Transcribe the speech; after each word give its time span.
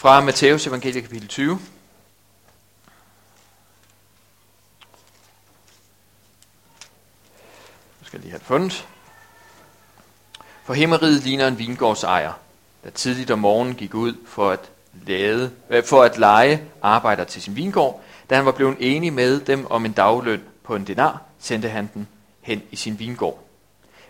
Fra 0.00 0.20
Matthæus 0.20 0.66
evangelie 0.66 1.02
kapitel 1.02 1.28
20. 1.28 1.54
Nu 1.54 1.60
skal 8.02 8.16
jeg 8.18 8.20
lige 8.20 8.30
have 8.30 8.38
det 8.38 8.46
fundet. 8.46 8.88
For 10.64 10.74
himmeriget 10.74 11.22
ligner 11.22 11.48
en 11.48 11.58
vingårdsejer, 11.58 12.32
der 12.84 12.90
tidligt 12.90 13.30
om 13.30 13.38
morgenen 13.38 13.74
gik 13.74 13.94
ud 13.94 14.14
for 14.26 14.50
at, 14.50 14.70
lade, 15.06 15.52
øh, 15.70 15.84
for 15.84 16.02
at 16.02 16.18
lege 16.18 16.62
arbejder 16.82 17.24
til 17.24 17.42
sin 17.42 17.56
vingård. 17.56 18.02
Da 18.30 18.34
han 18.36 18.46
var 18.46 18.52
blevet 18.52 18.76
enig 18.78 19.12
med 19.12 19.40
dem 19.40 19.66
om 19.70 19.84
en 19.84 19.92
dagløn 19.92 20.42
på 20.64 20.76
en 20.76 20.86
denar, 20.86 21.22
sendte 21.38 21.68
han 21.68 21.90
den 21.94 22.08
hen 22.40 22.62
i 22.70 22.76
sin 22.76 22.98
vingård. 22.98 23.44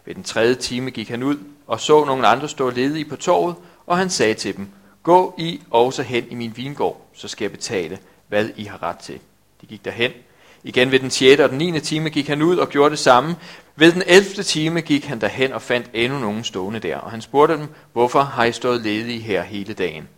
Ved 0.05 0.15
den 0.15 0.25
tredje 0.25 0.55
time 0.55 0.91
gik 0.91 1.09
han 1.09 1.23
ud 1.23 1.39
og 1.67 1.81
så 1.81 2.05
nogle 2.05 2.27
andre 2.27 2.49
stå 2.49 2.71
ledige 2.71 3.05
på 3.05 3.17
torvet, 3.17 3.57
og 3.87 3.99
han 3.99 4.11
sagde 4.11 4.35
til 4.35 4.57
dem, 4.57 4.69
Gå 5.03 5.35
I 5.39 5.63
også 5.71 6.03
hen 6.03 6.27
i 6.31 6.35
min 6.35 6.57
vingård, 6.57 7.01
så 7.13 7.29
skal 7.29 7.45
jeg 7.45 7.53
betale, 7.53 7.99
hvad 8.29 8.49
I 8.57 8.65
har 8.65 8.83
ret 8.83 8.99
til. 8.99 9.21
De 9.61 9.67
gik 9.67 9.85
derhen. 9.85 10.13
Igen 10.65 10.91
ved 10.91 10.99
den 10.99 11.11
6. 11.11 11.41
og 11.41 11.51
den 11.51 11.59
9. 11.59 11.81
time 11.81 12.11
gik 12.11 12.29
han 12.29 12.43
ud 12.43 12.57
og 12.57 12.69
gjorde 12.69 12.91
det 12.91 12.99
samme. 12.99 13.37
Ved 13.77 13.93
den 13.93 14.03
11. 14.07 14.43
time 14.43 14.81
gik 14.81 15.05
han 15.05 15.21
derhen 15.21 15.53
og 15.53 15.63
fandt 15.63 15.91
endnu 15.93 16.19
nogen 16.19 16.45
stående 16.45 16.81
der, 16.81 16.97
og 16.97 17.11
han 17.11 17.21
spurgte 17.21 17.57
dem, 17.57 17.69
hvorfor 17.93 18.21
har 18.21 18.45
I 18.45 18.53
stået 18.53 18.81
ledige 18.81 19.21
her 19.21 19.43
hele 19.43 19.75
dagen? 19.75 20.09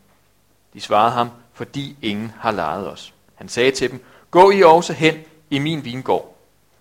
De 0.74 0.80
svarede 0.80 1.12
ham, 1.12 1.30
fordi 1.52 1.96
ingen 2.02 2.32
har 2.40 2.50
lejet 2.50 2.90
os. 2.90 3.14
Han 3.34 3.48
sagde 3.48 3.70
til 3.70 3.90
dem, 3.90 4.04
gå 4.30 4.50
I 4.50 4.62
også 4.62 4.92
hen 4.92 5.14
i 5.50 5.58
min 5.58 5.84
vingård. 5.84 6.36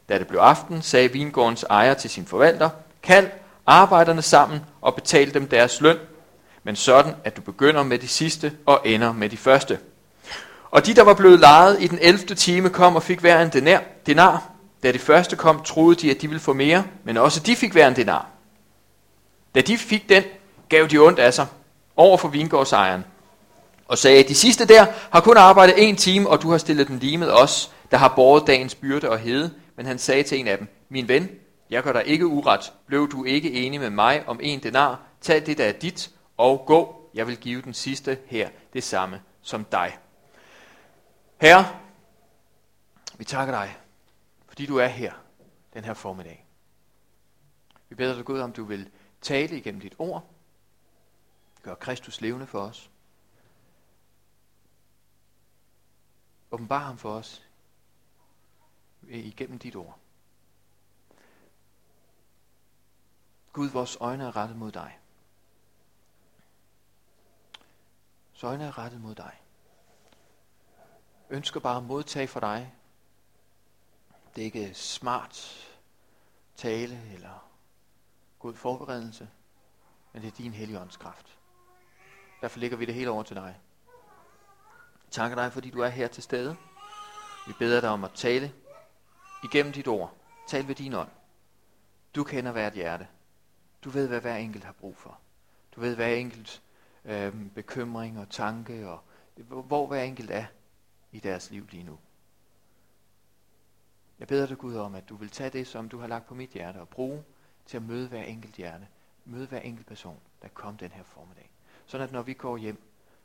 Da 0.09 0.17
det 0.17 0.27
blev 0.27 0.39
aften, 0.39 0.81
sagde 0.81 1.11
vingårdens 1.11 1.63
ejer 1.63 1.93
til 1.93 2.09
sin 2.09 2.25
forvalter, 2.25 2.69
kald 3.03 3.29
arbejderne 3.65 4.21
sammen 4.21 4.59
og 4.81 4.95
betal 4.95 5.33
dem 5.33 5.47
deres 5.47 5.81
løn, 5.81 5.97
men 6.63 6.75
sådan, 6.75 7.13
at 7.23 7.37
du 7.37 7.41
begynder 7.41 7.83
med 7.83 7.99
de 7.99 8.07
sidste 8.07 8.53
og 8.65 8.81
ender 8.85 9.13
med 9.13 9.29
de 9.29 9.37
første. 9.37 9.79
Og 10.71 10.85
de, 10.85 10.93
der 10.93 11.01
var 11.03 11.13
blevet 11.13 11.39
lejet 11.39 11.81
i 11.81 11.87
den 11.87 11.99
11. 12.01 12.17
time, 12.35 12.69
kom 12.69 12.95
og 12.95 13.03
fik 13.03 13.19
hver 13.19 13.41
en 13.41 13.49
denar. 13.49 13.83
denar. 14.05 14.49
Da 14.83 14.91
de 14.91 14.99
første 14.99 15.35
kom, 15.35 15.63
troede 15.63 15.95
de, 15.95 16.11
at 16.11 16.21
de 16.21 16.27
ville 16.27 16.41
få 16.41 16.53
mere, 16.53 16.83
men 17.03 17.17
også 17.17 17.39
de 17.39 17.55
fik 17.55 17.71
hver 17.71 17.87
en 17.87 17.95
denar. 17.95 18.27
Da 19.55 19.61
de 19.61 19.77
fik 19.77 20.09
den, 20.09 20.23
gav 20.69 20.87
de 20.87 20.97
ondt 20.97 21.19
af 21.19 21.33
sig 21.33 21.47
over 21.95 22.17
for 22.17 22.27
vingårdsejeren, 22.27 23.03
og 23.87 23.97
sagde, 23.97 24.23
de 24.23 24.35
sidste 24.35 24.65
der 24.65 24.85
har 25.11 25.21
kun 25.21 25.37
arbejdet 25.37 25.87
en 25.87 25.95
time, 25.95 26.29
og 26.29 26.41
du 26.41 26.51
har 26.51 26.57
stillet 26.57 26.87
dem 26.87 26.97
lige 26.97 27.17
med 27.17 27.27
os, 27.29 27.71
der 27.91 27.97
har 27.97 28.13
båret 28.15 28.47
dagens 28.47 28.75
byrde 28.75 29.09
og 29.09 29.19
hede. 29.19 29.51
Men 29.77 29.85
han 29.85 29.99
sagde 29.99 30.23
til 30.23 30.39
en 30.39 30.47
af 30.47 30.57
dem, 30.57 30.67
min 30.89 31.07
ven, 31.07 31.29
jeg 31.69 31.83
gør 31.83 31.93
dig 31.93 32.03
ikke 32.05 32.27
uret. 32.27 32.71
Blev 32.87 33.11
du 33.11 33.23
ikke 33.23 33.53
enig 33.53 33.79
med 33.79 33.89
mig 33.89 34.23
om 34.27 34.39
en 34.43 34.59
denar? 34.59 34.99
Tag 35.21 35.45
det, 35.45 35.57
der 35.57 35.65
er 35.65 35.71
dit, 35.71 36.09
og 36.41 36.65
gå. 36.65 37.09
Jeg 37.13 37.27
vil 37.27 37.37
give 37.37 37.61
den 37.61 37.73
sidste 37.73 38.21
her 38.25 38.49
det 38.73 38.83
samme 38.83 39.23
som 39.41 39.65
dig. 39.65 39.99
Herre, 41.41 41.79
vi 43.17 43.23
takker 43.23 43.53
dig, 43.53 43.77
fordi 44.47 44.65
du 44.65 44.77
er 44.77 44.87
her 44.87 45.13
den 45.73 45.83
her 45.83 45.93
formiddag. 45.93 46.45
Vi 47.89 47.95
beder 47.95 48.15
dig 48.15 48.25
Gud, 48.25 48.39
om 48.39 48.53
du 48.53 48.63
vil 48.63 48.91
tale 49.21 49.57
igennem 49.57 49.81
dit 49.81 49.95
ord. 49.99 50.29
Gør 51.63 51.75
Kristus 51.75 52.21
levende 52.21 52.47
for 52.47 52.61
os. 52.61 52.91
Åbenbar 56.51 56.79
ham 56.79 56.97
for 56.97 57.13
os 57.13 57.47
igennem 59.09 59.59
dit 59.59 59.75
ord. 59.75 59.99
Gud, 63.53 63.69
vores 63.69 63.97
øjne 63.99 64.23
er 64.23 64.35
rettet 64.35 64.57
mod 64.57 64.71
dig. 64.71 65.00
Så 68.41 68.47
øjnene 68.47 68.67
er 68.67 68.77
rettet 68.77 69.01
mod 69.01 69.15
dig. 69.15 69.41
Ønsker 71.29 71.59
bare 71.59 71.77
at 71.77 71.83
modtage 71.83 72.27
for 72.27 72.39
dig. 72.39 72.73
Det 74.35 74.41
er 74.41 74.45
ikke 74.45 74.73
smart 74.73 75.67
tale 76.55 77.01
eller 77.13 77.49
god 78.39 78.53
forberedelse, 78.53 79.29
men 80.13 80.21
det 80.21 80.27
er 80.27 80.35
din 80.35 80.53
hellige 80.53 80.89
kraft. 80.99 81.37
Derfor 82.41 82.59
lægger 82.59 82.77
vi 82.77 82.85
det 82.85 82.93
hele 82.93 83.09
over 83.09 83.23
til 83.23 83.35
dig. 83.35 83.59
Takker 85.11 85.35
dig, 85.35 85.53
fordi 85.53 85.69
du 85.69 85.79
er 85.79 85.89
her 85.89 86.07
til 86.07 86.23
stede. 86.23 86.57
Vi 87.47 87.53
beder 87.59 87.81
dig 87.81 87.89
om 87.89 88.03
at 88.03 88.11
tale 88.13 88.53
igennem 89.43 89.73
dit 89.73 89.87
ord. 89.87 90.13
Tal 90.47 90.67
ved 90.67 90.75
din 90.75 90.93
ånd. 90.93 91.09
Du 92.15 92.23
kender 92.23 92.51
hvert 92.51 92.73
hjerte. 92.73 93.07
Du 93.83 93.89
ved, 93.89 94.07
hvad 94.07 94.21
hver 94.21 94.35
enkelt 94.35 94.63
har 94.63 94.73
brug 94.73 94.97
for. 94.97 95.19
Du 95.75 95.81
ved, 95.81 95.95
hver 95.95 96.07
enkelt 96.07 96.61
øh, 97.05 97.49
bekymring 97.55 98.19
og 98.19 98.29
tanke, 98.29 98.89
og 98.89 98.99
hvor 99.35 99.87
hver 99.87 100.03
enkelt 100.03 100.31
er 100.31 100.45
i 101.11 101.19
deres 101.19 101.51
liv 101.51 101.67
lige 101.71 101.83
nu. 101.83 101.99
Jeg 104.19 104.27
beder 104.27 104.47
dig, 104.47 104.57
Gud, 104.57 104.75
om, 104.75 104.95
at 104.95 105.09
du 105.09 105.15
vil 105.15 105.29
tage 105.29 105.49
det, 105.49 105.67
som 105.67 105.89
du 105.89 105.99
har 105.99 106.07
lagt 106.07 106.25
på 106.25 106.35
mit 106.35 106.49
hjerte, 106.49 106.77
og 106.77 106.89
bruge 106.89 107.23
til 107.65 107.77
at 107.77 107.83
møde 107.83 108.07
hver 108.07 108.23
enkelt 108.23 108.55
hjerte, 108.55 108.87
møde 109.25 109.47
hver 109.47 109.59
enkelt 109.59 109.87
person, 109.87 110.19
der 110.41 110.47
kom 110.47 110.77
den 110.77 110.91
her 110.91 111.03
formiddag. 111.03 111.51
Sådan 111.85 112.07
at 112.07 112.13
når 112.13 112.21
vi 112.21 112.33
går 112.33 112.57
hjem, 112.57 112.81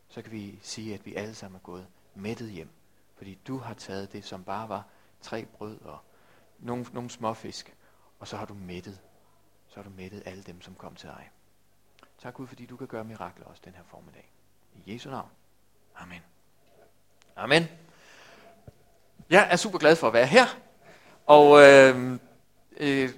så 0.08 0.22
kan 0.22 0.32
vi 0.32 0.58
sige, 0.62 0.94
at 0.94 1.06
vi 1.06 1.14
alle 1.14 1.34
sammen 1.34 1.56
er 1.56 1.62
gået 1.62 1.86
mættet 2.14 2.50
hjem. 2.50 2.68
Fordi 3.16 3.38
du 3.46 3.58
har 3.58 3.74
taget 3.74 4.12
det, 4.12 4.24
som 4.24 4.44
bare 4.44 4.68
var 4.68 4.86
tre 5.20 5.44
brød 5.44 5.80
og 5.80 5.98
nogle, 6.58 6.86
nogle 6.92 7.10
småfisk, 7.10 7.76
og 8.18 8.28
så 8.28 8.36
har 8.36 8.46
du 8.46 8.54
mættet. 8.54 9.00
Så 9.68 9.76
har 9.76 9.82
du 9.82 9.90
mættet 9.96 10.22
alle 10.26 10.42
dem, 10.42 10.60
som 10.60 10.74
kom 10.74 10.94
til 10.94 11.08
dig. 11.08 11.30
Tak 12.22 12.34
Gud, 12.34 12.46
fordi 12.46 12.66
du 12.66 12.76
kan 12.76 12.86
gøre 12.86 13.04
mirakler 13.04 13.46
også 13.46 13.62
den 13.64 13.74
her 13.74 13.82
formiddag. 13.90 14.32
I 14.74 14.92
Jesu 14.92 15.10
navn. 15.10 15.28
Amen. 15.96 16.22
Amen. 17.36 17.68
Jeg 19.30 19.48
er 19.50 19.56
super 19.56 19.78
glad 19.78 19.96
for 19.96 20.06
at 20.06 20.12
være 20.12 20.26
her. 20.26 20.46
Og 21.26 21.62
øhm, 21.62 22.20
øh, 22.76 23.10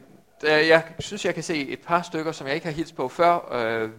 øh, 0.44 0.68
jeg 0.68 0.94
synes, 0.98 1.24
jeg 1.24 1.34
kan 1.34 1.42
se 1.42 1.68
et 1.68 1.80
par 1.80 2.02
stykker, 2.02 2.32
som 2.32 2.46
jeg 2.46 2.54
ikke 2.54 2.66
har 2.66 2.72
hilst 2.72 2.96
på 2.96 3.08
før. 3.08 3.52
Øh, 3.52 3.90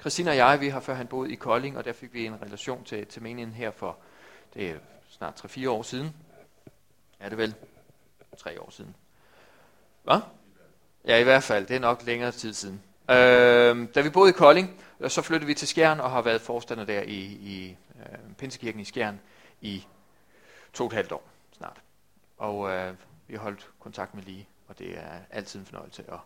Christina 0.00 0.30
og 0.30 0.36
jeg, 0.36 0.60
vi 0.60 0.68
har 0.68 0.80
førhen 0.80 1.06
boet 1.06 1.30
i 1.30 1.34
Kolding, 1.34 1.78
og 1.78 1.84
der 1.84 1.92
fik 1.92 2.14
vi 2.14 2.26
en 2.26 2.42
relation 2.42 2.84
til, 2.84 3.06
til 3.06 3.22
menigheden 3.22 3.54
her 3.54 3.70
for 3.70 3.98
det 4.54 4.70
er 4.70 4.78
snart 5.08 5.44
3-4 5.44 5.68
år 5.68 5.82
siden. 5.82 6.14
Er 7.20 7.28
det 7.28 7.38
vel? 7.38 7.54
3 8.38 8.60
år 8.60 8.70
siden. 8.70 8.96
Hvad? 10.02 10.20
Ja, 11.04 11.16
i 11.16 11.22
hvert 11.22 11.42
fald. 11.42 11.66
Det 11.66 11.76
er 11.76 11.80
nok 11.80 12.02
længere 12.02 12.32
tid 12.32 12.54
siden. 12.54 12.82
Øh, 13.10 13.88
da 13.94 14.00
vi 14.00 14.10
boede 14.10 14.30
i 14.30 14.32
Kolding, 14.32 14.80
øh, 15.00 15.10
så 15.10 15.22
flyttede 15.22 15.46
vi 15.46 15.54
til 15.54 15.68
Skjern 15.68 16.00
og 16.00 16.10
har 16.10 16.22
været 16.22 16.40
forstander 16.40 16.84
der 16.84 17.02
i, 17.02 17.20
i 17.24 17.76
øh, 18.00 18.34
Pinsekirken 18.38 18.80
i 18.80 18.84
Skjern 18.84 19.20
i 19.60 19.86
to 20.72 20.84
og 20.84 20.88
et 20.88 20.92
halvt 20.92 21.12
år 21.12 21.28
snart. 21.52 21.80
Og 22.38 22.70
øh, 22.70 22.94
vi 23.28 23.34
har 23.34 23.42
holdt 23.42 23.68
kontakt 23.80 24.14
med 24.14 24.22
lige, 24.22 24.48
og 24.68 24.78
det 24.78 24.98
er 24.98 25.18
altid 25.30 25.60
en 25.60 25.66
fornøjelse 25.66 26.04
at, 26.08 26.18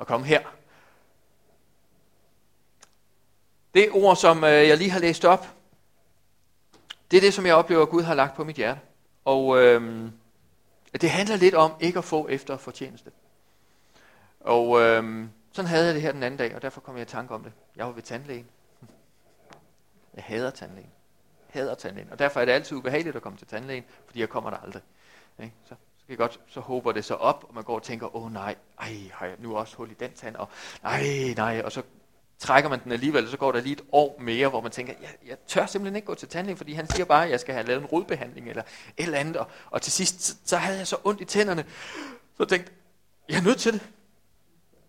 at 0.00 0.06
komme 0.06 0.26
her. 0.26 0.40
Det 3.74 3.90
ord, 3.92 4.16
som 4.16 4.44
øh, 4.44 4.68
jeg 4.68 4.76
lige 4.76 4.90
har 4.90 5.00
læst 5.00 5.24
op, 5.24 5.46
det 7.10 7.16
er 7.16 7.20
det, 7.20 7.34
som 7.34 7.46
jeg 7.46 7.54
oplever, 7.54 7.82
at 7.82 7.88
Gud 7.88 8.02
har 8.02 8.14
lagt 8.14 8.36
på 8.36 8.44
mit 8.44 8.56
hjerte. 8.56 8.80
Og 9.24 9.62
øh, 9.62 10.10
det 11.00 11.10
handler 11.10 11.36
lidt 11.36 11.54
om 11.54 11.72
ikke 11.80 11.98
at 11.98 12.04
få 12.04 12.28
efter 12.28 12.56
fortjeneste. 12.56 13.10
Og 14.40 14.80
øh, 14.80 15.26
sådan 15.56 15.68
havde 15.68 15.86
jeg 15.86 15.94
det 15.94 16.02
her 16.02 16.12
den 16.12 16.22
anden 16.22 16.38
dag, 16.38 16.54
og 16.54 16.62
derfor 16.62 16.80
kom 16.80 16.96
jeg 16.96 17.02
i 17.02 17.10
tanke 17.10 17.34
om 17.34 17.42
det. 17.42 17.52
Jeg 17.76 17.86
var 17.86 17.92
ved 17.92 18.02
tandlægen. 18.02 18.46
Jeg 20.14 20.24
hader 20.24 20.50
tandlægen. 20.50 20.90
Jeg 21.54 21.62
hader 21.62 21.74
tandlægen. 21.74 22.12
Og 22.12 22.18
derfor 22.18 22.40
er 22.40 22.44
det 22.44 22.52
altid 22.52 22.76
ubehageligt 22.76 23.16
at 23.16 23.22
komme 23.22 23.38
til 23.38 23.46
tandlægen, 23.46 23.84
fordi 24.06 24.20
jeg 24.20 24.28
kommer 24.28 24.50
der 24.50 24.56
aldrig. 24.56 24.82
Ikke? 25.42 25.54
Så, 25.64 25.68
så 25.68 26.06
kan 26.06 26.10
jeg 26.10 26.18
godt, 26.18 26.40
så 26.48 26.60
håber 26.60 26.92
det 26.92 27.04
så 27.04 27.14
op, 27.14 27.44
og 27.48 27.54
man 27.54 27.64
går 27.64 27.74
og 27.74 27.82
tænker, 27.82 28.16
åh 28.16 28.24
oh, 28.24 28.32
nej, 28.32 28.54
ej, 28.80 28.96
har 29.12 29.26
jeg 29.26 29.36
nu 29.38 29.56
også 29.56 29.76
hul 29.76 29.90
i 29.90 29.94
den 29.94 30.12
tand, 30.12 30.36
og 30.36 30.48
nej, 30.82 31.34
nej, 31.36 31.62
og 31.64 31.72
så 31.72 31.82
trækker 32.38 32.70
man 32.70 32.84
den 32.84 32.92
alligevel, 32.92 33.28
så 33.28 33.36
går 33.36 33.52
der 33.52 33.60
lige 33.60 33.72
et 33.72 33.84
år 33.92 34.16
mere, 34.20 34.48
hvor 34.48 34.60
man 34.60 34.70
tænker, 34.70 34.94
jeg, 35.00 35.10
jeg 35.26 35.36
tør 35.46 35.66
simpelthen 35.66 35.96
ikke 35.96 36.06
gå 36.06 36.14
til 36.14 36.28
tandlægen, 36.28 36.56
fordi 36.56 36.72
han 36.72 36.90
siger 36.90 37.04
bare, 37.04 37.24
at 37.24 37.30
jeg 37.30 37.40
skal 37.40 37.54
have 37.54 37.66
lavet 37.66 37.80
en 37.80 37.86
rodbehandling 37.86 38.48
eller 38.48 38.62
et 38.62 39.04
eller 39.04 39.18
andet. 39.18 39.36
Og, 39.36 39.46
og 39.70 39.82
til 39.82 39.92
sidst, 39.92 40.22
så, 40.22 40.36
så 40.44 40.56
havde 40.56 40.78
jeg 40.78 40.86
så 40.86 40.96
ondt 41.04 41.20
i 41.20 41.24
tænderne, 41.24 41.64
så 42.36 42.42
jeg 42.42 42.48
tænkte, 42.48 42.72
jeg 43.28 43.36
er 43.36 43.42
nødt 43.42 43.58
til 43.58 43.72
det. 43.72 43.90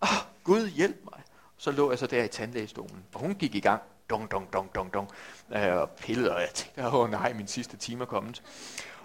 Åh, 0.01 0.09
oh, 0.11 0.17
Gud 0.43 0.67
hjælp 0.67 0.97
mig. 1.03 1.21
Så 1.57 1.71
lå 1.71 1.89
jeg 1.89 1.99
så 1.99 2.07
der 2.07 2.23
i 2.23 2.27
tandlægestolen, 2.27 3.03
og 3.13 3.19
hun 3.19 3.35
gik 3.35 3.55
i 3.55 3.59
gang, 3.59 3.81
dong, 4.09 4.31
dong, 4.31 4.53
dong, 4.53 4.75
dong, 4.75 4.93
dong, 4.93 5.09
øh, 5.55 5.75
og 5.75 5.89
pillede, 5.89 6.35
og 6.35 6.41
jeg 6.41 6.49
tænkte, 6.53 6.87
åh 6.87 6.95
oh, 6.95 7.11
nej, 7.11 7.33
min 7.33 7.47
sidste 7.47 7.77
time 7.77 8.01
er 8.01 8.05
kommet. 8.05 8.43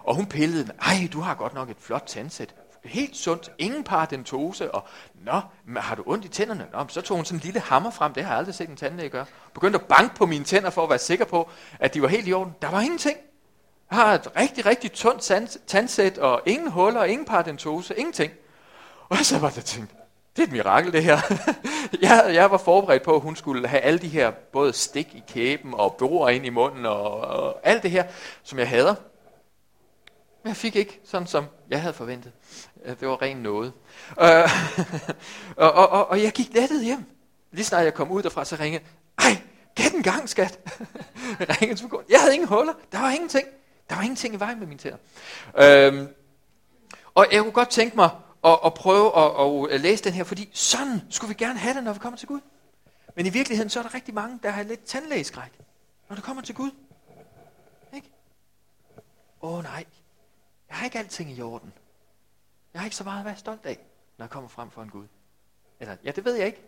Og 0.05 0.15
hun 0.15 0.27
pillede, 0.27 0.73
ej, 0.81 1.09
du 1.13 1.21
har 1.21 1.35
godt 1.35 1.55
nok 1.55 1.71
et 1.71 1.77
flot 1.81 2.05
tandsæt 2.07 2.55
helt 2.85 3.17
sundt, 3.17 3.51
ingen 3.59 3.85
paradentose, 3.85 4.75
og 4.75 4.85
nå, 5.15 5.41
har 5.77 5.95
du 5.95 6.03
ondt 6.07 6.25
i 6.25 6.29
tænderne? 6.29 6.67
Nå, 6.73 6.85
så 6.89 7.01
tog 7.01 7.17
hun 7.17 7.25
sådan 7.25 7.39
en 7.39 7.43
lille 7.45 7.61
hammer 7.61 7.91
frem, 7.91 8.13
det 8.13 8.25
har 8.25 8.31
jeg 8.31 8.39
aldrig 8.39 8.55
set 8.55 8.69
en 8.69 8.77
tandlæge 8.77 9.09
gøre. 9.09 9.27
Begyndte 9.55 9.79
at 9.79 9.87
banke 9.87 10.15
på 10.15 10.27
mine 10.27 10.45
tænder 10.45 10.71
for 10.71 10.83
at 10.83 10.91
være 10.91 10.99
sikker 10.99 11.25
på, 11.25 11.51
at 11.81 11.95
de 11.95 12.03
var 12.03 12.09
helt 12.09 12.29
i 12.29 12.33
orden. 12.33 12.55
Der 12.63 12.71
var 12.71 12.81
ingenting. 12.81 13.17
Jeg 13.91 13.99
har 13.99 14.15
et 14.15 14.37
rigtig, 14.37 14.67
rigtig 14.67 14.93
tyndt 14.93 15.59
tandsæt, 15.67 16.19
og 16.19 16.43
ingen 16.47 16.71
huller, 16.71 17.05
ingen 17.05 17.25
paradentose, 17.25 17.99
ingenting. 17.99 18.33
Og 19.09 19.17
så 19.17 19.39
var 19.39 19.51
det 19.51 19.65
tænkt, 19.65 19.95
det 20.37 20.43
er 20.43 20.47
et 20.47 20.53
mirakel 20.53 20.93
det 20.93 21.05
her. 21.05 21.19
jeg, 22.03 22.31
jeg 22.35 22.51
var 22.51 22.59
forberedt 22.59 23.03
på, 23.03 23.15
at 23.15 23.21
hun 23.21 23.37
skulle 23.37 23.69
have 23.69 23.81
alle 23.81 23.99
de 23.99 24.09
her, 24.09 24.31
både 24.31 24.73
stik 24.73 25.15
i 25.15 25.23
kæben 25.29 25.75
og 25.75 25.97
borer 25.99 26.29
ind 26.29 26.47
i 26.47 26.51
munden 26.51 26.87
og, 26.87 27.11
og 27.21 27.61
alt 27.63 27.83
det 27.83 27.91
her, 27.91 28.05
som 28.43 28.59
jeg 28.59 28.69
hader. 28.69 28.95
Men 30.43 30.49
jeg 30.49 30.57
fik 30.57 30.77
ikke 30.77 31.01
sådan, 31.05 31.27
som 31.27 31.45
jeg 31.71 31.81
havde 31.81 31.95
forventet. 31.95 32.33
Øh, 32.85 33.01
det 33.01 33.09
var 33.09 33.23
ren 33.23 33.37
noget. 33.37 33.73
Øh, 34.21 34.27
og, 35.65 35.73
og, 35.73 35.89
og, 35.89 36.09
og 36.09 36.23
jeg 36.23 36.33
gik 36.33 36.55
lettet 36.55 36.85
hjem. 36.85 37.05
Lige 37.53 37.65
snart 37.65 37.85
jeg 37.85 37.95
kom 37.95 38.11
ud 38.11 38.23
derfra, 38.23 38.45
så 38.45 38.57
ringede 38.61 38.85
ej, 39.19 39.43
gæt 39.75 39.93
en 39.93 40.03
gang, 40.03 40.29
skat. 40.29 40.59
ringede 41.61 41.81
til 41.81 41.89
Jeg 42.11 42.21
havde 42.21 42.35
ingen 42.35 42.49
huller. 42.49 42.73
Der 42.93 43.01
var 43.01 43.11
ingenting. 43.11 43.47
Der 43.89 43.95
var 43.95 44.03
ingenting 44.03 44.35
i 44.35 44.41
vejen 44.41 44.59
med 44.59 44.67
mine 44.67 44.79
tænder. 44.79 44.99
Øhm, 45.59 46.09
og 47.15 47.27
jeg 47.33 47.43
kunne 47.43 47.53
godt 47.53 47.71
tænke 47.71 47.97
mig 47.97 48.11
og, 48.43 48.63
og 48.63 48.75
prøve 48.75 49.17
at, 49.17 49.47
at 49.47 49.75
øh, 49.75 49.81
læse 49.81 50.05
den 50.05 50.13
her, 50.13 50.25
fordi 50.25 50.51
sådan 50.53 51.03
skulle 51.11 51.29
vi 51.29 51.45
gerne 51.45 51.59
have 51.59 51.75
det, 51.75 51.85
når 51.85 51.93
vi 51.93 51.99
kommer 51.99 52.17
til 52.17 52.29
Gud. 52.29 52.41
Men 53.17 53.27
i 53.27 53.29
virkeligheden, 53.29 53.71
så 53.71 53.79
er 53.79 53.83
der 53.83 53.95
rigtig 53.95 54.15
mange, 54.15 54.39
der 54.43 54.51
har 54.51 54.63
lidt 54.63 54.85
tandlægeskræk, 54.85 55.53
når 56.09 56.17
det 56.17 56.25
kommer 56.25 56.43
til 56.43 56.55
Gud. 56.55 56.71
Ikke? 57.95 58.11
Åh 59.43 59.53
oh, 59.53 59.63
nej, 59.63 59.85
jeg 60.69 60.77
har 60.77 60.85
ikke 60.85 60.99
alting 60.99 61.31
i 61.31 61.43
orden. 61.43 61.73
Jeg 62.75 62.81
har 62.81 62.87
ikke 62.87 62.97
så 62.97 63.05
meget 63.05 63.19
at 63.19 63.25
være 63.25 63.37
stolt 63.37 63.67
af, 63.67 63.79
når 64.19 64.25
jeg 64.25 64.31
kommer 64.31 64.49
frem 64.49 64.71
for 64.71 64.83
en 64.83 64.91
Gud. 64.91 65.07
Eller, 65.81 65.97
ja, 66.05 66.11
det 66.11 66.25
ved 66.25 66.35
jeg 66.35 66.47
ikke. 66.47 66.63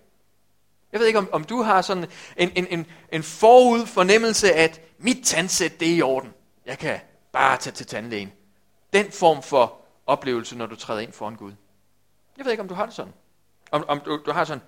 Jeg 0.93 1.01
ved 1.01 1.07
ikke, 1.07 1.19
om, 1.19 1.29
om 1.33 1.45
du 1.45 1.63
har 1.63 1.83
sådan 1.83 2.07
en, 2.37 2.53
en, 2.57 2.67
en, 2.67 2.87
en 3.13 3.23
forud 3.23 3.87
fornemmelse, 3.87 4.53
at 4.53 4.81
mit 4.99 5.25
tandsæt, 5.25 5.81
det 5.81 5.91
er 5.91 5.97
i 5.97 6.03
orden. 6.03 6.33
Jeg 6.67 6.79
kan 6.79 7.01
bare 7.33 7.57
tage 7.57 7.75
til 7.75 7.87
tandlægen. 7.87 8.33
Den 8.93 9.13
form 9.13 9.43
for 9.43 9.81
oplevelse, 10.07 10.57
når 10.57 10.67
du 10.67 10.77
træder 10.77 11.01
ind 11.01 11.13
foran 11.13 11.37
Gud. 11.37 11.53
Jeg 12.37 12.45
ved 12.45 12.53
ikke, 12.53 12.63
om 12.63 12.69
du 12.69 12.75
har 12.75 12.87
det 12.87 12.95
sådan. 12.95 13.13
Om, 13.71 13.85
om 13.89 14.01
du, 14.01 14.23
du 14.27 14.33
har 14.33 14.45
sådan, 14.45 14.65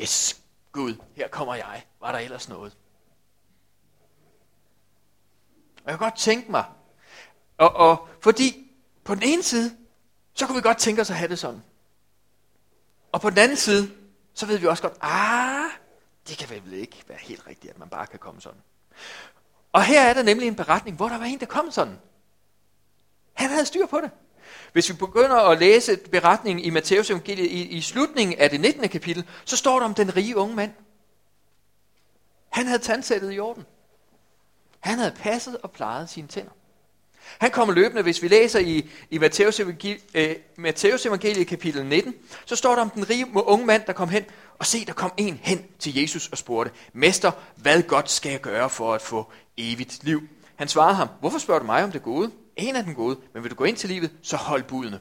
yes, 0.00 0.40
Gud, 0.72 0.94
her 1.14 1.28
kommer 1.28 1.54
jeg. 1.54 1.84
Var 2.00 2.12
der 2.12 2.18
ellers 2.18 2.48
noget? 2.48 2.76
Og 5.84 5.90
jeg 5.90 5.98
kan 5.98 6.06
godt 6.06 6.18
tænke 6.18 6.50
mig, 6.50 6.64
og, 7.58 7.72
og 7.74 8.08
fordi 8.22 8.70
på 9.04 9.14
den 9.14 9.22
ene 9.22 9.42
side, 9.42 9.76
så 10.34 10.46
kunne 10.46 10.56
vi 10.56 10.62
godt 10.62 10.78
tænke 10.78 11.00
os 11.00 11.10
at 11.10 11.16
have 11.16 11.28
det 11.28 11.38
sådan. 11.38 11.62
Og 13.12 13.20
på 13.20 13.30
den 13.30 13.38
anden 13.38 13.56
side, 13.56 13.90
så 14.34 14.46
ved 14.46 14.58
vi 14.58 14.66
også 14.66 14.82
godt, 14.82 14.98
ah, 15.00 15.70
det 16.28 16.38
kan 16.38 16.50
vel 16.50 16.72
ikke 16.72 17.04
være 17.08 17.18
helt 17.18 17.46
rigtigt, 17.46 17.70
at 17.70 17.78
man 17.78 17.88
bare 17.88 18.06
kan 18.06 18.18
komme 18.18 18.40
sådan. 18.40 18.60
Og 19.72 19.84
her 19.84 20.02
er 20.02 20.14
der 20.14 20.22
nemlig 20.22 20.48
en 20.48 20.56
beretning, 20.56 20.96
hvor 20.96 21.08
der 21.08 21.18
var 21.18 21.24
en, 21.24 21.40
der 21.40 21.46
kom 21.46 21.70
sådan. 21.70 21.98
Han 23.32 23.50
havde 23.50 23.66
styr 23.66 23.86
på 23.86 24.00
det. 24.00 24.10
Hvis 24.76 24.88
vi 24.88 24.94
begynder 24.94 25.36
at 25.36 25.58
læse 25.58 25.96
beretningen 25.96 26.64
i 26.64 26.70
Matteus 26.70 27.10
evangeliet 27.10 27.50
i, 27.50 27.62
i 27.62 27.80
slutningen 27.80 28.38
af 28.38 28.50
det 28.50 28.60
19. 28.60 28.88
kapitel, 28.88 29.24
så 29.44 29.56
står 29.56 29.78
der 29.78 29.86
om 29.86 29.94
den 29.94 30.16
rige 30.16 30.36
unge 30.36 30.56
mand. 30.56 30.72
Han 32.48 32.66
havde 32.66 32.82
tandsættet 32.82 33.34
i 33.34 33.38
orden. 33.38 33.64
Han 34.80 34.98
havde 34.98 35.14
passet 35.18 35.56
og 35.62 35.70
plejet 35.70 36.10
sine 36.10 36.28
tænder. 36.28 36.50
Han 37.38 37.50
kommer 37.50 37.74
løbende, 37.74 38.02
hvis 38.02 38.22
vi 38.22 38.28
læser 38.28 38.58
i, 38.58 38.90
i 39.10 39.18
Matteus, 39.18 39.60
evangel, 39.60 40.00
øh, 40.14 40.36
Matteus 40.56 41.06
evangeliet 41.06 41.46
kapitel 41.46 41.86
19, 41.86 42.14
så 42.44 42.56
står 42.56 42.74
der 42.74 42.82
om 42.82 42.90
den 42.90 43.10
rige 43.10 43.26
unge 43.34 43.66
mand, 43.66 43.82
der 43.86 43.92
kom 43.92 44.08
hen, 44.08 44.24
og 44.58 44.66
se, 44.66 44.84
der 44.84 44.92
kom 44.92 45.12
en 45.16 45.40
hen 45.42 45.66
til 45.78 46.00
Jesus 46.00 46.28
og 46.28 46.38
spurgte, 46.38 46.72
Mester, 46.92 47.30
hvad 47.56 47.82
godt 47.82 48.10
skal 48.10 48.30
jeg 48.30 48.40
gøre 48.40 48.70
for 48.70 48.94
at 48.94 49.02
få 49.02 49.32
evigt 49.56 50.04
liv? 50.04 50.22
Han 50.56 50.68
svarede 50.68 50.94
ham, 50.94 51.08
hvorfor 51.20 51.38
spørger 51.38 51.60
du 51.60 51.66
mig 51.66 51.84
om 51.84 51.92
det 51.92 52.02
gode? 52.02 52.30
En 52.56 52.76
af 52.76 52.84
den 52.84 52.94
gode, 52.94 53.18
men 53.34 53.42
vil 53.42 53.50
du 53.50 53.56
gå 53.56 53.64
ind 53.64 53.76
til 53.76 53.88
livet, 53.88 54.10
så 54.22 54.36
hold 54.36 54.62
budene. 54.62 55.00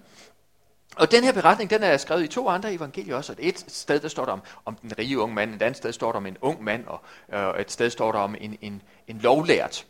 Og 0.96 1.12
den 1.12 1.24
her 1.24 1.34
beretning, 1.34 1.70
den 1.70 1.84
er 1.84 1.98
skrevet 1.98 2.24
i 2.24 2.28
to 2.28 2.50
andre 2.50 2.74
evangelier 2.74 3.16
også. 3.16 3.36
Et 3.40 3.66
sted, 3.68 4.00
der 4.00 4.08
står 4.08 4.26
der 4.26 4.32
om, 4.32 4.42
om 4.66 4.76
den 4.76 4.98
rige 5.00 5.20
unge 5.20 5.36
mand, 5.36 5.56
et 5.56 5.62
andet 5.62 5.78
sted 5.78 5.94
står 5.94 6.12
der 6.12 6.18
om 6.18 6.26
en 6.26 6.38
ung 6.42 6.64
mand, 6.64 6.86
og 6.88 7.02
øh, 7.34 7.62
et 7.62 7.72
sted 7.72 7.90
står 7.90 8.12
der 8.12 8.20
om 8.20 8.36
en, 8.40 8.58
en, 8.62 8.82
en 9.08 9.18
lovlært. 9.20 9.86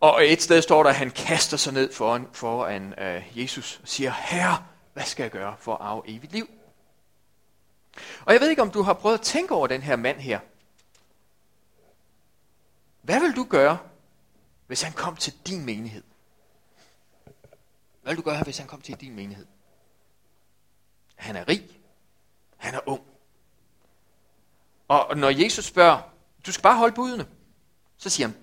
Og 0.00 0.26
et 0.26 0.42
sted 0.42 0.62
står 0.62 0.82
der, 0.82 0.90
at 0.90 0.96
han 0.96 1.10
kaster 1.10 1.56
sig 1.56 1.72
ned 1.72 1.92
foran, 1.92 2.26
foran 2.32 2.94
øh, 2.98 3.40
Jesus 3.40 3.80
og 3.82 3.88
siger, 3.88 4.10
Herre, 4.10 4.64
hvad 4.92 5.04
skal 5.04 5.22
jeg 5.22 5.30
gøre 5.30 5.54
for 5.58 5.74
at 5.74 5.80
arve 5.80 6.02
evigt 6.06 6.32
liv? 6.32 6.48
Og 8.24 8.32
jeg 8.32 8.40
ved 8.40 8.50
ikke, 8.50 8.62
om 8.62 8.70
du 8.70 8.82
har 8.82 8.92
prøvet 8.92 9.18
at 9.18 9.24
tænke 9.24 9.54
over 9.54 9.66
den 9.66 9.82
her 9.82 9.96
mand 9.96 10.18
her. 10.18 10.40
Hvad 13.02 13.20
vil 13.20 13.36
du 13.36 13.44
gøre, 13.44 13.78
hvis 14.66 14.82
han 14.82 14.92
kom 14.92 15.16
til 15.16 15.34
din 15.46 15.64
menighed? 15.64 16.02
Hvad 18.04 18.14
vil 18.14 18.24
du 18.24 18.30
gøre, 18.30 18.42
hvis 18.42 18.58
han 18.58 18.66
kom 18.66 18.80
til 18.80 19.00
din 19.00 19.14
menighed? 19.14 19.46
Han 21.14 21.36
er 21.36 21.48
rig. 21.48 21.80
Han 22.56 22.74
er 22.74 22.80
ung. 22.86 23.02
Og 24.88 25.16
når 25.16 25.30
Jesus 25.30 25.64
spørger, 25.64 26.02
du 26.46 26.52
skal 26.52 26.62
bare 26.62 26.76
holde 26.76 26.94
budene, 26.94 27.26
så 27.96 28.10
siger 28.10 28.26
han, 28.26 28.36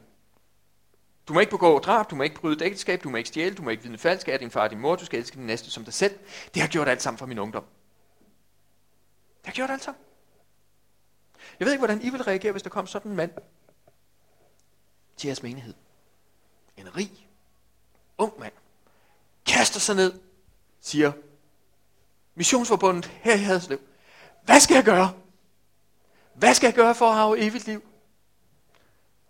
du 1.27 1.33
må 1.33 1.39
ikke 1.39 1.49
begå 1.49 1.79
drab, 1.79 2.09
du 2.09 2.15
må 2.15 2.23
ikke 2.23 2.35
bryde 2.35 2.55
et 2.55 2.61
ægteskab, 2.61 3.03
du 3.03 3.09
må 3.09 3.17
ikke 3.17 3.27
stjæle, 3.27 3.55
du 3.55 3.61
må 3.61 3.69
ikke 3.69 3.83
vidne 3.83 3.97
falsk 3.97 4.27
af 4.27 4.39
din 4.39 4.51
far 4.51 4.63
og 4.63 4.69
din 4.69 4.79
mor, 4.79 4.95
du 4.95 5.05
skal 5.05 5.19
elske 5.19 5.35
din 5.35 5.47
næste 5.47 5.71
som 5.71 5.85
dig 5.85 5.93
selv. 5.93 6.19
Det 6.53 6.61
har 6.61 6.69
gjort 6.69 6.87
alt 6.87 7.01
sammen 7.01 7.17
for 7.17 7.25
min 7.25 7.39
ungdom. 7.39 7.63
Det 9.37 9.45
har 9.45 9.53
gjort 9.53 9.69
alt 9.69 9.83
sammen. 9.83 10.03
Jeg 11.59 11.65
ved 11.65 11.73
ikke, 11.73 11.85
hvordan 11.85 12.01
I 12.01 12.09
vil 12.09 12.23
reagere, 12.23 12.51
hvis 12.51 12.63
der 12.63 12.69
kom 12.69 12.87
sådan 12.87 13.11
en 13.11 13.17
mand 13.17 13.31
til 15.17 15.27
jeres 15.27 15.43
menighed. 15.43 15.73
En 16.77 16.95
rig, 16.95 17.29
ung 18.17 18.39
mand. 18.39 18.53
Kaster 19.51 19.79
sig 19.79 19.95
ned, 19.95 20.13
siger 20.81 21.11
missionsforbundet 22.35 23.05
her 23.05 23.33
i 23.33 23.37
Haderslev. 23.37 23.79
Hvad 24.43 24.59
skal 24.59 24.75
jeg 24.75 24.83
gøre? 24.83 25.13
Hvad 26.33 26.53
skal 26.53 26.67
jeg 26.67 26.73
gøre 26.73 26.95
for 26.95 27.09
at 27.09 27.15
have 27.15 27.39
evigt 27.39 27.67
liv? 27.67 27.83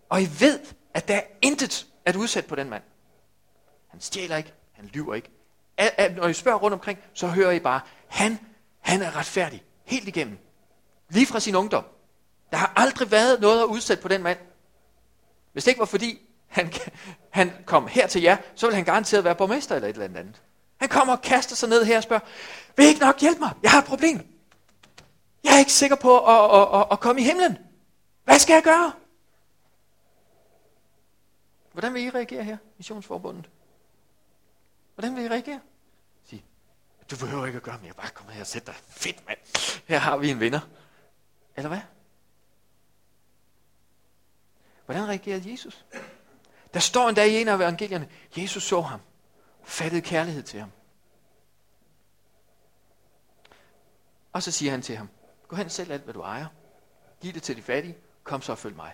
Og 0.08 0.22
I 0.22 0.28
ved, 0.40 0.60
at 0.94 1.08
der 1.08 1.14
er 1.16 1.22
intet 1.42 1.86
at 2.04 2.16
udsætte 2.16 2.48
på 2.48 2.54
den 2.54 2.70
mand. 2.70 2.82
Han 3.88 4.00
stjæler 4.00 4.36
ikke, 4.36 4.52
han 4.72 4.86
lyver 4.86 5.14
ikke. 5.14 5.30
Når 6.16 6.28
I 6.28 6.34
spørger 6.34 6.58
rundt 6.58 6.74
omkring, 6.74 6.98
så 7.14 7.26
hører 7.26 7.52
I 7.52 7.60
bare, 7.60 7.80
han, 8.08 8.38
han 8.80 9.02
er 9.02 9.16
retfærdig, 9.16 9.64
helt 9.84 10.08
igennem. 10.08 10.38
Lige 11.08 11.26
fra 11.26 11.40
sin 11.40 11.54
ungdom. 11.54 11.84
Der 12.50 12.56
har 12.56 12.72
aldrig 12.76 13.10
været 13.10 13.40
noget 13.40 13.60
at 13.60 13.66
udsætte 13.66 14.02
på 14.02 14.08
den 14.08 14.22
mand. 14.22 14.38
Hvis 15.52 15.64
det 15.64 15.70
ikke 15.70 15.80
var 15.80 15.86
fordi, 15.86 16.20
han, 16.52 16.72
han 17.30 17.52
kom 17.66 17.86
her 17.86 18.06
til 18.06 18.22
jer, 18.22 18.36
så 18.54 18.66
vil 18.66 18.74
han 18.74 18.84
garanteret 18.84 19.24
være 19.24 19.34
borgmester 19.34 19.74
eller 19.74 19.88
et 19.88 19.96
eller 19.96 20.20
andet. 20.20 20.42
Han 20.76 20.88
kommer 20.88 21.16
og 21.16 21.22
kaster 21.22 21.56
sig 21.56 21.68
ned 21.68 21.84
her 21.84 21.96
og 21.96 22.02
spørger, 22.02 22.24
vil 22.76 22.86
I 22.86 22.88
ikke 22.88 23.00
nok 23.00 23.20
hjælpe 23.20 23.40
mig? 23.40 23.50
Jeg 23.62 23.70
har 23.70 23.78
et 23.78 23.84
problem. 23.84 24.28
Jeg 25.44 25.54
er 25.54 25.58
ikke 25.58 25.72
sikker 25.72 25.96
på 25.96 26.18
at, 26.18 26.60
at, 26.60 26.80
at, 26.80 26.86
at 26.90 27.00
komme 27.00 27.20
i 27.20 27.24
himlen. 27.24 27.58
Hvad 28.24 28.38
skal 28.38 28.54
jeg 28.54 28.62
gøre? 28.62 28.92
Hvordan 31.72 31.94
vil 31.94 32.02
I 32.02 32.10
reagere 32.10 32.44
her, 32.44 32.56
Missionsforbundet? 32.76 33.50
Hvordan 34.94 35.16
vil 35.16 35.24
I 35.24 35.28
reagere? 35.28 35.60
Sig, 36.30 36.44
du 37.10 37.16
behøver 37.16 37.46
ikke 37.46 37.56
at 37.56 37.62
gøre 37.62 37.78
mere, 37.82 37.92
bare 37.94 38.10
kom 38.10 38.28
her 38.28 38.40
og 38.40 38.46
sæt 38.46 38.66
dig. 38.66 38.74
Fedt, 38.88 39.26
mand. 39.26 39.38
Her 39.86 39.98
har 39.98 40.16
vi 40.16 40.30
en 40.30 40.40
vinder. 40.40 40.60
Eller 41.56 41.68
hvad? 41.68 41.80
Hvordan 44.84 45.08
reagerede 45.08 45.52
Jesus? 45.52 45.84
Der 46.74 46.80
står 46.80 47.08
en 47.08 47.14
dag 47.14 47.28
i 47.28 47.40
en 47.40 47.48
af 47.48 47.56
evangelierne, 47.56 48.08
Jesus 48.36 48.62
så 48.62 48.80
ham, 48.80 49.00
fattede 49.64 50.00
kærlighed 50.00 50.42
til 50.42 50.60
ham. 50.60 50.70
Og 54.32 54.42
så 54.42 54.50
siger 54.50 54.70
han 54.70 54.82
til 54.82 54.96
ham, 54.96 55.08
gå 55.48 55.56
hen 55.56 55.70
selv 55.70 55.92
alt, 55.92 56.02
hvad 56.02 56.14
du 56.14 56.20
ejer. 56.20 56.46
Giv 57.20 57.32
det 57.32 57.42
til 57.42 57.56
de 57.56 57.62
fattige, 57.62 57.96
kom 58.24 58.42
så 58.42 58.52
og 58.52 58.58
følg 58.58 58.76
mig. 58.76 58.92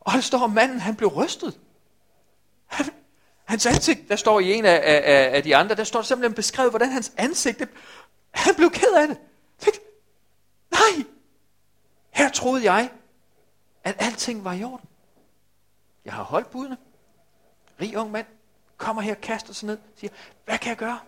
Og 0.00 0.12
der 0.12 0.20
står 0.20 0.46
manden, 0.46 0.80
han 0.80 0.96
blev 0.96 1.08
rystet. 1.08 1.60
Hans 3.44 3.66
ansigt, 3.66 4.08
der 4.08 4.16
står 4.16 4.40
i 4.40 4.52
en 4.52 4.64
af, 4.64 4.80
af, 4.84 5.36
af 5.36 5.42
de 5.42 5.56
andre, 5.56 5.74
der 5.74 5.84
står 5.84 6.02
simpelthen 6.02 6.34
beskrevet, 6.34 6.72
hvordan 6.72 6.90
hans 6.90 7.12
ansigt, 7.16 7.58
det, 7.58 7.68
han 8.30 8.54
blev 8.54 8.70
ked 8.70 8.94
af 8.94 9.08
det. 9.08 9.18
Tænkte, 9.58 9.80
nej, 10.70 11.04
her 12.10 12.30
troede 12.30 12.72
jeg, 12.72 12.90
at 13.84 13.96
alting 13.98 14.44
var 14.44 14.52
i 14.52 14.64
orden. 14.64 14.88
Jeg 16.04 16.12
har 16.12 16.22
holdt 16.22 16.50
budene. 16.50 16.76
Rig 17.80 17.96
ung 17.96 18.10
mand 18.10 18.26
kommer 18.76 19.02
her, 19.02 19.14
kaster 19.14 19.52
sig 19.52 19.66
ned, 19.66 19.78
siger, 19.96 20.10
hvad 20.44 20.58
kan 20.58 20.68
jeg 20.68 20.76
gøre? 20.76 21.00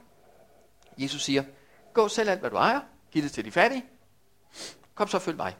Jesus 0.98 1.22
siger, 1.24 1.44
gå 1.92 2.08
selv 2.08 2.30
alt, 2.30 2.40
hvad 2.40 2.50
du 2.50 2.56
ejer, 2.56 2.80
giv 3.10 3.22
det 3.22 3.32
til 3.32 3.44
de 3.44 3.50
fattige, 3.50 3.84
kom 4.94 5.08
så 5.08 5.18
følg 5.18 5.36
mig. 5.36 5.56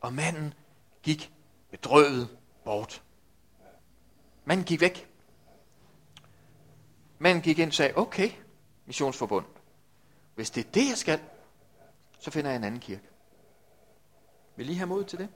Og 0.00 0.12
manden 0.12 0.54
gik 1.02 1.32
bedrøvet 1.70 2.38
bort. 2.64 3.02
Manden 4.44 4.66
gik 4.66 4.80
væk. 4.80 5.08
Manden 7.18 7.42
gik 7.42 7.58
ind 7.58 7.68
og 7.68 7.74
sagde, 7.74 7.92
okay, 7.96 8.30
missionsforbund, 8.86 9.46
hvis 10.34 10.50
det 10.50 10.66
er 10.66 10.70
det, 10.70 10.88
jeg 10.88 10.98
skal, 10.98 11.20
så 12.18 12.30
finder 12.30 12.50
jeg 12.50 12.56
en 12.56 12.64
anden 12.64 12.80
kirke. 12.80 13.08
Vil 14.56 14.68
I 14.68 14.74
have 14.74 14.86
mod 14.86 15.04
til 15.04 15.18
det? 15.18 15.28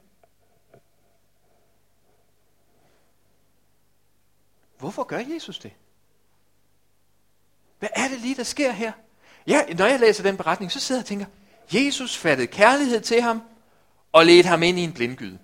Hvorfor 4.77 5.03
gør 5.03 5.19
Jesus 5.33 5.59
det? 5.59 5.71
Hvad 7.79 7.89
er 7.95 8.07
det 8.07 8.19
lige, 8.19 8.35
der 8.35 8.43
sker 8.43 8.71
her? 8.71 8.91
Ja, 9.47 9.73
når 9.73 9.85
jeg 9.85 9.99
læser 9.99 10.23
den 10.23 10.37
beretning, 10.37 10.71
så 10.71 10.79
sidder 10.79 10.99
jeg 10.99 11.03
og 11.03 11.07
tænker, 11.07 11.25
Jesus 11.71 12.17
fattede 12.17 12.47
kærlighed 12.47 13.01
til 13.01 13.21
ham 13.21 13.41
og 14.11 14.25
ledte 14.25 14.47
ham 14.47 14.63
ind 14.63 14.79
i 14.79 14.83
en 14.83 14.93
blindgyde. 14.93 15.39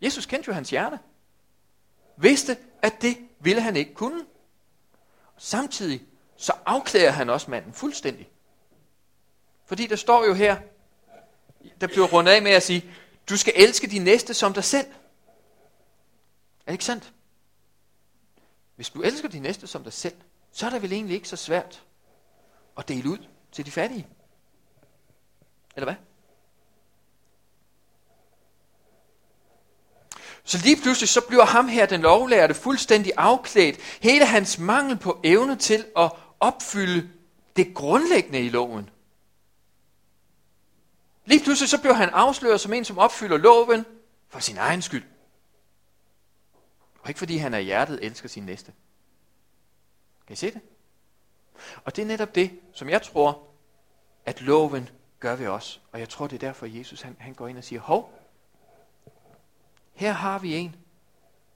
Jesus 0.00 0.26
kendte 0.26 0.48
jo 0.48 0.52
hans 0.52 0.70
hjerte. 0.70 0.98
Vidste, 2.16 2.56
at 2.82 3.02
det 3.02 3.18
ville 3.40 3.62
han 3.62 3.76
ikke 3.76 3.94
kunne. 3.94 4.24
Samtidig 5.38 6.02
så 6.36 6.52
afklæder 6.66 7.10
han 7.10 7.30
også 7.30 7.50
manden 7.50 7.72
fuldstændig. 7.72 8.28
Fordi 9.66 9.86
der 9.86 9.96
står 9.96 10.24
jo 10.24 10.34
her, 10.34 10.56
der 11.80 11.86
bliver 11.86 12.06
rundet 12.06 12.32
af 12.32 12.42
med 12.42 12.50
at 12.50 12.62
sige, 12.62 12.84
du 13.28 13.36
skal 13.36 13.52
elske 13.56 13.86
din 13.86 14.02
næste 14.02 14.34
som 14.34 14.54
dig 14.54 14.64
selv. 14.64 14.86
Er 14.86 16.66
det 16.66 16.72
ikke 16.72 16.84
sandt? 16.84 17.13
Hvis 18.76 18.90
du 18.90 19.02
elsker 19.02 19.28
din 19.28 19.42
næste 19.42 19.66
som 19.66 19.84
dig 19.84 19.92
selv, 19.92 20.14
så 20.52 20.66
er 20.66 20.70
det 20.70 20.82
vel 20.82 20.92
egentlig 20.92 21.14
ikke 21.14 21.28
så 21.28 21.36
svært 21.36 21.82
at 22.78 22.88
dele 22.88 23.10
ud 23.10 23.18
til 23.52 23.66
de 23.66 23.70
fattige. 23.70 24.06
Eller 25.76 25.86
hvad? 25.86 25.94
Så 30.44 30.58
lige 30.58 30.82
pludselig 30.82 31.08
så 31.08 31.20
bliver 31.20 31.44
ham 31.44 31.68
her, 31.68 31.86
den 31.86 32.00
lovlærte, 32.00 32.54
fuldstændig 32.54 33.12
afklædt. 33.16 33.76
Hele 34.00 34.26
hans 34.26 34.58
mangel 34.58 34.96
på 34.96 35.20
evne 35.24 35.56
til 35.56 35.86
at 35.96 36.12
opfylde 36.40 37.10
det 37.56 37.74
grundlæggende 37.74 38.40
i 38.40 38.48
loven. 38.48 38.90
Lige 41.24 41.44
pludselig 41.44 41.68
så 41.68 41.80
bliver 41.80 41.94
han 41.94 42.08
afsløret 42.08 42.60
som 42.60 42.72
en, 42.72 42.84
som 42.84 42.98
opfylder 42.98 43.36
loven 43.36 43.84
for 44.28 44.40
sin 44.40 44.58
egen 44.58 44.82
skyld. 44.82 45.04
Og 47.04 47.10
ikke 47.10 47.18
fordi 47.18 47.36
han 47.36 47.54
af 47.54 47.64
hjertet 47.64 48.04
elsker 48.04 48.28
sin 48.28 48.42
næste. 48.42 48.72
Kan 50.26 50.32
I 50.32 50.36
se 50.36 50.50
det? 50.50 50.60
Og 51.84 51.96
det 51.96 52.02
er 52.02 52.06
netop 52.06 52.34
det, 52.34 52.60
som 52.72 52.88
jeg 52.88 53.02
tror, 53.02 53.48
at 54.24 54.40
loven 54.40 54.88
gør 55.20 55.36
ved 55.36 55.46
os. 55.46 55.82
Og 55.92 56.00
jeg 56.00 56.08
tror, 56.08 56.26
det 56.26 56.34
er 56.36 56.46
derfor, 56.46 56.66
Jesus 56.66 57.02
han, 57.02 57.16
han 57.20 57.34
går 57.34 57.48
ind 57.48 57.58
og 57.58 57.64
siger, 57.64 57.80
hov, 57.80 58.20
her 59.92 60.12
har 60.12 60.38
vi 60.38 60.54
en, 60.54 60.76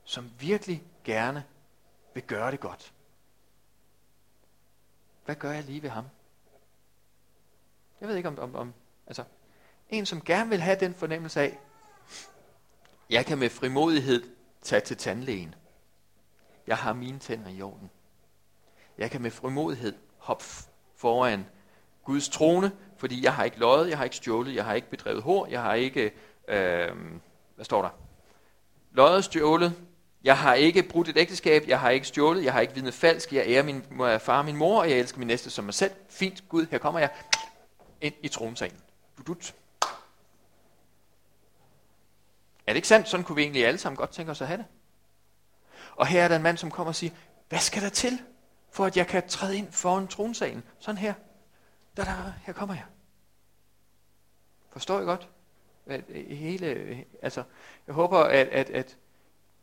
som 0.04 0.30
virkelig 0.38 0.82
gerne 1.04 1.44
vil 2.14 2.22
gøre 2.22 2.50
det 2.50 2.60
godt. 2.60 2.92
Hvad 5.24 5.36
gør 5.36 5.52
jeg 5.52 5.64
lige 5.64 5.82
ved 5.82 5.90
ham? 5.90 6.04
Jeg 8.00 8.08
ved 8.08 8.16
ikke 8.16 8.28
om, 8.28 8.38
om, 8.38 8.54
om 8.54 8.74
altså, 9.06 9.24
en 9.88 10.06
som 10.06 10.24
gerne 10.24 10.50
vil 10.50 10.60
have 10.60 10.80
den 10.80 10.94
fornemmelse 10.94 11.40
af, 11.40 11.58
jeg 13.10 13.26
kan 13.26 13.38
med 13.38 13.50
frimodighed 13.50 14.37
Tag 14.62 14.82
til 14.82 14.96
tandlægen. 14.96 15.54
Jeg 16.66 16.76
har 16.76 16.92
mine 16.92 17.18
tænder 17.18 17.50
i 17.50 17.62
orden. 17.62 17.90
Jeg 18.98 19.10
kan 19.10 19.22
med 19.22 19.30
frimodighed 19.30 19.94
hoppe 20.18 20.44
foran 20.96 21.46
Guds 22.04 22.28
trone, 22.28 22.72
fordi 22.96 23.24
jeg 23.24 23.34
har 23.34 23.44
ikke 23.44 23.58
løjet, 23.58 23.90
jeg 23.90 23.96
har 23.96 24.04
ikke 24.04 24.16
stjålet, 24.16 24.54
jeg 24.54 24.64
har 24.64 24.74
ikke 24.74 24.90
bedrevet 24.90 25.22
hår, 25.22 25.46
jeg 25.46 25.62
har 25.62 25.74
ikke, 25.74 26.12
øh, 26.48 26.88
hvad 27.54 27.64
står 27.64 27.82
der? 27.82 27.90
Løjet, 28.92 29.24
stjålet, 29.24 29.74
jeg 30.24 30.38
har 30.38 30.54
ikke 30.54 30.82
brudt 30.82 31.08
et 31.08 31.16
ægteskab, 31.16 31.64
jeg 31.68 31.80
har 31.80 31.90
ikke 31.90 32.06
stjålet, 32.06 32.44
jeg 32.44 32.52
har 32.52 32.60
ikke 32.60 32.74
vidnet 32.74 32.94
falsk, 32.94 33.32
jeg 33.32 33.44
ærer 33.46 33.62
min 33.62 33.84
far 34.20 34.38
og 34.38 34.44
min 34.44 34.56
mor, 34.56 34.80
og 34.80 34.90
jeg 34.90 34.98
elsker 34.98 35.18
min 35.18 35.26
næste 35.26 35.50
som 35.50 35.64
mig 35.64 35.74
selv. 35.74 35.92
Fint, 36.08 36.48
Gud, 36.48 36.66
her 36.70 36.78
kommer 36.78 37.00
jeg 37.00 37.10
ind 38.00 38.14
i 38.22 38.28
tronsalen. 38.28 38.80
Dudut. 39.18 39.54
Er 42.68 42.72
det 42.72 42.76
ikke 42.76 42.88
sandt? 42.88 43.08
Sådan 43.08 43.24
kunne 43.24 43.36
vi 43.36 43.42
egentlig 43.42 43.66
alle 43.66 43.78
sammen 43.78 43.96
godt 43.96 44.10
tænke 44.10 44.30
os 44.30 44.40
at 44.40 44.46
have 44.46 44.58
det. 44.58 44.66
Og 45.96 46.06
her 46.06 46.24
er 46.24 46.28
der 46.28 46.36
en 46.36 46.42
mand, 46.42 46.56
som 46.56 46.70
kommer 46.70 46.88
og 46.88 46.94
siger, 46.94 47.12
hvad 47.48 47.58
skal 47.58 47.82
der 47.82 47.88
til, 47.88 48.22
for 48.70 48.84
at 48.84 48.96
jeg 48.96 49.06
kan 49.06 49.28
træde 49.28 49.56
ind 49.56 49.72
foran 49.72 50.08
tronsalen? 50.08 50.62
Sådan 50.78 50.98
her. 50.98 51.14
Da, 51.96 52.04
da, 52.04 52.10
her 52.42 52.52
kommer 52.52 52.74
jeg. 52.74 52.84
Forstår 54.70 55.00
I 55.00 55.04
godt? 55.04 55.28
At 55.86 56.04
øh, 56.08 56.36
hele, 56.36 56.66
øh, 56.66 56.98
altså, 57.22 57.42
jeg 57.86 57.94
håber, 57.94 58.18
at, 58.18 58.48
at, 58.48 58.70
at 58.70 58.96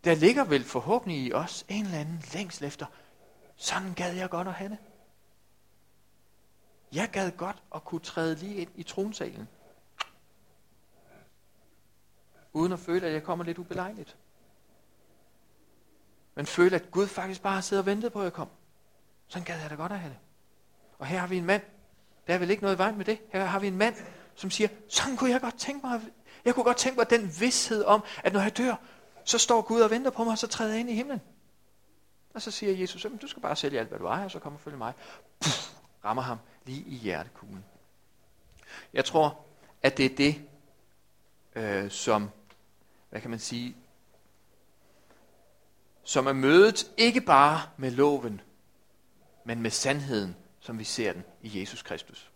der 0.03 0.15
ligger 0.15 0.43
vel 0.43 0.63
forhåbentlig 0.63 1.17
i 1.17 1.33
os 1.33 1.65
en 1.69 1.85
eller 1.85 1.99
anden 1.99 2.23
længsel 2.33 2.65
efter, 2.65 2.85
sådan 3.55 3.93
gad 3.93 4.15
jeg 4.15 4.29
godt 4.29 4.47
at 4.47 4.53
have 4.53 4.69
det. 4.69 4.77
Jeg 6.93 7.09
gad 7.09 7.31
godt 7.31 7.63
at 7.75 7.83
kunne 7.83 8.01
træde 8.01 8.35
lige 8.35 8.55
ind 8.55 8.69
i 8.75 8.83
tronsalen 8.83 9.47
uden 12.55 12.71
at 12.71 12.79
føle, 12.79 13.07
at 13.07 13.13
jeg 13.13 13.23
kommer 13.23 13.45
lidt 13.45 13.57
ubelejligt. 13.57 14.17
Men 16.35 16.45
føle, 16.45 16.75
at 16.75 16.91
Gud 16.91 17.07
faktisk 17.07 17.41
bare 17.41 17.61
sidder 17.61 17.83
og 17.83 17.85
ventet 17.85 18.13
på, 18.13 18.19
at 18.19 18.23
jeg 18.23 18.33
kom. 18.33 18.49
Sådan 19.27 19.45
gad 19.45 19.59
jeg 19.61 19.69
da 19.69 19.75
godt 19.75 19.91
at 19.91 19.99
have 19.99 20.09
det. 20.09 20.19
Og 20.99 21.05
her 21.05 21.19
har 21.19 21.27
vi 21.27 21.37
en 21.37 21.45
mand, 21.45 21.61
der 22.27 22.33
er 22.33 22.37
vel 22.37 22.49
ikke 22.49 22.63
noget 22.63 22.75
i 22.75 22.77
vejen 22.77 22.97
med 22.97 23.05
det. 23.05 23.19
Her 23.31 23.45
har 23.45 23.59
vi 23.59 23.67
en 23.67 23.77
mand, 23.77 23.95
som 24.35 24.51
siger, 24.51 24.67
sådan 24.89 25.17
kunne 25.17 25.29
jeg 25.31 25.41
godt 25.41 25.57
tænke 25.57 25.87
mig, 25.87 26.01
jeg 26.45 26.55
kunne 26.55 26.63
godt 26.63 26.77
tænke 26.77 26.97
mig 26.97 27.09
den 27.09 27.21
vidshed 27.39 27.83
om, 27.83 28.03
at 28.23 28.33
når 28.33 28.41
jeg 28.41 28.57
dør, 28.57 28.75
så 29.23 29.37
står 29.37 29.61
Gud 29.61 29.81
og 29.81 29.89
venter 29.89 30.11
på 30.11 30.23
mig, 30.23 30.31
og 30.31 30.37
så 30.37 30.47
træder 30.47 30.71
jeg 30.71 30.79
ind 30.79 30.89
i 30.89 30.95
himlen. 30.95 31.21
Og 32.33 32.41
så 32.41 32.51
siger 32.51 32.73
Jesus, 32.73 33.05
du 33.21 33.27
skal 33.27 33.41
bare 33.41 33.55
sælge 33.55 33.79
alt, 33.79 33.89
hvad 33.89 33.99
du 33.99 34.05
ejer, 34.05 34.23
og 34.23 34.31
så 34.31 34.39
kommer 34.39 34.59
følge 34.59 34.77
mig. 34.77 34.93
Puff, 35.39 35.73
rammer 36.05 36.23
ham 36.23 36.37
lige 36.65 36.83
i 36.87 36.95
hjertekuglen. 36.95 37.65
Jeg 38.93 39.05
tror, 39.05 39.45
at 39.81 39.97
det 39.97 40.05
er 40.05 40.15
det, 40.15 40.41
øh, 41.55 41.91
som 41.91 42.29
hvad 43.15 43.21
kan 43.21 43.29
man 43.29 43.39
sige, 43.39 43.75
som 46.03 46.27
er 46.27 46.33
mødet 46.33 46.91
ikke 46.97 47.21
bare 47.21 47.61
med 47.77 47.91
loven, 47.91 48.41
men 49.45 49.61
med 49.61 49.71
sandheden, 49.71 50.35
som 50.59 50.79
vi 50.79 50.83
ser 50.83 51.13
den 51.13 51.23
i 51.41 51.59
Jesus 51.59 51.81
Kristus. 51.81 52.31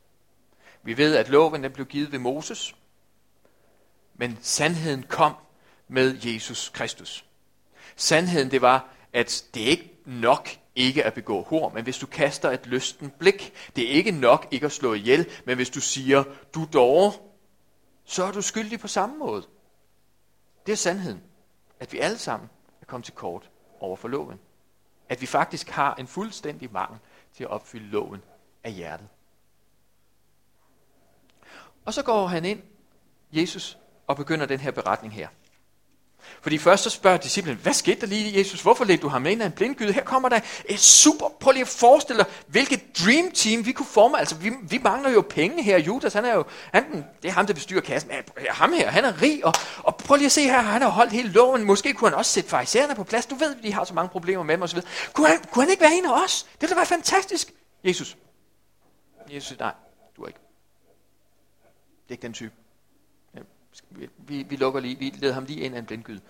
Vi 0.83 0.97
ved, 0.97 1.15
at 1.15 1.29
loven 1.29 1.63
den 1.63 1.71
blev 1.71 1.85
givet 1.85 2.11
ved 2.11 2.19
Moses, 2.19 2.75
men 4.15 4.37
sandheden 4.41 5.03
kom 5.03 5.33
med 5.87 6.17
Jesus 6.21 6.69
Kristus. 6.69 7.25
Sandheden 7.95 8.51
det 8.51 8.61
var, 8.61 8.93
at 9.13 9.45
det 9.53 9.61
ikke 9.61 9.95
nok 10.05 10.49
ikke 10.75 11.03
at 11.03 11.13
begå 11.13 11.43
hor, 11.43 11.69
men 11.69 11.83
hvis 11.83 11.97
du 11.97 12.05
kaster 12.05 12.51
et 12.51 12.65
lysten 12.65 13.09
blik, 13.19 13.53
det 13.75 13.83
er 13.83 13.91
ikke 13.91 14.11
nok 14.11 14.47
ikke 14.51 14.65
at 14.65 14.71
slå 14.71 14.93
ihjel, 14.93 15.29
men 15.45 15.55
hvis 15.55 15.69
du 15.69 15.81
siger, 15.81 16.23
du 16.55 16.67
dår, 16.73 17.35
så 18.05 18.23
er 18.23 18.31
du 18.31 18.41
skyldig 18.41 18.79
på 18.79 18.87
samme 18.87 19.17
måde. 19.17 19.45
Det 20.69 20.73
er 20.73 20.77
sandheden, 20.77 21.23
at 21.79 21.93
vi 21.93 21.99
alle 21.99 22.17
sammen 22.17 22.49
er 22.81 22.85
kommet 22.85 23.05
til 23.05 23.13
kort 23.13 23.49
over 23.79 23.95
for 23.95 24.07
loven. 24.07 24.39
At 25.09 25.21
vi 25.21 25.25
faktisk 25.25 25.69
har 25.69 25.95
en 25.95 26.07
fuldstændig 26.07 26.71
mangel 26.71 26.99
til 27.33 27.43
at 27.43 27.49
opfylde 27.49 27.85
loven 27.85 28.21
af 28.63 28.71
hjertet. 28.73 29.07
Og 31.85 31.93
så 31.93 32.03
går 32.03 32.27
han 32.27 32.45
ind, 32.45 32.61
Jesus, 33.31 33.77
og 34.07 34.15
begynder 34.15 34.45
den 34.45 34.59
her 34.59 34.71
beretning 34.71 35.13
her. 35.13 35.27
Fordi 36.41 36.57
først 36.57 36.83
så 36.83 36.89
spørger 36.89 37.17
disciplen, 37.17 37.55
hvad 37.55 37.73
skete 37.73 38.01
der 38.01 38.07
lige, 38.07 38.37
Jesus? 38.37 38.61
Hvorfor 38.61 38.85
ledte 38.85 39.01
du 39.01 39.07
ham 39.07 39.25
ind 39.25 39.41
af 39.41 39.45
en 39.45 39.51
blindgyde? 39.51 39.93
Her 39.93 40.03
kommer 40.03 40.29
der 40.29 40.39
et 40.65 40.79
super, 40.79 41.29
prøv 41.39 41.51
lige 41.51 41.61
at 41.61 41.67
forestille 41.67 42.23
dig, 42.23 42.31
hvilket 42.47 42.81
dream 43.05 43.31
team 43.31 43.65
vi 43.65 43.71
kunne 43.71 43.85
forme. 43.85 44.19
Altså, 44.19 44.35
vi, 44.35 44.51
vi 44.61 44.77
mangler 44.77 45.09
jo 45.09 45.25
penge 45.29 45.63
her. 45.63 45.77
Judas, 45.77 46.13
han 46.13 46.25
er 46.25 46.33
jo, 46.33 46.43
han, 46.73 47.05
det 47.21 47.27
er 47.27 47.31
ham, 47.31 47.47
der 47.47 47.53
bestyrer 47.53 47.81
kassen. 47.81 48.11
Ja, 48.11 48.21
ham 48.49 48.73
her, 48.73 48.89
han 48.89 49.05
er 49.05 49.21
rig, 49.21 49.45
og, 49.45 49.53
og 49.77 49.95
prøv 49.95 50.15
lige 50.15 50.25
at 50.25 50.31
se 50.31 50.43
her, 50.43 50.61
han 50.61 50.81
har 50.81 50.89
holdt 50.89 51.11
hele 51.11 51.29
loven. 51.29 51.63
Måske 51.63 51.93
kunne 51.93 52.09
han 52.09 52.17
også 52.17 52.31
sætte 52.31 52.49
farisæerne 52.49 52.95
på 52.95 53.03
plads. 53.03 53.25
Du 53.25 53.35
ved, 53.35 53.55
de 53.63 53.73
har 53.73 53.83
så 53.83 53.93
mange 53.93 54.09
problemer 54.09 54.43
med 54.43 54.53
dem 54.53 54.63
osv. 54.63 54.79
Kunne 55.13 55.27
han, 55.27 55.39
kunne 55.51 55.63
han 55.63 55.71
ikke 55.71 55.81
være 55.81 55.93
en 55.93 56.05
af 56.05 56.23
os? 56.23 56.43
Det 56.53 56.61
ville 56.61 56.75
være 56.75 56.85
fantastisk. 56.85 57.53
Jesus. 57.83 58.17
Jesus, 59.33 59.59
nej, 59.59 59.73
du 60.17 60.23
er 60.23 60.27
ikke. 60.27 60.39
Det 62.03 62.09
er 62.09 62.11
ikke 62.11 62.21
den 62.21 62.33
type 62.33 62.53
vi, 64.17 64.43
vi 64.43 64.55
lukker 64.55 64.79
lige, 64.79 64.99
vi 64.99 65.13
leder 65.15 65.33
ham 65.33 65.45
lige 65.45 65.59
ind 65.59 65.75
af 65.75 65.79
en 65.79 65.85
blindgyde. 65.85 66.21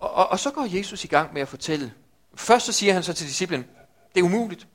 Og, 0.00 0.14
og, 0.14 0.28
og 0.28 0.38
så 0.38 0.50
går 0.50 0.76
Jesus 0.76 1.04
i 1.04 1.06
gang 1.06 1.32
med 1.32 1.42
at 1.42 1.48
fortælle. 1.48 1.92
Først 2.34 2.66
så 2.66 2.72
siger 2.72 2.92
han 2.92 3.02
så 3.02 3.12
til 3.12 3.26
disciplen, 3.26 3.66
det 4.14 4.20
er 4.20 4.24
umuligt. 4.24 4.66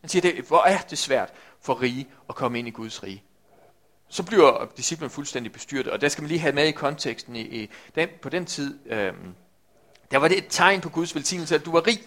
Han 0.00 0.08
siger, 0.08 0.20
det, 0.20 0.44
hvor 0.44 0.62
er 0.62 0.78
det 0.78 0.98
svært 0.98 1.32
for 1.60 1.82
rige 1.82 2.08
at 2.28 2.34
komme 2.34 2.58
ind 2.58 2.68
i 2.68 2.70
Guds 2.70 3.02
rige. 3.02 3.22
Så 4.08 4.22
bliver 4.22 4.70
disciplen 4.76 5.10
fuldstændig 5.10 5.52
bestyrtet, 5.52 5.92
og 5.92 6.00
der 6.00 6.08
skal 6.08 6.22
man 6.22 6.28
lige 6.28 6.40
have 6.40 6.54
med 6.54 6.66
i 6.66 6.70
konteksten. 6.70 7.36
I, 7.36 7.40
i 7.40 7.70
den, 7.94 8.08
på 8.22 8.28
den 8.28 8.46
tid, 8.46 8.78
øh, 8.86 9.12
der 10.10 10.18
var 10.18 10.28
det 10.28 10.38
et 10.38 10.46
tegn 10.48 10.80
på 10.80 10.88
Guds 10.88 11.14
velsignelse, 11.14 11.54
at 11.54 11.64
du 11.64 11.72
var 11.72 11.86
rig. 11.86 12.00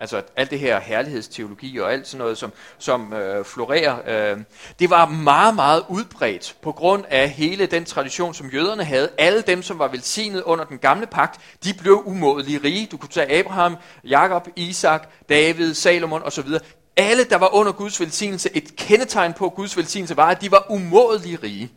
Altså 0.00 0.22
alt 0.36 0.50
det 0.50 0.58
her 0.58 0.80
herlighedsteologi 0.80 1.78
og 1.78 1.92
alt 1.92 2.06
sådan 2.06 2.18
noget, 2.18 2.38
som, 2.38 2.52
som 2.78 3.12
øh, 3.12 3.44
florerer, 3.44 4.32
øh, 4.32 4.38
det 4.78 4.90
var 4.90 5.06
meget, 5.06 5.54
meget 5.54 5.84
udbredt 5.88 6.56
på 6.62 6.72
grund 6.72 7.04
af 7.08 7.30
hele 7.30 7.66
den 7.66 7.84
tradition, 7.84 8.34
som 8.34 8.50
jøderne 8.50 8.84
havde. 8.84 9.10
Alle 9.18 9.42
dem, 9.42 9.62
som 9.62 9.78
var 9.78 9.88
velsignet 9.88 10.42
under 10.42 10.64
den 10.64 10.78
gamle 10.78 11.06
pagt, 11.06 11.40
de 11.64 11.74
blev 11.74 12.02
umådelige 12.06 12.60
rige. 12.64 12.86
Du 12.86 12.96
kunne 12.96 13.08
tage 13.08 13.38
Abraham, 13.38 13.76
Jakob, 14.04 14.48
Isak, 14.56 15.10
David, 15.28 15.74
Salomon 15.74 16.22
osv. 16.22 16.48
Alle, 16.96 17.24
der 17.24 17.36
var 17.36 17.54
under 17.54 17.72
Guds 17.72 18.00
velsignelse, 18.00 18.56
et 18.56 18.76
kendetegn 18.76 19.32
på 19.32 19.48
Guds 19.48 19.76
velsignelse 19.76 20.16
var, 20.16 20.30
at 20.30 20.40
de 20.40 20.50
var 20.50 20.66
umådelige 20.70 21.38
rige. 21.42 21.72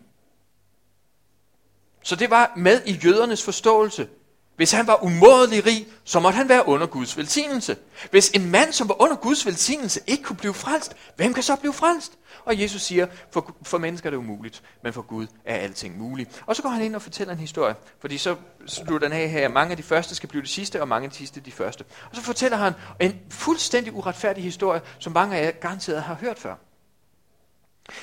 Så 2.03 2.15
det 2.15 2.29
var 2.29 2.53
med 2.55 2.81
i 2.85 2.99
jødernes 3.03 3.43
forståelse, 3.43 4.07
hvis 4.55 4.71
han 4.71 4.87
var 4.87 5.03
umådelig 5.03 5.65
rig, 5.65 5.87
så 6.03 6.19
måtte 6.19 6.35
han 6.35 6.49
være 6.49 6.67
under 6.67 6.87
Guds 6.87 7.17
velsignelse. 7.17 7.77
Hvis 8.11 8.29
en 8.29 8.51
mand, 8.51 8.73
som 8.73 8.89
var 8.89 9.01
under 9.01 9.15
Guds 9.15 9.45
velsignelse, 9.45 9.99
ikke 10.07 10.23
kunne 10.23 10.37
blive 10.37 10.53
frelst, 10.53 10.95
hvem 11.15 11.33
kan 11.33 11.43
så 11.43 11.55
blive 11.55 11.73
frelst? 11.73 12.13
Og 12.45 12.61
Jesus 12.61 12.81
siger, 12.81 13.07
for, 13.31 13.55
for 13.63 13.77
mennesker 13.77 14.07
er 14.09 14.11
det 14.11 14.17
umuligt, 14.17 14.63
men 14.83 14.93
for 14.93 15.01
Gud 15.01 15.27
er 15.45 15.55
alting 15.55 15.97
muligt. 15.97 16.43
Og 16.45 16.55
så 16.55 16.61
går 16.61 16.69
han 16.69 16.81
ind 16.81 16.95
og 16.95 17.01
fortæller 17.01 17.33
en 17.33 17.39
historie, 17.39 17.75
fordi 17.99 18.17
så 18.17 18.35
slutter 18.65 19.07
den 19.07 19.17
af 19.17 19.29
her, 19.29 19.47
mange 19.47 19.71
af 19.71 19.77
de 19.77 19.83
første 19.83 20.15
skal 20.15 20.29
blive 20.29 20.41
de 20.41 20.47
sidste, 20.47 20.81
og 20.81 20.87
mange 20.87 21.05
af 21.05 21.11
de 21.11 21.17
sidste 21.17 21.39
de 21.39 21.51
første. 21.51 21.83
Og 22.09 22.15
så 22.15 22.21
fortæller 22.21 22.57
han 22.57 22.73
en 22.99 23.19
fuldstændig 23.29 23.93
uretfærdig 23.93 24.43
historie, 24.43 24.81
som 24.99 25.13
mange 25.13 25.37
af 25.37 25.45
jer 25.45 25.51
garanteret 25.51 26.03
har 26.03 26.15
hørt 26.15 26.39
før. 26.39 26.55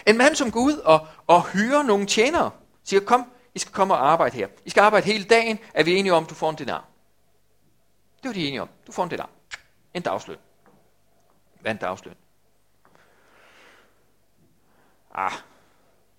En 0.07 0.19
mand, 0.19 0.37
som 0.37 0.51
går 0.51 0.61
ud 0.61 0.77
og, 0.77 1.07
og 1.27 1.47
hyrer 1.47 1.83
nogle 1.83 2.07
tjenere, 2.07 2.51
siger, 2.85 3.01
kom, 3.01 3.27
i 3.55 3.59
skal 3.59 3.73
komme 3.73 3.95
og 3.95 4.11
arbejde 4.11 4.37
her. 4.37 4.49
I 4.65 4.71
skal 4.71 4.81
arbejde 4.81 5.07
hele 5.07 5.25
dagen, 5.25 5.59
er 5.75 5.85
vi 5.85 5.97
enige 5.97 6.13
om, 6.13 6.27
du 6.27 6.35
får 6.35 6.51
en 6.51 6.57
dinar. 6.57 6.85
Det 8.23 8.29
var 8.29 8.33
de 8.33 8.47
enige 8.47 8.63
om. 8.63 8.69
Du 8.87 8.93
får 8.93 9.05
en 9.05 9.11
dinar. 9.11 9.31
En 9.95 10.03
dagsløn. 10.03 10.39
Hvad 11.61 11.71
er 11.71 11.75
en 11.75 11.81
dagsløn? 11.81 12.15
Ah, 15.15 15.33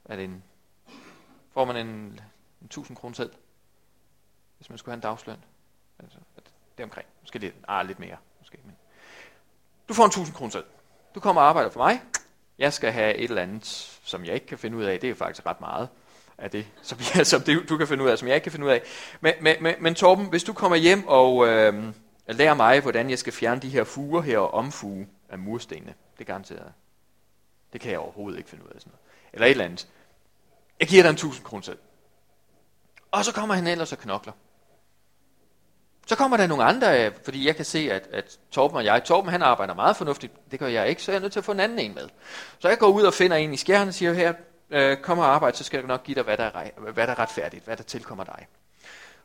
er 0.05 0.15
det 0.15 0.25
en... 0.25 0.43
Får 1.53 1.65
man 1.65 1.75
en, 1.75 1.87
en 2.61 2.65
1000 2.65 2.97
kroner 2.97 3.15
selv? 3.15 3.33
Hvis 4.57 4.69
man 4.69 4.77
skulle 4.77 4.91
have 4.91 4.97
en 4.97 5.01
dagsløn? 5.01 5.43
Altså, 5.99 6.17
det 6.77 6.79
er 6.79 6.83
omkring. 6.83 7.07
Måske 7.21 7.39
lidt, 7.39 7.55
ah, 7.67 7.85
lidt 7.85 7.99
mere. 7.99 8.17
Måske, 8.39 8.57
men. 8.63 8.75
Du 9.89 9.93
får 9.93 10.03
en 10.03 10.07
1000 10.07 10.35
kroner 10.35 10.51
selv. 10.51 10.65
Du 11.15 11.19
kommer 11.19 11.41
og 11.41 11.47
arbejder 11.47 11.69
for 11.69 11.79
mig. 11.79 12.01
Jeg 12.57 12.73
skal 12.73 12.91
have 12.91 13.15
et 13.15 13.23
eller 13.23 13.41
andet, 13.41 13.65
som 14.03 14.25
jeg 14.25 14.33
ikke 14.33 14.47
kan 14.47 14.57
finde 14.57 14.77
ud 14.77 14.83
af. 14.83 14.99
Det 14.99 15.09
er 15.09 15.15
faktisk 15.15 15.45
ret 15.45 15.61
meget 15.61 15.89
af 16.41 16.51
det, 16.51 16.65
som, 16.81 16.99
jeg, 17.15 17.27
som 17.31 17.41
det, 17.41 17.69
du 17.69 17.77
kan 17.77 17.87
finde 17.87 18.03
ud 18.03 18.09
af, 18.09 18.17
som 18.17 18.27
jeg 18.27 18.35
ikke 18.35 18.43
kan 18.43 18.51
finde 18.51 18.65
ud 18.65 18.71
af. 18.71 18.81
Men, 19.21 19.33
men, 19.41 19.55
men, 19.61 19.75
men 19.79 19.95
Torben, 19.95 20.25
hvis 20.25 20.43
du 20.43 20.53
kommer 20.53 20.77
hjem 20.77 21.07
og 21.07 21.47
øh, 21.47 21.83
lærer 22.27 22.53
mig, 22.53 22.79
hvordan 22.79 23.09
jeg 23.09 23.19
skal 23.19 23.33
fjerne 23.33 23.61
de 23.61 23.69
her 23.69 23.83
fuger 23.83 24.21
her 24.21 24.39
og 24.39 24.53
omfuge 24.53 25.07
af 25.29 25.37
murstenene, 25.37 25.93
det 26.17 26.27
garanteret. 26.27 26.73
Det 27.73 27.81
kan 27.81 27.91
jeg 27.91 27.99
overhovedet 27.99 28.37
ikke 28.37 28.49
finde 28.49 28.63
ud 28.63 28.69
af 28.69 28.81
sådan 28.81 28.91
noget. 28.91 29.01
Eller 29.33 29.47
et 29.47 29.51
eller 29.51 29.65
andet. 29.65 29.87
Jeg 30.79 30.87
giver 30.87 31.03
dig 31.03 31.09
en 31.09 31.15
1000 31.15 31.45
kroner 31.45 31.63
selv. 31.63 31.77
Og 33.11 33.25
så 33.25 33.33
kommer 33.33 33.55
han 33.55 33.67
ellers 33.67 33.91
og 33.91 33.97
knokler. 33.97 34.33
Så 36.07 36.15
kommer 36.15 36.37
der 36.37 36.47
nogle 36.47 36.63
andre, 36.63 37.05
øh, 37.05 37.11
fordi 37.23 37.47
jeg 37.47 37.55
kan 37.55 37.65
se, 37.65 37.91
at, 37.91 38.07
at 38.11 38.39
Torben 38.51 38.77
og 38.77 38.85
jeg, 38.85 39.03
Torben 39.03 39.31
han 39.31 39.41
arbejder 39.41 39.73
meget 39.73 39.97
fornuftigt, 39.97 40.33
det 40.51 40.59
gør 40.59 40.67
jeg 40.67 40.89
ikke, 40.89 41.03
så 41.03 41.11
jeg 41.11 41.17
er 41.17 41.21
nødt 41.21 41.33
til 41.33 41.39
at 41.39 41.45
få 41.45 41.51
en 41.51 41.59
anden 41.59 41.79
en 41.79 41.95
med. 41.95 42.09
Så 42.59 42.69
jeg 42.69 42.77
går 42.77 42.87
ud 42.87 43.03
og 43.03 43.13
finder 43.13 43.37
en 43.37 43.53
i 43.53 43.57
skjern 43.57 43.87
og 43.87 43.93
siger, 43.93 44.13
her, 44.13 44.33
øh, 44.71 44.97
kom 44.97 45.19
og 45.19 45.25
arbejde, 45.25 45.57
så 45.57 45.63
skal 45.63 45.77
jeg 45.77 45.87
nok 45.87 46.03
give 46.03 46.15
dig, 46.15 46.23
hvad 46.23 46.37
der, 46.37 46.43
er, 46.43 46.91
hvad 46.91 47.07
der 47.07 47.13
er 47.13 47.19
retfærdigt, 47.19 47.65
hvad 47.65 47.77
der 47.77 47.83
tilkommer 47.83 48.23
dig. 48.23 48.47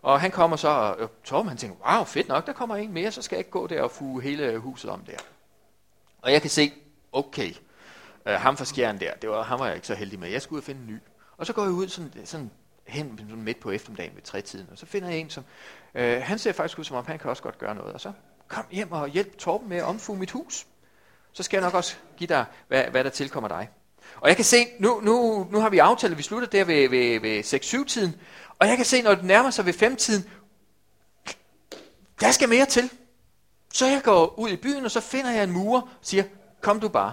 Og 0.03 0.21
han 0.21 0.31
kommer 0.31 0.57
så, 0.57 0.69
og 0.69 0.97
øh, 1.01 1.09
Torben 1.25 1.49
han 1.49 1.59
tænker, 1.59 1.77
wow, 1.91 2.05
fedt 2.05 2.29
nok, 2.29 2.47
der 2.47 2.53
kommer 2.53 2.77
en 2.77 2.93
mere, 2.93 3.13
så 3.13 3.23
skal 3.23 3.37
jeg 3.37 3.41
ikke 3.41 3.51
gå 3.51 3.67
der 3.67 3.83
og 3.83 3.91
fuge 3.91 4.23
hele 4.23 4.59
huset 4.59 4.91
om 4.91 5.01
der. 5.01 5.17
Og 6.23 6.33
jeg 6.33 6.41
kan 6.41 6.51
se, 6.51 6.73
okay, 7.13 7.55
øh, 8.27 8.35
ham 8.35 8.57
fra 8.57 8.65
skjern 8.65 9.01
der, 9.01 9.15
det 9.15 9.31
var, 9.31 9.43
ham 9.43 9.61
var 9.61 9.67
jeg 9.67 9.75
ikke 9.75 9.87
så 9.87 9.95
heldig 9.95 10.19
med, 10.19 10.29
jeg 10.29 10.43
skulle 10.43 10.57
ud 10.57 10.61
og 10.61 10.65
finde 10.65 10.81
en 10.81 10.87
ny. 10.87 10.99
Og 11.37 11.47
så 11.47 11.53
går 11.53 11.63
jeg 11.63 11.73
ud 11.73 11.89
sådan, 11.89 12.27
sådan 12.27 12.51
hen 12.87 13.19
sådan 13.19 13.43
midt 13.43 13.61
på 13.61 13.71
eftermiddagen 13.71 14.15
ved 14.15 14.23
trætiden, 14.23 14.69
og 14.73 14.79
så 14.79 14.87
finder 14.87 15.09
jeg 15.09 15.19
en, 15.19 15.31
som, 15.31 15.45
øh, 15.95 16.23
han 16.23 16.39
ser 16.39 16.53
faktisk 16.53 16.79
ud 16.79 16.85
som 16.85 16.97
om, 16.97 17.07
han 17.07 17.19
kan 17.19 17.31
også 17.31 17.43
godt 17.43 17.59
gøre 17.59 17.75
noget. 17.75 17.95
Og 17.95 18.01
så 18.01 18.13
kom 18.49 18.65
hjem 18.71 18.93
og 18.93 19.09
hjælp 19.09 19.39
Torben 19.39 19.69
med 19.69 19.77
at 19.77 19.85
omfuge 19.85 20.19
mit 20.19 20.31
hus. 20.31 20.67
Så 21.33 21.43
skal 21.43 21.57
jeg 21.57 21.65
nok 21.65 21.75
også 21.75 21.97
give 22.17 22.29
dig, 22.29 22.45
hvad, 22.69 22.85
hvad 22.85 23.05
der 23.05 23.11
tilkommer 23.11 23.49
dig. 23.49 23.69
Og 24.21 24.29
jeg 24.29 24.37
kan 24.37 24.45
se, 24.45 24.67
nu, 24.79 25.01
nu, 25.01 25.47
nu 25.51 25.61
har 25.61 25.69
vi 25.69 25.79
aftalt, 25.79 26.11
at 26.11 26.19
vi 26.19 26.23
slutter 26.23 26.49
der 26.49 26.65
ved, 26.65 26.89
ved, 26.89 27.21
ved 27.21 27.45
6-7-tiden, 27.45 28.15
og 28.59 28.69
jeg 28.69 28.77
kan 28.77 28.87
se, 28.87 29.03
når 29.03 29.15
det 29.15 29.25
nærmer 29.25 29.51
sig 29.51 29.67
ved 29.67 29.75
5-tiden, 29.75 30.31
der 32.21 32.31
skal 32.31 32.49
mere 32.49 32.67
til. 32.67 32.91
Så 33.73 33.87
jeg 33.87 34.03
går 34.03 34.39
ud 34.39 34.49
i 34.49 34.57
byen, 34.57 34.85
og 34.85 34.91
så 34.91 35.01
finder 35.01 35.31
jeg 35.31 35.45
en 35.45 35.51
murer 35.51 35.81
og 35.81 35.89
siger, 36.03 36.25
kom 36.61 36.81
du 36.81 36.89
bare. 36.89 37.13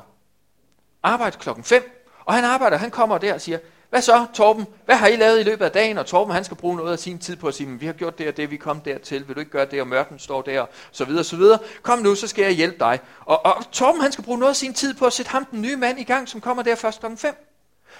Arbejde 1.04 1.38
klokken 1.38 1.64
5, 1.64 2.10
og 2.26 2.34
han 2.34 2.44
arbejder, 2.44 2.78
han 2.78 2.92
kommer 2.92 3.18
der 3.18 3.34
og 3.34 3.42
siger, 3.42 3.60
hvad 3.94 4.02
så, 4.02 4.26
Torben? 4.34 4.66
Hvad 4.86 4.96
har 4.96 5.08
I 5.08 5.16
lavet 5.16 5.40
i 5.40 5.44
løbet 5.44 5.66
af 5.66 5.72
dagen? 5.72 5.98
Og 5.98 6.06
Torben, 6.06 6.34
han 6.34 6.44
skal 6.44 6.58
bruge 6.58 6.78
noget 6.78 6.92
af 6.92 7.00
sin 7.00 7.20
tid 7.20 7.36
på 7.36 7.48
at 7.48 7.54
sige, 7.54 7.80
vi 7.80 7.86
har 7.86 7.94
gjort 7.94 8.18
det 8.18 8.28
og 8.28 8.38
det, 8.38 8.52
vi 8.52 8.58
kom 8.58 8.82
dertil. 8.82 9.28
Vil 9.28 9.36
du 9.36 9.40
ikke 9.40 9.52
gøre 9.52 9.66
det, 9.66 9.82
og 9.82 9.88
mørken 9.88 10.20
står 10.20 10.42
der, 10.42 10.66
så 10.92 11.06
videre, 11.06 11.24
så 11.24 11.36
videre. 11.36 11.60
Kom 11.82 12.00
nu, 12.00 12.16
så 12.16 12.28
skal 12.28 12.44
jeg 12.44 12.52
hjælpe 12.52 12.80
dig. 12.80 13.00
Og, 13.20 13.46
og 13.46 13.72
Torben, 13.72 14.02
han 14.02 14.12
skal 14.12 14.24
bruge 14.24 14.40
noget 14.40 14.50
af 14.50 14.56
sin 14.56 14.74
tid 14.74 14.94
på 14.94 15.06
at 15.06 15.14
sætte 15.14 15.32
ham 15.32 15.46
den 15.46 15.62
nye 15.62 15.76
mand 15.76 16.00
i 16.00 16.04
gang, 16.04 16.30
som 16.30 16.42
kommer 16.42 16.64
der 16.64 16.76
først 16.76 17.00
klokken 17.00 17.18
5. 17.18 17.36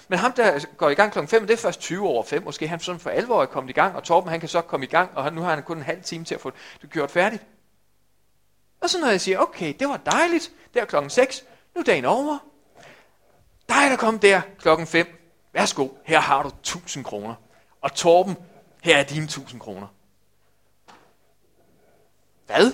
Men 0.08 0.18
ham, 0.18 0.32
der 0.32 0.64
går 0.76 0.90
i 0.90 0.94
gang 0.94 1.12
klokken 1.12 1.28
5, 1.28 1.46
det 1.46 1.52
er 1.52 1.56
først 1.56 1.80
20 1.80 2.08
over 2.08 2.24
5. 2.24 2.44
Måske 2.44 2.68
han 2.68 2.80
sådan 2.80 3.00
for 3.00 3.10
alvor 3.10 3.42
er 3.42 3.46
kommet 3.46 3.70
i 3.70 3.74
gang, 3.74 3.96
og 3.96 4.04
Torben, 4.04 4.30
han 4.30 4.40
kan 4.40 4.48
så 4.48 4.60
komme 4.60 4.86
i 4.86 4.88
gang, 4.88 5.10
og 5.14 5.32
nu 5.32 5.40
har 5.40 5.54
han 5.54 5.62
kun 5.62 5.76
en 5.76 5.82
halv 5.82 6.02
time 6.02 6.24
til 6.24 6.34
at 6.34 6.40
få 6.40 6.52
det 6.82 6.90
gjort 6.90 7.10
færdigt. 7.10 7.42
Og 8.80 8.90
så 8.90 9.00
når 9.00 9.08
jeg 9.08 9.20
siger, 9.20 9.38
okay, 9.38 9.74
det 9.78 9.88
var 9.88 9.96
dejligt, 9.96 10.52
der 10.74 10.84
klokken 10.84 11.10
6, 11.10 11.44
nu 11.74 11.80
er 11.80 11.84
dagen 11.84 12.04
over. 12.04 12.38
Dig, 13.68 13.90
der 13.90 13.96
kom 13.96 14.18
der 14.18 14.40
klokken 14.58 14.86
5, 14.86 15.23
Værsgo, 15.54 15.88
her 16.04 16.20
har 16.20 16.42
du 16.42 16.48
1000 16.48 17.04
kroner. 17.04 17.34
Og 17.80 17.94
Torben, 17.94 18.36
her 18.82 18.96
er 18.96 19.02
dine 19.02 19.24
1000 19.24 19.60
kroner. 19.60 19.86
Hvad? 22.46 22.72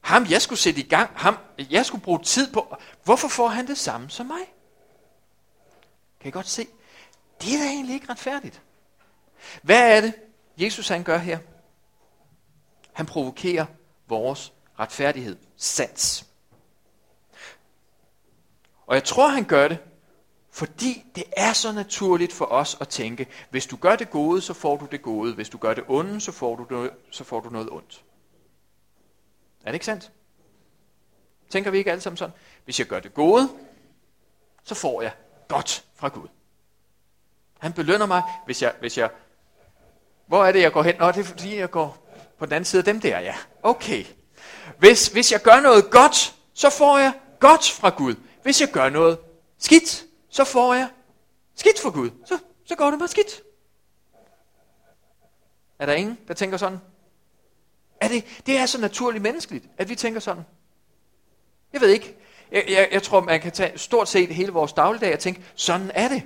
Ham, 0.00 0.26
jeg 0.30 0.42
skulle 0.42 0.58
sætte 0.58 0.80
i 0.80 0.88
gang, 0.88 1.10
ham, 1.14 1.36
jeg 1.70 1.86
skulle 1.86 2.04
bruge 2.04 2.22
tid 2.22 2.52
på. 2.52 2.76
Hvorfor 3.04 3.28
får 3.28 3.48
han 3.48 3.66
det 3.66 3.78
samme 3.78 4.10
som 4.10 4.26
mig? 4.26 4.54
Kan 6.20 6.28
I 6.28 6.30
godt 6.30 6.48
se? 6.48 6.66
Det 7.40 7.54
er 7.54 7.58
da 7.58 7.64
egentlig 7.64 7.94
ikke 7.94 8.10
retfærdigt. 8.10 8.62
Hvad 9.62 9.96
er 9.96 10.00
det, 10.00 10.14
Jesus 10.56 10.88
han 10.88 11.02
gør 11.04 11.18
her? 11.18 11.38
Han 12.92 13.06
provokerer 13.06 13.66
vores 14.08 14.52
retfærdighed, 14.78 15.36
sans. 15.56 16.26
Og 18.86 18.94
jeg 18.94 19.04
tror, 19.04 19.28
han 19.28 19.44
gør 19.44 19.68
det, 19.68 19.78
fordi 20.52 21.04
det 21.14 21.24
er 21.36 21.52
så 21.52 21.72
naturligt 21.72 22.32
for 22.32 22.44
os 22.44 22.76
at 22.80 22.88
tænke, 22.88 23.26
hvis 23.50 23.66
du 23.66 23.76
gør 23.76 23.96
det 23.96 24.10
gode, 24.10 24.40
så 24.40 24.54
får 24.54 24.76
du 24.76 24.86
det 24.90 25.02
gode. 25.02 25.34
Hvis 25.34 25.48
du 25.48 25.58
gør 25.58 25.74
det 25.74 25.84
onde, 25.88 26.20
så 26.20 26.32
får 26.32 26.56
du 26.56 26.66
noget, 26.70 26.90
så 27.10 27.24
får 27.24 27.40
du 27.40 27.50
noget 27.50 27.70
ondt. 27.70 28.04
Er 29.60 29.66
det 29.66 29.74
ikke 29.74 29.86
sandt? 29.86 30.12
Tænker 31.50 31.70
vi 31.70 31.78
ikke 31.78 31.90
alle 31.90 32.00
sammen 32.00 32.16
sådan? 32.16 32.34
Hvis 32.64 32.78
jeg 32.78 32.86
gør 32.86 33.00
det 33.00 33.14
gode, 33.14 33.48
så 34.64 34.74
får 34.74 35.02
jeg 35.02 35.12
godt 35.48 35.84
fra 35.94 36.08
Gud. 36.08 36.28
Han 37.58 37.72
belønner 37.72 38.06
mig, 38.06 38.22
hvis 38.44 38.62
jeg, 38.62 38.74
hvis 38.80 38.98
jeg... 38.98 39.10
Hvor 40.26 40.44
er 40.44 40.52
det, 40.52 40.62
jeg 40.62 40.72
går 40.72 40.82
hen? 40.82 40.94
Nå, 40.98 41.08
det 41.08 41.20
er 41.20 41.24
fordi, 41.24 41.56
jeg 41.56 41.70
går 41.70 42.14
på 42.38 42.46
den 42.46 42.52
anden 42.52 42.64
side 42.64 42.80
af 42.80 42.84
dem 42.84 43.00
der, 43.00 43.20
ja. 43.20 43.34
Okay. 43.62 44.04
Hvis, 44.78 45.08
hvis 45.08 45.32
jeg 45.32 45.42
gør 45.42 45.60
noget 45.60 45.90
godt, 45.90 46.34
så 46.54 46.70
får 46.70 46.98
jeg 46.98 47.12
godt 47.40 47.70
fra 47.70 47.90
Gud. 47.90 48.14
Hvis 48.42 48.60
jeg 48.60 48.68
gør 48.68 48.88
noget 48.88 49.18
skidt, 49.58 50.04
så 50.32 50.44
får 50.44 50.74
jeg 50.74 50.88
skidt 51.56 51.80
for 51.80 51.90
Gud. 51.90 52.10
Så, 52.24 52.38
så 52.64 52.76
går 52.76 52.90
det 52.90 52.98
mig 52.98 53.08
skidt. 53.08 53.42
Er 55.78 55.86
der 55.86 55.92
ingen, 55.92 56.18
der 56.28 56.34
tænker 56.34 56.56
sådan? 56.56 56.78
Er 58.00 58.08
det, 58.08 58.24
det 58.46 58.56
er 58.56 58.66
så 58.66 58.80
naturligt 58.80 59.22
menneskeligt, 59.22 59.64
at 59.78 59.88
vi 59.88 59.94
tænker 59.94 60.20
sådan. 60.20 60.42
Jeg 61.72 61.80
ved 61.80 61.88
ikke. 61.88 62.16
Jeg, 62.52 62.64
jeg, 62.68 62.88
jeg 62.92 63.02
tror, 63.02 63.20
man 63.20 63.40
kan 63.40 63.52
tage 63.52 63.78
stort 63.78 64.08
set 64.08 64.28
hele 64.28 64.52
vores 64.52 64.72
dagligdag 64.72 65.12
og 65.12 65.18
tænke, 65.18 65.44
sådan 65.54 65.90
er 65.94 66.08
det. 66.08 66.22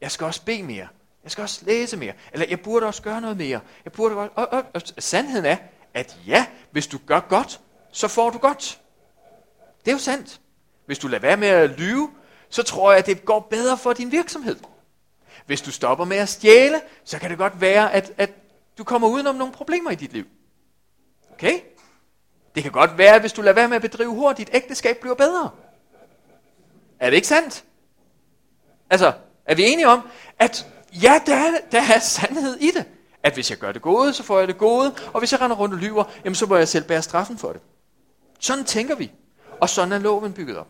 Jeg 0.00 0.10
skal 0.10 0.24
også 0.24 0.44
bede 0.44 0.62
mere. 0.62 0.88
Jeg 1.22 1.30
skal 1.30 1.42
også 1.42 1.64
læse 1.64 1.96
mere. 1.96 2.12
Eller 2.32 2.46
jeg 2.48 2.60
burde 2.60 2.86
også 2.86 3.02
gøre 3.02 3.20
noget 3.20 3.36
mere. 3.36 3.60
Jeg 3.84 3.92
burde 3.92 4.16
også, 4.16 4.32
og, 4.34 4.48
og, 4.52 4.64
og 4.74 4.82
sandheden 4.98 5.44
er, 5.44 5.56
at 5.94 6.18
ja, 6.26 6.46
hvis 6.70 6.86
du 6.86 6.98
gør 7.06 7.20
godt, 7.20 7.60
så 7.92 8.08
får 8.08 8.30
du 8.30 8.38
godt. 8.38 8.80
Det 9.84 9.90
er 9.90 9.92
jo 9.92 9.98
sandt. 9.98 10.40
Hvis 10.86 10.98
du 10.98 11.08
lader 11.08 11.22
være 11.22 11.36
med 11.36 11.48
at 11.48 11.70
lyve, 11.70 12.10
så 12.52 12.62
tror 12.62 12.90
jeg, 12.90 12.98
at 12.98 13.06
det 13.06 13.24
går 13.24 13.40
bedre 13.40 13.78
for 13.78 13.92
din 13.92 14.12
virksomhed. 14.12 14.56
Hvis 15.46 15.60
du 15.60 15.70
stopper 15.70 16.04
med 16.04 16.16
at 16.16 16.28
stjæle, 16.28 16.80
så 17.04 17.18
kan 17.18 17.30
det 17.30 17.38
godt 17.38 17.60
være, 17.60 17.92
at, 17.92 18.12
at 18.18 18.30
du 18.78 18.84
kommer 18.84 19.08
udenom 19.08 19.34
nogle 19.34 19.52
problemer 19.52 19.90
i 19.90 19.94
dit 19.94 20.12
liv. 20.12 20.24
Okay? 21.32 21.60
Det 22.54 22.62
kan 22.62 22.72
godt 22.72 22.98
være, 22.98 23.14
at 23.14 23.20
hvis 23.20 23.32
du 23.32 23.42
lader 23.42 23.54
være 23.54 23.68
med 23.68 23.76
at 23.76 23.82
bedrive 23.82 24.10
hurtigt, 24.10 24.48
dit 24.48 24.56
ægteskab 24.56 24.98
bliver 25.00 25.14
bedre. 25.14 25.50
Er 27.00 27.10
det 27.10 27.16
ikke 27.16 27.28
sandt? 27.28 27.64
Altså, 28.90 29.12
er 29.44 29.54
vi 29.54 29.62
enige 29.62 29.88
om, 29.88 30.08
at 30.38 30.66
ja, 31.02 31.20
der 31.26 31.34
er, 31.34 31.50
der 31.72 31.80
er 31.94 31.98
sandhed 31.98 32.56
i 32.56 32.70
det. 32.70 32.84
At 33.22 33.34
hvis 33.34 33.50
jeg 33.50 33.58
gør 33.58 33.72
det 33.72 33.82
gode, 33.82 34.12
så 34.12 34.22
får 34.22 34.38
jeg 34.38 34.48
det 34.48 34.58
gode, 34.58 34.94
og 35.12 35.18
hvis 35.18 35.32
jeg 35.32 35.40
render 35.40 35.56
rundt 35.56 35.74
og 35.74 35.80
lyver, 35.80 36.04
jamen 36.24 36.34
så 36.34 36.46
må 36.46 36.56
jeg 36.56 36.68
selv 36.68 36.84
bære 36.84 37.02
straffen 37.02 37.38
for 37.38 37.52
det. 37.52 37.60
Sådan 38.40 38.64
tænker 38.64 38.94
vi. 38.94 39.12
Og 39.60 39.68
sådan 39.68 39.92
er 39.92 39.98
loven 39.98 40.32
bygget 40.32 40.58
op. 40.58 40.68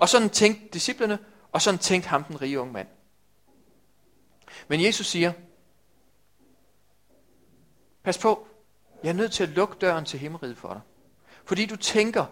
Og 0.00 0.08
sådan 0.08 0.30
tænkte 0.30 0.68
disciplene, 0.72 1.18
og 1.52 1.62
sådan 1.62 1.78
tænkte 1.78 2.08
ham 2.08 2.24
den 2.24 2.42
rige 2.42 2.60
unge 2.60 2.72
mand. 2.72 2.88
Men 4.68 4.84
Jesus 4.84 5.06
siger, 5.06 5.32
pas 8.02 8.18
på, 8.18 8.48
jeg 9.02 9.08
er 9.08 9.14
nødt 9.14 9.32
til 9.32 9.42
at 9.42 9.48
lukke 9.48 9.74
døren 9.80 10.04
til 10.04 10.18
himmeriget 10.18 10.56
for 10.56 10.72
dig. 10.72 10.80
Fordi 11.44 11.66
du 11.66 11.76
tænker, 11.76 12.26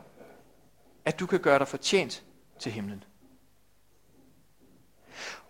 at 1.05 1.20
du 1.20 1.26
kan 1.26 1.40
gøre 1.40 1.59
dig 1.59 1.68
fortjent 1.68 2.24
til 2.59 2.72
himlen. 2.72 3.05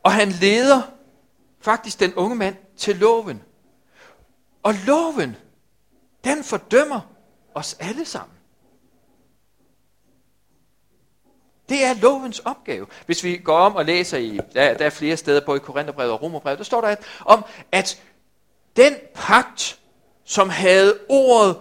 Og 0.02 0.12
han 0.12 0.28
leder 0.28 0.82
faktisk 1.60 2.00
den 2.00 2.14
unge 2.14 2.36
mand 2.36 2.56
til 2.76 2.96
loven. 2.96 3.42
Og 4.62 4.74
loven, 4.86 5.36
den 6.24 6.44
fordømmer 6.44 7.00
os 7.54 7.74
alle 7.74 8.04
sammen. 8.04 8.35
Det 11.68 11.84
er 11.84 11.94
lovens 11.94 12.38
opgave. 12.38 12.86
Hvis 13.06 13.24
vi 13.24 13.36
går 13.36 13.58
om 13.58 13.74
og 13.74 13.84
læser 13.84 14.18
i, 14.18 14.40
der, 14.54 14.74
der 14.74 14.86
er 14.86 14.90
flere 14.90 15.16
steder, 15.16 15.46
både 15.46 15.56
i 15.56 15.60
Korintherbrevet 15.60 16.12
og 16.12 16.22
Romerbrevet, 16.22 16.58
der 16.58 16.64
står 16.64 16.80
der 16.80 16.88
at, 16.88 16.98
om, 17.24 17.44
at 17.72 18.02
den 18.76 18.94
pagt, 19.14 19.78
som 20.24 20.48
havde 20.48 20.98
ordet, 21.08 21.56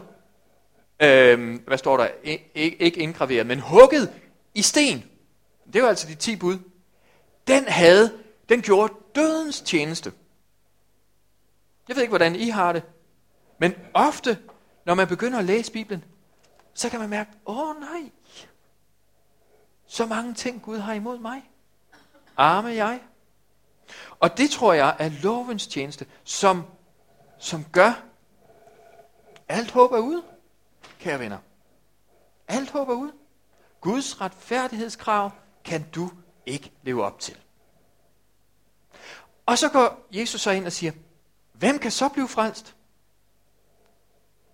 øh, 0.99 1.59
hvad 1.67 1.77
står 1.77 1.97
der, 1.97 2.07
ikke, 2.23 2.81
ikke 2.81 2.99
indgraveret, 2.99 3.47
men 3.47 3.59
hugget 3.59 4.13
i 4.53 4.61
sten, 4.61 5.03
det 5.73 5.81
var 5.83 5.89
altså 5.89 6.07
de 6.07 6.15
ti 6.15 6.35
bud, 6.35 6.57
den 7.47 7.65
havde, 7.67 8.11
den 8.49 8.61
gjorde 8.61 8.93
dødens 9.15 9.61
tjeneste. 9.61 10.11
Jeg 11.87 11.95
ved 11.95 12.03
ikke, 12.03 12.11
hvordan 12.11 12.35
I 12.35 12.49
har 12.49 12.73
det, 12.73 12.83
men 13.59 13.73
ofte, 13.93 14.37
når 14.85 14.93
man 14.93 15.07
begynder 15.07 15.39
at 15.39 15.45
læse 15.45 15.71
Bibelen, 15.71 16.03
så 16.73 16.89
kan 16.89 16.99
man 16.99 17.09
mærke, 17.09 17.31
åh 17.45 17.69
oh, 17.69 17.79
nej, 17.79 18.09
så 19.95 20.05
mange 20.05 20.34
ting 20.34 20.62
Gud 20.62 20.77
har 20.77 20.93
imod 20.93 21.19
mig. 21.19 21.49
Arme 22.38 22.67
jeg. 22.67 23.01
Og 24.19 24.38
det 24.38 24.49
tror 24.49 24.73
jeg 24.73 24.95
er 24.99 25.10
lovens 25.10 25.67
tjeneste, 25.67 26.05
som, 26.23 26.63
som 27.39 27.65
gør, 27.71 28.03
alt 29.47 29.71
håb 29.71 29.91
er 29.91 29.99
ude, 29.99 30.23
kære 30.99 31.19
venner. 31.19 31.38
Alt 32.47 32.71
håb 32.71 32.89
er 32.89 32.93
ude. 32.93 33.13
Guds 33.81 34.21
retfærdighedskrav 34.21 35.31
kan 35.63 35.89
du 35.95 36.12
ikke 36.45 36.71
leve 36.84 37.03
op 37.03 37.19
til. 37.19 37.38
Og 39.45 39.58
så 39.58 39.69
går 39.69 40.08
Jesus 40.12 40.41
så 40.41 40.51
ind 40.51 40.65
og 40.65 40.71
siger, 40.71 40.91
hvem 41.53 41.79
kan 41.79 41.91
så 41.91 42.10
blive 42.10 42.27
frelst? 42.27 42.75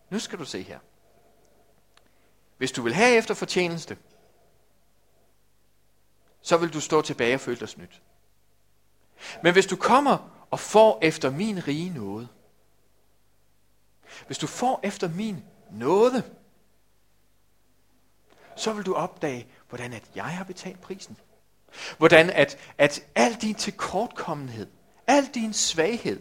Nu 0.10 0.19
skal 0.19 0.39
du 0.39 0.45
se 0.45 0.62
her. 0.62 0.80
Hvis 2.58 2.71
du 2.71 2.82
vil 2.82 2.93
have 2.93 3.17
efter 3.17 3.34
fortjeneste, 3.34 3.97
så 6.41 6.58
vil 6.58 6.73
du 6.73 6.80
stå 6.80 7.01
tilbage 7.01 7.34
og 7.34 7.39
føle 7.39 7.60
dig 7.60 7.69
snydt. 7.69 8.01
Men 9.43 9.54
hvis 9.54 9.65
du 9.65 9.75
kommer 9.75 10.45
og 10.51 10.60
får 10.60 10.99
efter 11.01 11.30
min 11.30 11.67
rige 11.67 11.89
nåde, 11.89 12.27
hvis 14.25 14.38
du 14.38 14.47
får 14.47 14.80
efter 14.84 15.10
min 15.10 15.43
nåde, 15.71 16.23
så 18.56 18.73
vil 18.73 18.86
du 18.86 18.93
opdage, 18.93 19.47
hvordan 19.69 19.93
at 19.93 20.04
jeg 20.15 20.25
har 20.25 20.43
betalt 20.43 20.82
prisen. 20.82 21.17
Hvordan 21.97 22.30
at, 22.30 22.58
at 22.77 23.04
al 23.15 23.34
din 23.34 23.56
tilkortkommenhed, 23.56 24.67
al 25.08 25.25
din 25.25 25.54
svaghed, 25.54 26.19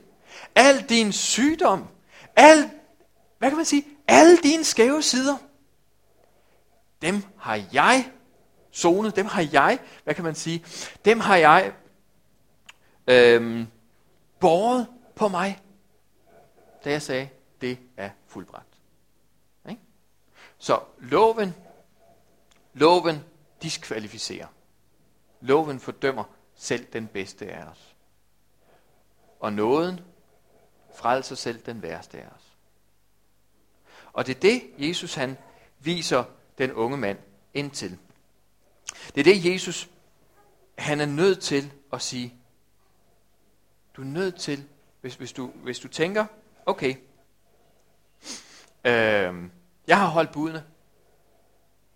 al 0.54 0.88
din 0.88 1.12
sygdom, 1.12 1.88
al, 2.36 2.70
hvad 3.38 3.50
kan 3.50 3.56
man 3.56 3.64
sige, 3.64 3.84
alle 4.08 4.36
dine 4.36 4.64
skæve 4.64 5.02
sider, 5.02 5.36
dem 7.02 7.22
har 7.38 7.62
jeg 7.72 8.12
zone, 8.74 9.10
dem 9.10 9.26
har 9.26 9.48
jeg, 9.52 9.78
hvad 10.04 10.14
kan 10.14 10.24
man 10.24 10.34
sige, 10.34 10.64
dem 11.04 11.20
har 11.20 11.36
jeg 11.36 11.72
øhm, 13.06 13.66
båret 14.40 14.86
på 15.14 15.28
mig, 15.28 15.62
da 16.84 16.90
jeg 16.90 17.02
sagde, 17.02 17.28
det 17.60 17.78
er 17.96 18.10
fuldbragt. 18.26 18.78
Ikke? 19.68 19.80
Så 20.58 20.80
loven, 20.98 21.54
loven 22.74 23.24
diskvalificerer. 23.62 24.46
Loven 25.40 25.80
fordømmer 25.80 26.24
selv 26.54 26.86
den 26.92 27.06
bedste 27.06 27.52
af 27.52 27.64
os. 27.64 27.96
Og 29.40 29.52
nåden 29.52 30.00
frelser 30.94 31.34
selv 31.34 31.58
den 31.66 31.82
værste 31.82 32.18
af 32.18 32.26
os. 32.26 32.56
Og 34.12 34.26
det 34.26 34.36
er 34.36 34.40
det, 34.40 34.62
Jesus 34.78 35.14
han 35.14 35.38
viser 35.78 36.24
den 36.58 36.72
unge 36.72 36.96
mand 36.96 37.18
ind 37.54 37.70
til. 37.70 37.98
Det 39.14 39.20
er 39.20 39.24
det, 39.24 39.52
Jesus 39.52 39.90
han 40.80 41.00
er 41.00 41.06
nødt 41.06 41.40
til 41.40 41.72
at 41.92 42.02
sige. 42.02 42.34
Du 43.96 44.02
er 44.02 44.06
nødt 44.06 44.36
til, 44.36 44.64
hvis, 45.00 45.14
hvis, 45.14 45.32
du, 45.32 45.46
hvis 45.46 45.78
du 45.78 45.88
tænker, 45.88 46.26
okay, 46.66 46.94
øh, 48.84 49.34
jeg 49.86 49.98
har 49.98 50.06
holdt 50.06 50.32
budene. 50.32 50.64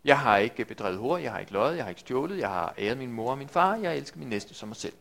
Jeg 0.05 0.21
har 0.21 0.37
ikke 0.37 0.65
bedrevet 0.65 0.99
hår, 0.99 1.19
jeg 1.19 1.33
har 1.33 1.39
ikke 1.39 1.53
løjet, 1.53 1.77
jeg 1.77 1.85
har 1.85 1.89
ikke 1.89 2.01
stjålet, 2.01 2.39
jeg 2.39 2.49
har 2.49 2.75
æret 2.79 2.99
min 2.99 3.13
mor 3.13 3.31
og 3.31 3.39
min 3.39 3.49
far, 3.49 3.77
jeg 3.77 3.97
elsker 3.97 4.19
min 4.19 4.29
næste 4.29 4.55
som 4.55 4.69
mig 4.69 4.77
selv. 4.77 4.95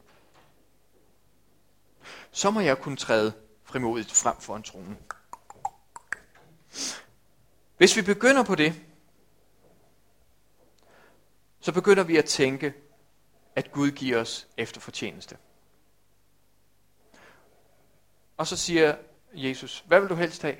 Så 2.31 2.51
må 2.51 2.59
jeg 2.59 2.77
kunne 2.77 2.97
træde 2.97 3.33
frimodigt 3.63 4.11
frem 4.11 4.35
for 4.39 4.55
en 4.55 4.63
trone. 4.63 4.97
Hvis 7.77 7.95
vi 7.95 8.01
begynder 8.01 8.43
på 8.43 8.55
det, 8.55 8.81
så 11.63 11.71
begynder 11.71 12.03
vi 12.03 12.17
at 12.17 12.25
tænke, 12.25 12.73
at 13.55 13.71
Gud 13.71 13.91
giver 13.91 14.21
os 14.21 14.47
efter 14.57 14.81
fortjeneste. 14.81 15.37
Og 18.37 18.47
så 18.47 18.57
siger 18.57 18.95
Jesus, 19.33 19.83
hvad 19.87 19.99
vil 19.99 20.09
du 20.09 20.15
helst 20.15 20.41
have? 20.41 20.55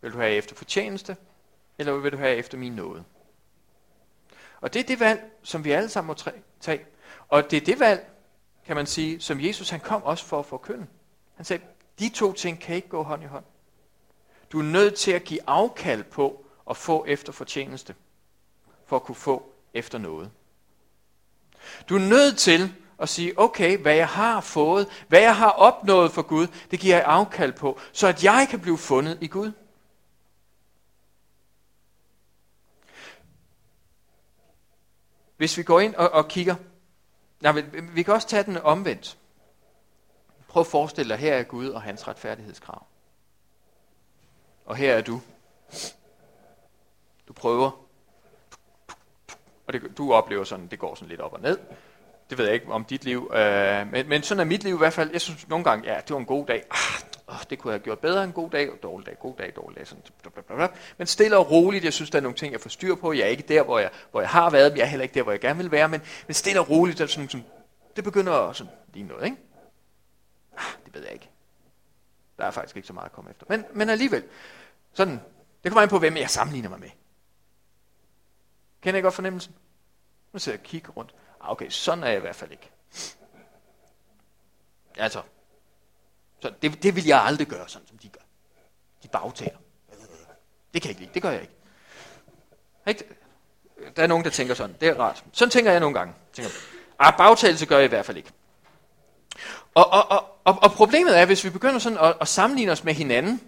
Vil 0.00 0.12
du 0.12 0.18
have 0.18 0.32
efter 0.32 0.54
fortjeneste, 0.54 1.16
eller 1.78 1.92
vil 1.92 2.12
du 2.12 2.16
have 2.16 2.36
efter 2.36 2.58
min 2.58 2.72
nåde? 2.72 3.04
Og 4.60 4.74
det 4.74 4.80
er 4.80 4.84
det 4.84 5.00
valg, 5.00 5.32
som 5.42 5.64
vi 5.64 5.70
alle 5.70 5.88
sammen 5.88 6.06
må 6.06 6.32
tage. 6.60 6.86
Og 7.28 7.50
det 7.50 7.56
er 7.56 7.64
det 7.64 7.80
valg, 7.80 8.10
kan 8.66 8.76
man 8.76 8.86
sige, 8.86 9.20
som 9.20 9.40
Jesus 9.40 9.70
han 9.70 9.80
kom 9.80 10.02
også 10.02 10.24
for 10.24 10.38
at 10.38 10.46
forkynde. 10.46 10.86
Han 11.34 11.44
sagde, 11.44 11.64
de 11.98 12.08
to 12.08 12.32
ting 12.32 12.60
kan 12.60 12.76
ikke 12.76 12.88
gå 12.88 13.02
hånd 13.02 13.22
i 13.22 13.26
hånd. 13.26 13.44
Du 14.52 14.58
er 14.58 14.64
nødt 14.64 14.94
til 14.94 15.10
at 15.10 15.24
give 15.24 15.40
afkald 15.46 16.04
på 16.04 16.46
at 16.70 16.76
få 16.76 17.04
efter 17.04 17.32
fortjeneste, 17.32 17.94
for 18.86 18.96
at 18.96 19.02
kunne 19.02 19.14
få 19.14 19.53
efter 19.74 19.98
noget. 19.98 20.30
Du 21.88 21.94
er 21.94 22.00
nødt 22.00 22.38
til 22.38 22.74
at 22.98 23.08
sige, 23.08 23.38
okay, 23.38 23.78
hvad 23.78 23.94
jeg 23.94 24.08
har 24.08 24.40
fået, 24.40 24.88
hvad 25.08 25.20
jeg 25.20 25.36
har 25.36 25.50
opnået 25.50 26.12
for 26.12 26.22
Gud, 26.22 26.46
det 26.70 26.80
giver 26.80 26.96
jeg 26.96 27.04
afkald 27.04 27.52
på, 27.52 27.80
så 27.92 28.06
at 28.06 28.24
jeg 28.24 28.46
kan 28.50 28.60
blive 28.60 28.78
fundet 28.78 29.18
i 29.20 29.26
Gud. 29.26 29.52
Hvis 35.36 35.56
vi 35.58 35.62
går 35.62 35.80
ind 35.80 35.94
og, 35.94 36.10
og 36.10 36.28
kigger, 36.28 36.54
nej, 37.40 37.52
vi, 37.52 37.62
vi 37.80 38.02
kan 38.02 38.14
også 38.14 38.28
tage 38.28 38.42
den 38.42 38.56
omvendt. 38.56 39.18
Prøv 40.48 40.60
at 40.60 40.66
forestille 40.66 41.08
dig, 41.08 41.18
her 41.18 41.34
er 41.34 41.42
Gud 41.42 41.68
og 41.68 41.82
hans 41.82 42.08
retfærdighedskrav. 42.08 42.86
Og 44.64 44.76
her 44.76 44.94
er 44.94 45.00
du. 45.00 45.20
Du 47.28 47.32
prøver 47.32 47.83
og 49.66 49.72
det, 49.72 49.98
du 49.98 50.12
oplever 50.12 50.44
sådan, 50.44 50.66
det 50.66 50.78
går 50.78 50.94
sådan 50.94 51.08
lidt 51.08 51.20
op 51.20 51.32
og 51.32 51.40
ned. 51.40 51.58
Det 52.30 52.38
ved 52.38 52.44
jeg 52.44 52.54
ikke 52.54 52.72
om 52.72 52.84
dit 52.84 53.04
liv, 53.04 53.30
øh, 53.34 53.92
men, 53.92 54.08
men 54.08 54.22
sådan 54.22 54.40
er 54.40 54.44
mit 54.44 54.64
liv 54.64 54.74
i 54.74 54.78
hvert 54.78 54.92
fald. 54.92 55.10
Jeg 55.12 55.20
synes 55.20 55.48
nogle 55.48 55.64
gange, 55.64 55.92
ja, 55.92 56.00
det 56.00 56.10
var 56.10 56.18
en 56.18 56.26
god 56.26 56.46
dag. 56.46 56.64
Ah, 57.28 57.38
det 57.50 57.58
kunne 57.58 57.70
jeg 57.72 57.78
have 57.78 57.84
gjort 57.84 57.98
bedre 57.98 58.24
en 58.24 58.32
god 58.32 58.50
dag, 58.50 58.72
og 58.72 58.78
dårlig 58.82 59.06
dag, 59.06 59.18
god 59.18 59.34
dag, 59.36 59.52
dårlig 59.56 59.78
dag. 59.78 59.86
Sådan, 59.86 60.04
blablabla. 60.32 60.68
Men 60.98 61.06
stille 61.06 61.36
og 61.36 61.50
roligt, 61.50 61.84
jeg 61.84 61.92
synes, 61.92 62.10
der 62.10 62.18
er 62.18 62.22
nogle 62.22 62.36
ting, 62.36 62.52
jeg 62.52 62.60
får 62.60 62.70
styr 62.70 62.94
på. 62.94 63.12
Jeg 63.12 63.22
er 63.22 63.26
ikke 63.26 63.42
der, 63.42 63.62
hvor 63.62 63.78
jeg, 63.78 63.90
hvor 64.10 64.20
jeg 64.20 64.30
har 64.30 64.50
været, 64.50 64.72
men 64.72 64.78
jeg 64.78 64.84
er 64.84 64.88
heller 64.88 65.02
ikke 65.02 65.14
der, 65.14 65.22
hvor 65.22 65.32
jeg 65.32 65.40
gerne 65.40 65.58
vil 65.58 65.70
være. 65.70 65.88
Men, 65.88 66.02
men 66.26 66.34
stille 66.34 66.60
og 66.60 66.70
roligt, 66.70 66.98
det, 66.98 67.10
sådan, 67.10 67.28
sådan, 67.28 67.46
det 67.96 68.04
begynder 68.04 68.32
at 68.32 68.56
sådan, 68.56 68.72
lige 68.94 69.06
noget, 69.06 69.24
ikke? 69.24 69.36
Ah, 70.56 70.64
det 70.84 70.94
ved 70.94 71.02
jeg 71.02 71.12
ikke. 71.12 71.30
Der 72.38 72.44
er 72.44 72.50
faktisk 72.50 72.76
ikke 72.76 72.86
så 72.86 72.92
meget 72.92 73.06
at 73.06 73.12
komme 73.12 73.30
efter. 73.30 73.46
Men, 73.48 73.64
men 73.72 73.88
alligevel, 73.88 74.24
sådan, 74.92 75.20
det 75.64 75.72
kommer 75.72 75.82
an 75.82 75.88
på, 75.88 75.98
hvem 75.98 76.16
jeg 76.16 76.30
sammenligner 76.30 76.68
mig 76.68 76.80
med. 76.80 76.88
Kender 78.84 78.98
I 78.98 79.02
godt 79.02 79.14
fornemmelsen? 79.14 79.54
Nu 80.32 80.38
sidder 80.38 80.58
jeg 80.58 80.60
og 80.60 80.66
kigger 80.66 80.92
rundt. 80.92 81.14
Ah, 81.40 81.50
okay, 81.50 81.68
sådan 81.68 82.04
er 82.04 82.08
jeg 82.08 82.16
i 82.16 82.20
hvert 82.20 82.36
fald 82.36 82.50
ikke. 82.50 82.70
Altså, 84.96 85.22
så 86.40 86.52
det, 86.62 86.82
det 86.82 86.96
vil 86.96 87.06
jeg 87.06 87.22
aldrig 87.22 87.46
gøre, 87.46 87.68
sådan 87.68 87.88
som 87.88 87.98
de 87.98 88.08
gør. 88.08 88.20
De 89.02 89.08
bagtaler. 89.08 89.58
Det 90.74 90.82
kan 90.82 90.88
jeg 90.88 90.90
ikke 90.90 91.00
lide. 91.00 91.10
Det 91.14 91.22
gør 91.22 91.30
jeg 91.30 91.40
ikke. 91.40 91.54
ikke. 92.86 93.04
Der 93.96 94.02
er 94.02 94.06
nogen, 94.06 94.24
der 94.24 94.30
tænker 94.30 94.54
sådan. 94.54 94.76
Det 94.80 94.88
er 94.88 95.00
rart. 95.00 95.24
Sådan 95.32 95.50
tænker 95.50 95.70
jeg 95.70 95.80
nogle 95.80 95.98
gange. 95.98 96.14
Tænker, 96.32 96.50
ah, 96.98 97.16
bagtagelse 97.16 97.66
gør 97.66 97.76
jeg 97.76 97.84
i 97.84 97.88
hvert 97.88 98.06
fald 98.06 98.16
ikke. 98.16 98.32
Og, 99.74 99.92
og, 99.92 100.10
og, 100.10 100.38
og, 100.44 100.58
og 100.62 100.70
problemet 100.70 101.18
er, 101.18 101.26
hvis 101.26 101.44
vi 101.44 101.50
begynder 101.50 101.78
sådan 101.78 101.98
at, 101.98 102.16
at 102.20 102.28
sammenligne 102.28 102.72
os 102.72 102.84
med 102.84 102.94
hinanden. 102.94 103.40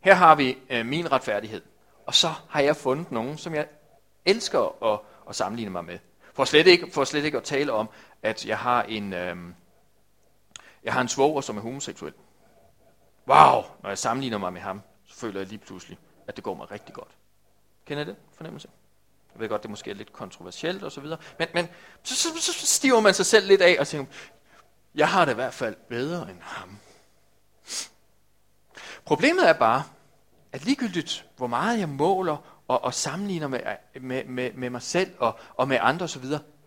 Her 0.00 0.14
har 0.14 0.34
vi 0.34 0.58
øh, 0.70 0.86
min 0.86 1.12
retfærdighed. 1.12 1.62
Og 2.06 2.14
så 2.14 2.32
har 2.48 2.60
jeg 2.60 2.76
fundet 2.76 3.12
nogen, 3.12 3.38
som 3.38 3.54
jeg 3.54 3.66
elsker 4.24 4.84
at, 4.84 5.00
at 5.28 5.36
sammenligne 5.36 5.70
mig 5.70 5.84
med. 5.84 5.98
For 6.34 6.44
slet, 6.44 6.66
ikke, 6.66 6.90
for 6.92 7.04
slet 7.04 7.24
ikke 7.24 7.38
at 7.38 7.44
tale 7.44 7.72
om, 7.72 7.88
at 8.22 8.46
jeg 8.46 8.58
har 8.58 8.82
en, 8.82 9.12
øh, 9.12 9.36
jeg 10.84 10.92
har 10.92 11.00
en 11.00 11.08
svoger, 11.08 11.40
som 11.40 11.56
er 11.56 11.60
homoseksuel. 11.60 12.12
Wow, 13.28 13.62
når 13.82 13.88
jeg 13.88 13.98
sammenligner 13.98 14.38
mig 14.38 14.52
med 14.52 14.60
ham, 14.60 14.82
så 15.06 15.14
føler 15.14 15.40
jeg 15.40 15.48
lige 15.48 15.58
pludselig, 15.58 15.98
at 16.26 16.36
det 16.36 16.44
går 16.44 16.54
mig 16.54 16.70
rigtig 16.70 16.94
godt. 16.94 17.10
Kender 17.86 18.04
I 18.04 18.06
det 18.06 18.16
fornemmelse? 18.34 18.68
Jeg 19.34 19.40
ved 19.40 19.48
godt, 19.48 19.62
det 19.62 19.70
måske 19.70 19.90
er 19.90 19.94
lidt 19.94 20.12
kontroversielt 20.12 20.82
og 20.82 20.92
så 20.92 21.00
videre. 21.00 21.18
Men, 21.38 21.48
men 21.54 21.68
så, 22.02 22.16
så, 22.16 22.28
så, 22.40 22.52
så 22.52 22.66
stiver 22.66 23.00
man 23.00 23.14
sig 23.14 23.26
selv 23.26 23.46
lidt 23.46 23.62
af 23.62 23.76
og 23.80 23.86
tænker, 23.86 24.12
jeg 24.94 25.08
har 25.08 25.24
det 25.24 25.32
i 25.32 25.34
hvert 25.34 25.54
fald 25.54 25.76
bedre 25.88 26.30
end 26.30 26.40
ham. 26.40 26.78
Problemet 29.04 29.48
er 29.48 29.52
bare, 29.52 29.84
at 30.52 30.64
ligegyldigt 30.64 31.26
hvor 31.36 31.46
meget 31.46 31.78
jeg 31.78 31.88
måler 31.88 32.57
og, 32.68 32.84
og 32.84 32.94
sammenligner 32.94 33.48
med, 33.48 33.60
med, 34.00 34.24
med, 34.24 34.52
med 34.52 34.70
mig 34.70 34.82
selv 34.82 35.14
og, 35.18 35.38
og 35.54 35.68
med 35.68 35.78
andre 35.80 36.04
osv., 36.04 36.24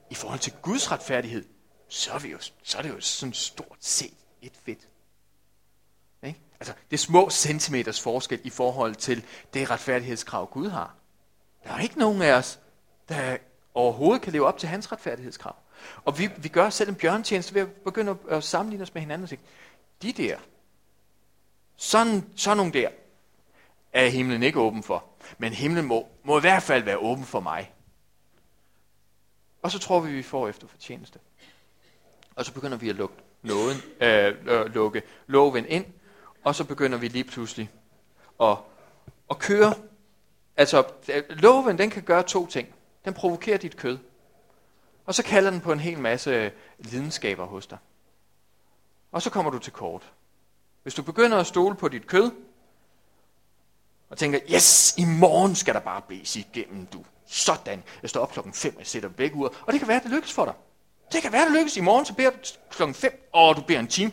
i 0.10 0.16
forhold 0.16 0.40
til 0.40 0.54
Guds 0.62 0.92
retfærdighed, 0.92 1.46
så 1.88 2.12
er, 2.12 2.20
vi 2.20 2.30
jo, 2.30 2.38
så 2.64 2.78
er 2.78 2.82
det 2.82 2.90
jo 2.90 3.02
sådan 3.02 3.34
stort 3.34 3.78
set 3.80 4.14
et 4.42 4.54
fedt. 4.66 4.88
Ikke? 6.24 6.40
Altså, 6.60 6.74
det 6.90 6.98
er 6.98 7.02
små 7.02 7.30
centimeters 7.30 8.02
forskel 8.02 8.40
i 8.44 8.50
forhold 8.50 8.96
til 8.96 9.26
det 9.54 9.70
retfærdighedskrav, 9.70 10.50
Gud 10.52 10.70
har. 10.70 10.96
Der 11.64 11.70
er 11.72 11.80
ikke 11.80 12.00
nogen 12.00 12.22
af 12.22 12.34
os, 12.34 12.60
der 13.10 13.38
overhovedet 13.74 14.22
kan 14.22 14.34
leve 14.34 14.48
op 14.48 14.58
til 14.58 14.70
hans 14.70 14.92
retfærdighedskrav. 14.92 15.56
Og 16.06 16.20
vi, 16.20 16.30
vi 16.38 16.48
gør 16.48 16.70
selv 16.70 16.90
en 16.90 16.96
bjørntjeneste 16.96 17.54
ved 17.54 17.62
at 17.62 17.72
begynde 17.72 18.18
at 18.30 18.44
sammenligne 18.44 18.84
os 18.84 18.94
med 18.94 19.02
hinanden 19.02 19.24
og 19.24 19.30
sige, 19.30 19.42
de 20.02 20.12
der, 20.12 20.38
sådan, 21.76 22.30
sådan 22.36 22.58
nogle 22.58 22.74
der, 22.74 22.90
er 23.94 24.08
himlen 24.08 24.44
ikke 24.44 24.60
åben 24.60 24.84
for. 24.84 25.11
Men 25.38 25.54
himlen 25.54 25.86
må, 25.86 26.08
må 26.24 26.38
i 26.38 26.42
hvert 26.42 26.64
fald 26.64 26.84
være 26.84 26.98
åben 26.98 27.24
for 27.24 27.40
mig. 27.40 27.74
Og 29.62 29.72
så 29.72 29.80
tror 29.80 30.00
vi, 30.00 30.14
vi 30.14 30.24
får 30.24 30.48
efter 30.48 30.68
fortjeneste. 30.68 31.20
Og 32.36 32.46
så 32.46 32.54
begynder 32.54 32.78
vi 32.78 32.90
at 32.90 32.96
lukke, 32.96 33.16
nåden, 33.42 33.78
øh, 34.02 34.36
øh, 34.46 34.74
lukke 34.74 35.02
loven 35.28 35.66
ind, 35.66 35.86
og 36.44 36.56
så 36.56 36.64
begynder 36.64 36.98
vi 36.98 37.08
lige 37.08 37.24
pludselig 37.24 37.70
at, 38.42 38.58
at 39.30 39.40
køre. 39.40 39.74
Altså, 40.58 40.84
loven 41.30 41.78
den 41.78 41.90
kan 41.90 42.04
gøre 42.04 42.24
to 42.24 42.48
ting. 42.48 42.76
Den 43.06 43.14
provokerer 43.14 43.58
dit 43.58 43.78
kød. 43.78 43.98
Og 45.06 45.16
så 45.16 45.24
kalder 45.24 45.52
den 45.52 45.62
på 45.62 45.72
en 45.72 45.80
hel 45.80 46.00
masse 46.00 46.52
lidenskaber 46.80 47.46
hos 47.46 47.68
dig. 47.68 47.78
Og 49.12 49.22
så 49.22 49.30
kommer 49.30 49.52
du 49.52 49.60
til 49.60 49.74
kort. 49.74 50.12
Hvis 50.84 50.94
du 50.94 51.02
begynder 51.02 51.38
at 51.38 51.48
stole 51.48 51.76
på 51.76 51.88
dit 51.88 52.08
kød, 52.08 52.32
og 54.12 54.18
tænker, 54.18 54.40
yes, 54.54 54.94
i 54.98 55.06
morgen 55.06 55.56
skal 55.56 55.74
der 55.74 55.80
bare 55.80 56.02
blæse 56.08 56.40
igennem, 56.40 56.86
du. 56.86 57.04
Sådan. 57.28 57.84
Jeg 58.02 58.10
står 58.10 58.22
op 58.22 58.32
klokken 58.32 58.54
5, 58.54 58.76
jeg 58.80 58.88
sætter 58.88 59.10
begge 59.10 59.36
uger, 59.36 59.50
og 59.62 59.74
det 59.74 59.80
kan 59.80 59.88
være, 59.88 59.98
at 59.98 60.04
det 60.04 60.12
lykkes 60.12 60.34
for 60.34 60.46
dig. 60.46 60.54
Det 61.12 61.22
kan 61.22 61.32
være, 61.32 61.42
at 61.42 61.48
det 61.48 61.58
lykkes 61.58 61.78
i 61.78 61.82
morgen, 61.82 62.06
så 62.06 62.14
beder 62.14 62.30
du 62.30 62.38
klokken 62.70 62.96
5, 62.96 63.30
og 63.34 63.56
du 63.56 63.62
beder 63.62 63.80
en 63.80 63.88
time. 63.88 64.12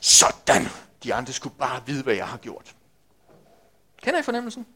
Sådan. 0.00 0.68
De 1.04 1.14
andre 1.14 1.32
skulle 1.32 1.54
bare 1.58 1.82
vide, 1.86 2.02
hvad 2.02 2.14
jeg 2.14 2.28
har 2.28 2.36
gjort. 2.36 2.74
Kender 4.02 4.20
I 4.20 4.22
fornemmelsen? 4.22 4.66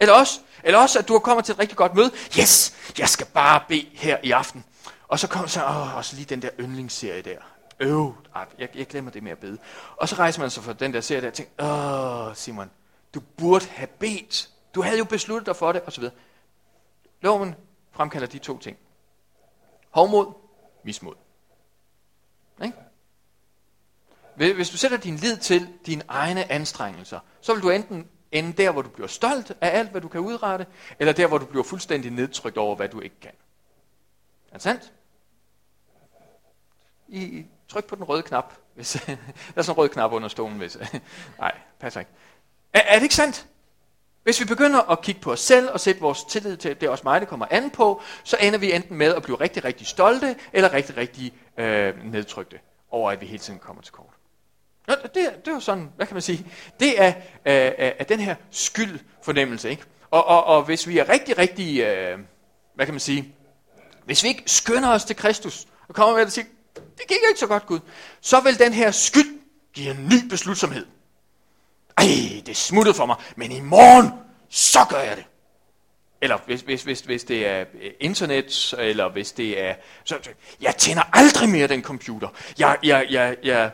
Eller 0.00 0.14
også, 0.14 0.40
eller 0.64 0.78
også, 0.78 0.98
at 0.98 1.08
du 1.08 1.12
har 1.12 1.20
kommet 1.20 1.44
til 1.44 1.52
et 1.52 1.58
rigtig 1.58 1.76
godt 1.76 1.94
møde. 1.94 2.10
Yes, 2.38 2.74
jeg 2.98 3.08
skal 3.08 3.26
bare 3.26 3.62
bede 3.68 3.86
her 3.92 4.18
i 4.22 4.30
aften. 4.30 4.64
Og 5.08 5.18
så 5.18 5.28
kommer 5.28 5.48
så, 5.48 5.64
åh, 5.64 5.96
og 5.96 6.04
så 6.04 6.16
lige 6.16 6.26
den 6.26 6.42
der 6.42 6.50
yndlingsserie 6.60 7.22
der. 7.22 7.36
Øv, 7.80 8.14
jeg, 8.58 8.68
jeg 8.74 8.86
glemmer 8.86 9.10
det 9.10 9.22
med 9.22 9.32
at 9.32 9.38
bede. 9.38 9.58
Og 9.96 10.08
så 10.08 10.14
rejser 10.14 10.40
man 10.40 10.50
sig 10.50 10.64
fra 10.64 10.72
den 10.72 10.92
der 10.94 11.00
serie 11.00 11.20
der 11.20 11.28
og 11.28 11.34
tænker, 11.34 12.28
åh, 12.28 12.36
Simon, 12.36 12.70
du 13.14 13.20
burde 13.20 13.66
have 13.66 13.86
bedt. 13.86 14.50
Du 14.74 14.82
havde 14.82 14.98
jo 14.98 15.04
besluttet 15.04 15.46
dig 15.46 15.56
for 15.56 15.72
det, 15.72 15.82
osv. 15.86 16.04
Loven 17.20 17.54
fremkalder 17.90 18.26
de 18.26 18.38
to 18.38 18.58
ting. 18.58 18.78
Hovmod, 19.90 20.32
mismod. 20.84 21.14
Ikke? 22.62 22.76
Hvis 24.54 24.70
du 24.70 24.76
sætter 24.76 24.96
din 24.96 25.16
lid 25.16 25.36
til 25.36 25.68
dine 25.86 26.04
egne 26.08 26.52
anstrengelser, 26.52 27.20
så 27.40 27.54
vil 27.54 27.62
du 27.62 27.70
enten 27.70 28.08
ende 28.32 28.52
der, 28.52 28.70
hvor 28.70 28.82
du 28.82 28.88
bliver 28.88 29.06
stolt 29.06 29.50
af 29.50 29.78
alt, 29.78 29.90
hvad 29.90 30.00
du 30.00 30.08
kan 30.08 30.20
udrette, 30.20 30.66
eller 30.98 31.12
der, 31.12 31.26
hvor 31.26 31.38
du 31.38 31.46
bliver 31.46 31.64
fuldstændig 31.64 32.10
nedtrykt 32.10 32.56
over, 32.56 32.76
hvad 32.76 32.88
du 32.88 33.00
ikke 33.00 33.20
kan. 33.20 33.32
Er 34.48 34.52
det 34.52 34.62
sandt? 34.62 34.92
I, 37.08 37.46
tryk 37.68 37.84
på 37.84 37.96
den 37.96 38.04
røde 38.04 38.22
knap. 38.22 38.54
Hvis, 38.74 38.92
der 39.06 39.16
er 39.56 39.62
sådan 39.62 39.74
en 39.74 39.78
rød 39.78 39.88
knap 39.88 40.12
under 40.12 40.28
stolen. 40.28 40.58
Hvis, 40.58 40.78
nej, 41.38 41.58
passer 41.78 42.00
ikke. 42.00 42.12
Er, 42.72 42.80
er 42.80 42.94
det 42.94 43.02
ikke 43.02 43.14
sandt? 43.14 43.46
Hvis 44.22 44.40
vi 44.40 44.44
begynder 44.44 44.90
at 44.90 45.02
kigge 45.02 45.20
på 45.20 45.32
os 45.32 45.40
selv 45.40 45.70
og 45.70 45.80
sætte 45.80 46.00
vores 46.00 46.24
tillid 46.24 46.56
til, 46.56 46.68
at 46.68 46.80
det 46.80 46.86
er 46.86 46.90
også 46.90 47.04
mig, 47.04 47.20
det 47.20 47.28
kommer 47.28 47.46
an 47.50 47.70
på, 47.70 48.02
så 48.24 48.36
ender 48.40 48.58
vi 48.58 48.72
enten 48.72 48.96
med 48.96 49.14
at 49.14 49.22
blive 49.22 49.40
rigtig, 49.40 49.64
rigtig 49.64 49.86
stolte, 49.86 50.36
eller 50.52 50.72
rigtig, 50.72 50.96
rigtig 50.96 51.32
øh, 51.58 52.04
nedtrykte 52.04 52.58
over, 52.90 53.10
at 53.10 53.20
vi 53.20 53.26
hele 53.26 53.38
tiden 53.38 53.58
kommer 53.58 53.82
til 53.82 53.92
kort. 53.92 54.14
Nå, 54.88 54.94
det, 55.02 55.14
det 55.14 55.48
er 55.48 55.52
jo 55.52 55.60
sådan, 55.60 55.92
hvad 55.96 56.06
kan 56.06 56.14
man 56.14 56.22
sige, 56.22 56.46
det 56.80 57.02
er, 57.02 57.12
øh, 57.46 57.66
øh, 57.66 57.92
er 57.98 58.04
den 58.04 58.20
her 58.20 58.34
skyldfornemmelse. 58.50 59.70
Ikke? 59.70 59.82
Og, 60.10 60.26
og, 60.26 60.44
og 60.44 60.62
hvis 60.62 60.88
vi 60.88 60.98
er 60.98 61.08
rigtig, 61.08 61.38
rigtig, 61.38 61.80
øh, 61.80 62.18
hvad 62.74 62.86
kan 62.86 62.94
man 62.94 63.00
sige, 63.00 63.34
hvis 64.04 64.22
vi 64.22 64.28
ikke 64.28 64.42
skynder 64.46 64.88
os 64.88 65.04
til 65.04 65.16
Kristus, 65.16 65.66
og 65.88 65.94
kommer 65.94 66.14
med 66.16 66.22
at 66.22 66.32
sige, 66.32 66.46
det 66.74 67.08
gik 67.08 67.18
ikke 67.28 67.40
så 67.40 67.46
godt 67.46 67.66
Gud, 67.66 67.80
så 68.20 68.40
vil 68.40 68.58
den 68.58 68.72
her 68.72 68.90
skyld 68.90 69.40
give 69.72 69.90
en 69.90 70.08
ny 70.08 70.28
beslutsomhed. 70.28 70.86
Ej, 72.00 72.42
det 72.46 72.56
smuttede 72.56 72.94
for 72.94 73.06
mig, 73.06 73.16
men 73.36 73.52
i 73.52 73.60
morgen, 73.60 74.10
så 74.48 74.78
gør 74.90 75.00
jeg 75.00 75.16
det. 75.16 75.24
Eller 76.20 76.38
hvis, 76.46 76.60
hvis, 76.60 76.82
hvis, 76.82 77.00
hvis 77.00 77.24
det 77.24 77.46
er 77.46 77.64
øh, 77.80 77.90
internet, 78.00 78.74
eller 78.78 79.08
hvis 79.08 79.32
det 79.32 79.62
er... 79.62 79.74
Så, 80.04 80.30
jeg 80.60 80.76
tænder 80.76 81.02
aldrig 81.12 81.48
mere 81.48 81.66
den 81.66 81.82
computer. 81.82 82.28
Jeg, 82.58 82.78
jeg, 82.82 83.06
jeg, 83.10 83.36
jeg, 83.42 83.70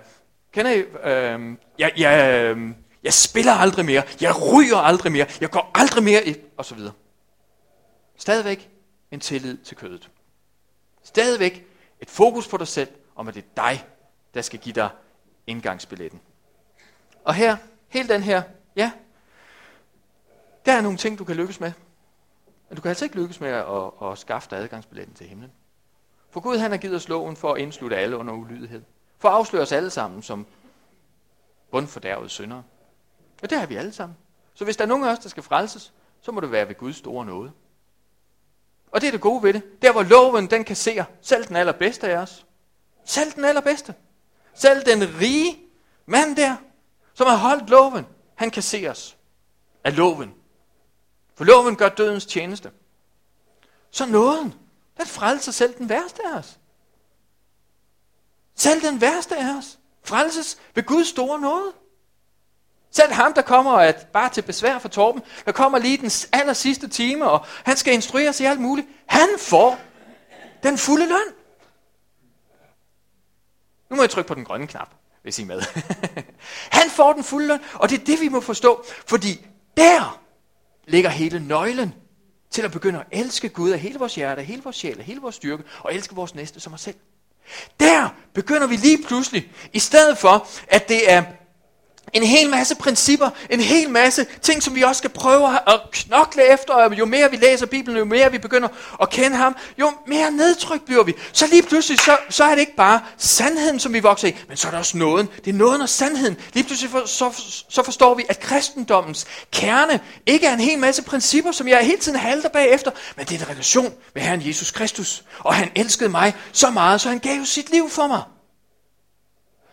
kender 0.52 0.70
I, 0.70 0.78
øh, 0.78 1.56
jeg, 1.78 1.92
jeg, 1.96 2.44
øh, 2.56 2.70
jeg 3.02 3.12
spiller 3.12 3.52
aldrig 3.52 3.84
mere. 3.84 4.02
Jeg 4.20 4.52
ryger 4.52 4.76
aldrig 4.76 5.12
mere. 5.12 5.26
Jeg 5.40 5.50
går 5.50 5.70
aldrig 5.74 6.02
mere 6.04 6.28
i... 6.28 6.36
Og 6.56 6.64
så 6.64 6.74
videre. 6.74 6.92
Stadigvæk 8.16 8.70
en 9.10 9.20
tillid 9.20 9.58
til 9.58 9.76
kødet. 9.76 10.10
Stadigvæk 11.02 11.66
et 12.00 12.10
fokus 12.10 12.48
på 12.48 12.56
dig 12.56 12.68
selv, 12.68 12.88
om 13.16 13.28
at 13.28 13.34
det 13.34 13.44
er 13.44 13.62
dig, 13.62 13.84
der 14.34 14.42
skal 14.42 14.58
give 14.58 14.74
dig 14.74 14.88
indgangsbilletten. 15.46 16.20
Og 17.24 17.34
her 17.34 17.56
Hele 17.88 18.08
den 18.08 18.22
her, 18.22 18.42
ja, 18.76 18.92
der 20.66 20.72
er 20.72 20.80
nogle 20.80 20.98
ting, 20.98 21.18
du 21.18 21.24
kan 21.24 21.36
lykkes 21.36 21.60
med. 21.60 21.72
Men 22.68 22.76
du 22.76 22.82
kan 22.82 22.88
altså 22.88 23.04
ikke 23.04 23.16
lykkes 23.16 23.40
med 23.40 23.48
at, 23.48 23.64
at, 23.64 24.10
at 24.10 24.18
skaffe 24.18 24.50
dig 24.50 24.58
adgangsbilletten 24.58 25.14
til 25.14 25.26
himlen. 25.26 25.52
For 26.30 26.40
Gud 26.40 26.58
han 26.58 26.70
har 26.70 26.78
givet 26.78 26.96
os 26.96 27.08
loven 27.08 27.36
for 27.36 27.52
at 27.52 27.60
indslutte 27.60 27.96
alle 27.96 28.16
under 28.16 28.34
ulydighed. 28.34 28.82
For 29.18 29.28
at 29.28 29.34
afsløre 29.34 29.62
os 29.62 29.72
alle 29.72 29.90
sammen 29.90 30.22
som 30.22 30.46
bundfordærvede 31.70 32.28
syndere. 32.28 32.62
Og 33.42 33.50
det 33.50 33.58
har 33.58 33.66
vi 33.66 33.76
alle 33.76 33.92
sammen. 33.92 34.16
Så 34.54 34.64
hvis 34.64 34.76
der 34.76 34.84
er 34.84 34.88
nogen 34.88 35.04
af 35.04 35.12
os, 35.12 35.18
der 35.18 35.28
skal 35.28 35.42
frelses, 35.42 35.92
så 36.20 36.32
må 36.32 36.40
det 36.40 36.52
være 36.52 36.68
ved 36.68 36.74
Guds 36.74 36.96
store 36.96 37.26
nåde. 37.26 37.52
Og 38.90 39.00
det 39.00 39.06
er 39.06 39.10
det 39.10 39.20
gode 39.20 39.42
ved 39.42 39.52
det. 39.52 39.82
Der 39.82 39.92
hvor 39.92 40.02
loven 40.02 40.50
den 40.50 40.64
kan 40.64 40.76
se 40.76 41.04
selv 41.20 41.44
den 41.44 41.56
allerbedste 41.56 42.08
af 42.08 42.16
os. 42.18 42.46
Selv 43.04 43.32
den 43.32 43.44
allerbedste. 43.44 43.94
Selv 44.54 44.86
den 44.86 45.02
rige 45.20 45.58
mand 46.06 46.36
der, 46.36 46.56
som 47.16 47.26
har 47.26 47.36
holdt 47.36 47.70
loven, 47.70 48.06
han 48.34 48.50
kan 48.50 48.62
se 48.62 48.90
os 48.90 49.16
af 49.84 49.96
loven. 49.96 50.34
For 51.34 51.44
loven 51.44 51.76
gør 51.76 51.88
dødens 51.88 52.26
tjeneste. 52.26 52.70
Så 53.90 54.06
nåden, 54.06 54.54
den 54.96 55.06
frelser 55.06 55.52
selv 55.52 55.78
den 55.78 55.88
værste 55.88 56.22
af 56.26 56.38
os. 56.38 56.58
Selv 58.54 58.82
den 58.82 59.00
værste 59.00 59.36
af 59.36 59.56
os 59.58 59.78
frelses 60.04 60.58
ved 60.74 60.82
Guds 60.82 61.08
store 61.08 61.40
nåde. 61.40 61.72
Selv 62.90 63.12
ham, 63.12 63.34
der 63.34 63.42
kommer 63.42 63.72
at 63.72 64.08
bare 64.12 64.30
til 64.30 64.42
besvær 64.42 64.78
for 64.78 64.88
Torben, 64.88 65.22
der 65.44 65.52
kommer 65.52 65.78
lige 65.78 65.98
den 65.98 66.10
aller 66.32 66.52
sidste 66.52 66.88
time, 66.88 67.30
og 67.30 67.46
han 67.64 67.76
skal 67.76 67.94
instrueres 67.94 68.40
i 68.40 68.44
alt 68.44 68.60
muligt. 68.60 68.88
Han 69.06 69.28
får 69.38 69.78
den 70.62 70.78
fulde 70.78 71.06
løn. 71.06 71.34
Nu 73.90 73.96
må 73.96 74.02
jeg 74.02 74.10
trykke 74.10 74.28
på 74.28 74.34
den 74.34 74.44
grønne 74.44 74.66
knap 74.66 74.88
hvis 75.26 75.38
I 75.38 75.42
er 75.42 75.46
med. 75.46 75.62
han 76.78 76.90
får 76.90 77.12
den 77.12 77.24
fulde 77.24 77.46
løn, 77.46 77.58
og 77.74 77.90
det 77.90 78.00
er 78.00 78.04
det, 78.04 78.20
vi 78.20 78.28
må 78.28 78.40
forstå, 78.40 78.84
fordi 79.06 79.46
der 79.76 80.20
ligger 80.86 81.10
hele 81.10 81.46
nøglen 81.48 81.94
til 82.50 82.62
at 82.62 82.72
begynde 82.72 82.98
at 82.98 83.06
elske 83.10 83.48
Gud 83.48 83.70
af 83.70 83.78
hele 83.78 83.98
vores 83.98 84.14
hjerte, 84.14 84.40
af 84.40 84.46
hele 84.46 84.62
vores 84.62 84.76
sjæl, 84.76 84.98
af 84.98 85.04
hele 85.04 85.20
vores 85.20 85.34
styrke, 85.34 85.62
og 85.80 85.94
elske 85.94 86.14
vores 86.14 86.34
næste 86.34 86.60
som 86.60 86.72
os 86.72 86.80
selv. 86.80 86.94
Der 87.80 88.08
begynder 88.34 88.66
vi 88.66 88.76
lige 88.76 89.02
pludselig, 89.02 89.52
i 89.72 89.78
stedet 89.78 90.18
for, 90.18 90.48
at 90.68 90.88
det 90.88 91.12
er 91.12 91.24
en 92.12 92.22
hel 92.22 92.50
masse 92.50 92.74
principper, 92.74 93.30
en 93.50 93.60
hel 93.60 93.90
masse 93.90 94.26
ting, 94.42 94.62
som 94.62 94.74
vi 94.74 94.82
også 94.82 94.98
skal 94.98 95.10
prøve 95.10 95.58
at 95.68 95.80
knokle 95.92 96.52
efter, 96.52 96.74
og 96.74 96.98
jo 96.98 97.04
mere 97.04 97.30
vi 97.30 97.36
læser 97.36 97.66
Bibelen, 97.66 97.98
jo 97.98 98.04
mere 98.04 98.30
vi 98.32 98.38
begynder 98.38 98.68
at 99.02 99.10
kende 99.10 99.36
ham, 99.36 99.56
jo 99.78 99.92
mere 100.06 100.30
nedtryk 100.30 100.84
bliver 100.84 101.02
vi. 101.02 101.14
Så 101.32 101.46
lige 101.46 101.62
pludselig, 101.62 102.00
så, 102.00 102.16
så 102.30 102.44
er 102.44 102.50
det 102.50 102.60
ikke 102.60 102.76
bare 102.76 103.00
sandheden, 103.18 103.80
som 103.80 103.92
vi 103.92 104.00
vokser 104.00 104.28
i, 104.28 104.36
men 104.48 104.56
så 104.56 104.66
er 104.66 104.70
det 104.70 104.78
også 104.78 104.96
nåden. 104.98 105.28
Det 105.44 105.50
er 105.50 105.54
nåden 105.54 105.80
og 105.80 105.88
sandheden. 105.88 106.36
Lige 106.52 106.64
pludselig 106.64 106.90
for, 106.90 107.06
så, 107.06 107.42
så 107.68 107.82
forstår 107.82 108.14
vi, 108.14 108.24
at 108.28 108.40
kristendommens 108.40 109.26
kerne 109.52 110.00
ikke 110.26 110.46
er 110.46 110.52
en 110.52 110.60
hel 110.60 110.78
masse 110.78 111.02
principper, 111.02 111.52
som 111.52 111.68
jeg 111.68 111.78
hele 111.86 111.98
tiden 111.98 112.18
halter 112.18 112.48
bagefter, 112.48 112.90
men 113.16 113.26
det 113.26 113.36
er 113.36 113.44
en 113.44 113.48
relation 113.50 113.92
med 114.14 114.22
Herren 114.22 114.46
Jesus 114.46 114.70
Kristus. 114.70 115.24
Og 115.38 115.54
han 115.54 115.70
elskede 115.74 116.08
mig 116.08 116.34
så 116.52 116.70
meget, 116.70 117.00
så 117.00 117.08
han 117.08 117.18
gav 117.18 117.44
sit 117.44 117.70
liv 117.70 117.90
for 117.90 118.06
mig. 118.06 118.22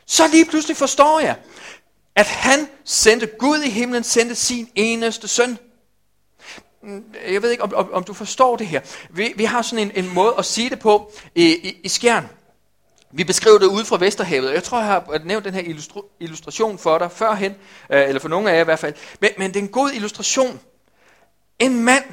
Så 0.05 0.27
lige 0.27 0.45
pludselig 0.45 0.77
forstår 0.77 1.19
jeg, 1.19 1.35
at 2.15 2.27
han 2.27 2.67
sendte 2.83 3.27
Gud 3.39 3.59
i 3.59 3.69
himlen, 3.69 4.03
sendte 4.03 4.35
sin 4.35 4.69
eneste 4.75 5.27
søn. 5.27 5.57
Jeg 7.31 7.41
ved 7.41 7.51
ikke, 7.51 7.63
om, 7.63 7.73
om, 7.75 7.93
om 7.93 8.03
du 8.03 8.13
forstår 8.13 8.55
det 8.55 8.67
her. 8.67 8.81
Vi, 9.09 9.33
vi 9.35 9.43
har 9.43 9.61
sådan 9.61 9.91
en, 9.95 10.05
en 10.05 10.13
måde 10.13 10.33
at 10.37 10.45
sige 10.45 10.69
det 10.69 10.79
på 10.79 11.11
i, 11.35 11.45
i, 11.45 11.79
i 11.83 11.89
skjern. 11.89 12.29
Vi 13.11 13.23
beskriver 13.23 13.57
det 13.57 13.65
ude 13.65 13.85
fra 13.85 13.97
Vesterhavet. 13.99 14.53
Jeg 14.53 14.63
tror, 14.63 14.77
jeg 14.77 14.87
har 14.87 15.19
nævnt 15.25 15.45
den 15.45 15.53
her 15.53 15.61
illustru- 15.61 16.17
illustration 16.19 16.77
for 16.77 16.97
dig 16.97 17.11
førhen, 17.11 17.55
øh, 17.89 18.07
eller 18.07 18.19
for 18.19 18.29
nogle 18.29 18.51
af 18.51 18.55
jer 18.55 18.61
i 18.61 18.63
hvert 18.63 18.79
fald. 18.79 18.93
Men, 19.21 19.29
men 19.37 19.47
det 19.53 19.55
er 19.59 19.63
en 19.63 19.67
god 19.67 19.91
illustration. 19.91 20.59
En 21.59 21.83
mand 21.83 22.03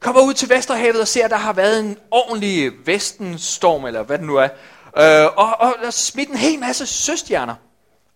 kommer 0.00 0.22
ud 0.22 0.34
til 0.34 0.48
Vesterhavet 0.48 1.00
og 1.00 1.08
ser, 1.08 1.24
at 1.24 1.30
der 1.30 1.36
har 1.36 1.52
været 1.52 1.80
en 1.80 1.98
ordentlig 2.10 2.72
vestenstorm, 2.86 3.84
eller 3.84 4.02
hvad 4.02 4.18
det 4.18 4.26
nu 4.26 4.36
er. 4.36 4.48
Øh, 4.98 5.32
og, 5.36 5.60
og 5.60 5.74
der 5.80 5.86
er 5.86 5.90
smidt 5.90 6.28
en 6.28 6.36
hel 6.36 6.58
masse 6.58 6.86
søstjerner 6.86 7.54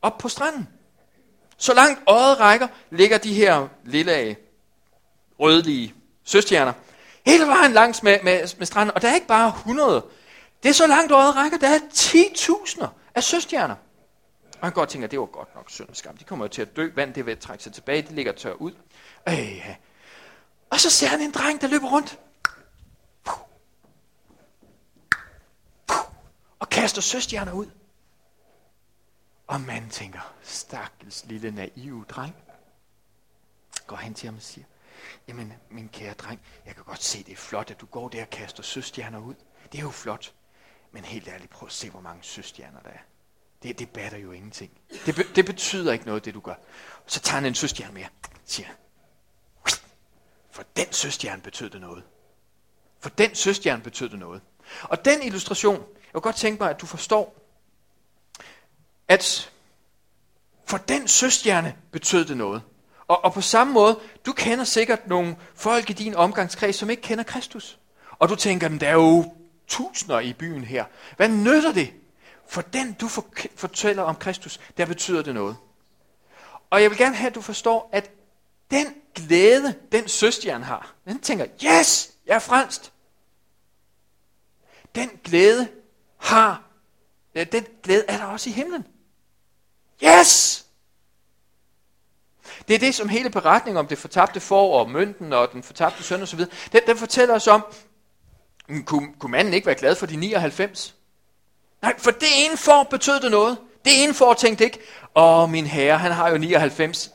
op 0.03 0.19
på 0.19 0.29
stranden. 0.29 0.69
Så 1.57 1.75
langt 1.75 2.01
øjet 2.07 2.41
rækker, 2.41 2.69
ligger 2.91 3.19
de 3.19 3.35
her 3.35 3.69
lille 3.85 4.37
rødlige 5.41 5.95
søstjerner. 6.25 6.73
Hele 7.27 7.47
vejen 7.47 7.73
langs 7.73 8.03
med, 8.03 8.19
med, 8.23 8.57
med 8.59 8.67
stranden, 8.67 8.95
og 8.95 9.03
der 9.03 9.09
er 9.09 9.15
ikke 9.15 9.27
bare 9.27 9.49
100. 9.49 10.05
Det 10.63 10.69
er 10.69 10.73
så 10.73 10.87
langt 10.87 11.13
øjet 11.13 11.37
rækker, 11.37 11.59
der 11.59 11.69
er 11.69 11.79
10.000 11.93 12.87
af 13.15 13.25
søstjerner. 13.25 13.75
Og 14.61 14.67
han 14.67 14.73
godt 14.73 14.89
tænker, 14.89 15.09
det 15.09 15.21
var 15.21 15.27
godt 15.27 15.55
nok 15.55 15.71
synd 15.71 15.89
skam. 15.93 16.17
De 16.17 16.25
kommer 16.25 16.45
jo 16.45 16.49
til 16.49 16.63
at 16.63 16.77
dø, 16.77 16.89
vand 16.95 17.15
det 17.15 17.27
vil 17.27 17.39
trække 17.39 17.65
sig 17.65 17.73
tilbage, 17.73 18.03
de 18.03 18.15
ligger 18.15 18.33
tør 18.33 18.53
ud. 18.53 18.73
Øh, 19.29 19.69
og 20.71 20.81
så 20.81 20.91
ser 20.91 21.07
han 21.07 21.21
en 21.21 21.31
dreng, 21.31 21.61
der 21.61 21.69
løber 21.69 21.89
rundt. 21.89 22.19
Og 26.59 26.69
kaster 26.69 27.03
søstjerner 27.03 27.53
ud. 27.53 27.67
Og 29.51 29.61
man 29.61 29.91
tænker, 29.91 30.35
stakkels 30.43 31.25
lille 31.25 31.51
naive 31.51 32.05
dreng. 32.09 32.35
Går 33.87 33.97
hen 33.97 34.15
til 34.15 34.27
ham 34.27 34.37
og 34.37 34.43
siger, 34.43 34.65
jamen 35.29 35.53
min 35.71 35.89
kære 35.89 36.15
dreng, 36.15 36.41
jeg 36.67 36.75
kan 36.75 36.85
godt 36.85 37.03
se, 37.03 37.23
det 37.25 37.33
er 37.33 37.37
flot, 37.37 37.71
at 37.71 37.81
du 37.81 37.87
går 37.87 38.09
der 38.09 38.23
og 38.23 38.31
kaster 38.31 38.63
søstjerner 38.63 39.19
ud. 39.19 39.35
Det 39.73 39.79
er 39.79 39.83
jo 39.83 39.91
flot. 39.91 40.33
Men 40.93 41.05
helt 41.05 41.29
ærligt, 41.29 41.51
prøv 41.51 41.67
at 41.67 41.73
se, 41.73 41.91
hvor 41.91 42.01
mange 42.01 42.23
søstjerner 42.23 42.81
der 42.81 42.91
er. 42.91 42.99
Det, 43.63 43.79
det 43.79 43.91
batter 43.91 44.19
jo 44.19 44.33
ingenting. 44.33 44.71
Det, 45.07 45.15
be, 45.15 45.23
det 45.35 45.47
betyder 45.47 45.93
ikke 45.93 46.07
noget, 46.07 46.25
det 46.25 46.35
du 46.35 46.41
gør. 46.41 46.55
Så 47.07 47.21
tager 47.21 47.35
han 47.35 47.47
en 47.47 47.55
søstjerne 47.55 47.95
mere, 47.95 48.09
siger 48.45 48.69
For 50.51 50.63
den 50.77 50.93
søstjerne 50.93 51.43
betød 51.43 51.71
det 51.71 51.81
noget. 51.81 52.05
For 53.01 53.11
den 53.11 53.35
søstjerne 53.35 53.83
betød 53.83 54.09
det 54.09 54.19
noget. 54.19 54.43
Og 54.83 55.05
den 55.05 55.23
illustration, 55.23 55.75
jeg 55.75 56.13
kunne 56.13 56.21
godt 56.21 56.37
tænke 56.37 56.63
mig, 56.63 56.71
at 56.71 56.81
du 56.81 56.87
forstår, 56.87 57.40
at 59.11 59.51
for 60.67 60.77
den 60.79 61.09
søstjerne 61.09 61.77
betød 61.93 62.25
det 62.25 62.37
noget. 62.37 62.63
Og, 63.09 63.25
og 63.25 63.33
på 63.33 63.41
samme 63.41 63.73
måde, 63.73 63.99
du 64.27 64.33
kender 64.33 64.65
sikkert 64.65 65.09
nogle 65.09 65.37
folk 65.55 65.91
i 65.91 65.93
din 65.93 66.15
omgangskreds, 66.15 66.77
som 66.77 66.91
ikke 66.91 67.03
kender 67.03 67.25
Kristus. 67.25 67.79
Og 68.11 68.29
du 68.29 68.37
tænker, 68.37 68.69
der 68.69 68.89
er 68.89 68.93
jo 68.93 69.35
tusinder 69.69 70.21
i 70.21 70.33
byen 70.33 70.65
her. 70.65 70.85
Hvad 71.17 71.29
nytter 71.29 71.73
det? 71.73 71.93
For 72.49 72.61
den, 72.61 72.93
du 72.93 73.09
fortæller 73.57 74.03
om 74.03 74.17
Kristus, 74.17 74.61
der 74.77 74.87
betyder 74.87 75.23
det 75.23 75.35
noget. 75.35 75.57
Og 76.71 76.83
jeg 76.83 76.91
vil 76.91 76.99
gerne 76.99 77.17
have, 77.17 77.29
at 77.29 77.35
du 77.35 77.41
forstår, 77.41 77.91
at 77.93 78.11
den 78.71 78.87
glæde, 79.15 79.75
den 79.93 80.09
søstjerne 80.09 80.65
har, 80.65 80.95
den 81.05 81.21
tænker, 81.21 81.47
yes, 81.65 82.11
jeg 82.27 82.35
er 82.35 82.39
fransk. 82.39 82.81
Den 84.95 85.11
glæde 85.25 85.69
har, 86.17 86.63
den 87.35 87.67
glæde 87.83 88.05
er 88.09 88.17
der 88.17 88.25
også 88.25 88.51
i 88.51 88.53
himlen. 88.53 88.85
Yes! 90.05 90.65
Det 92.69 92.75
er 92.75 92.79
det, 92.79 92.95
som 92.95 93.09
hele 93.09 93.31
beretningen 93.31 93.79
om 93.79 93.87
det 93.87 93.99
fortabte 93.99 94.41
får, 94.41 94.81
og 94.81 94.91
mønten 94.91 95.33
og 95.33 95.53
den 95.53 95.63
fortabte 95.63 96.03
søn 96.03 96.23
osv., 96.23 96.39
den, 96.73 96.81
den 96.87 96.97
fortæller 96.97 97.35
os 97.35 97.47
om, 97.47 97.65
kunne, 98.85 99.15
kunne 99.19 99.31
manden 99.31 99.55
ikke 99.55 99.67
være 99.67 99.75
glad 99.75 99.95
for 99.95 100.07
de 100.07 100.17
99? 100.17 100.95
Nej, 101.83 101.99
for 101.99 102.11
det 102.11 102.29
ene 102.45 102.57
får 102.57 102.83
betød 102.83 103.21
det 103.21 103.31
noget. 103.31 103.59
Det 103.85 104.05
ene 104.05 104.15
får 104.15 104.35
tænkte 104.35 104.65
ikke, 104.65 104.81
åh 105.15 105.51
min 105.51 105.67
herre, 105.67 105.99
han 105.99 106.13
har 106.13 106.31
jo 106.31 106.39
99. 106.39 107.11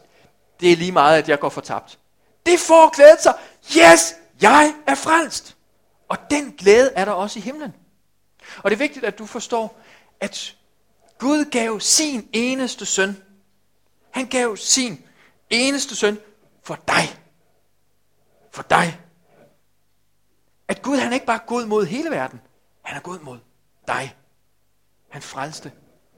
Det 0.60 0.72
er 0.72 0.76
lige 0.76 0.92
meget, 0.92 1.18
at 1.18 1.30
jeg 1.30 1.40
går 1.40 1.50
fortabt. 1.50 2.00
Det 2.46 2.60
får 2.60 2.96
glædet 2.96 3.22
sig. 3.22 3.34
Yes, 3.78 4.16
jeg 4.42 4.74
er 4.88 4.96
frelst. 4.96 5.56
Og 6.10 6.18
den 6.30 6.52
glæde 6.52 6.92
er 6.96 7.06
der 7.06 7.12
også 7.12 7.40
i 7.40 7.42
himlen. 7.42 7.74
Og 8.58 8.72
det 8.72 8.76
er 8.76 8.80
vigtigt, 8.80 9.06
at 9.06 9.20
du 9.20 9.26
forstår, 9.26 9.80
at 10.20 10.56
Gud 11.20 11.52
gav 11.52 11.80
sin 11.80 12.30
eneste 12.34 12.86
søn. 12.86 13.24
Han 14.12 14.26
gav 14.26 14.58
sin 14.58 15.06
eneste 15.50 15.96
søn 15.96 16.20
for 16.64 16.76
dig. 16.88 17.22
For 18.52 18.64
dig. 18.64 19.02
At 20.68 20.82
Gud 20.82 20.98
han 20.98 21.10
er 21.10 21.14
ikke 21.14 21.26
bare 21.26 21.40
god 21.48 21.66
mod 21.66 21.86
hele 21.86 22.10
verden. 22.10 22.42
Han 22.82 22.98
er 22.98 23.02
god 23.02 23.20
mod 23.20 23.40
dig. 23.88 24.16
Han 25.10 25.22
frelste 25.22 25.72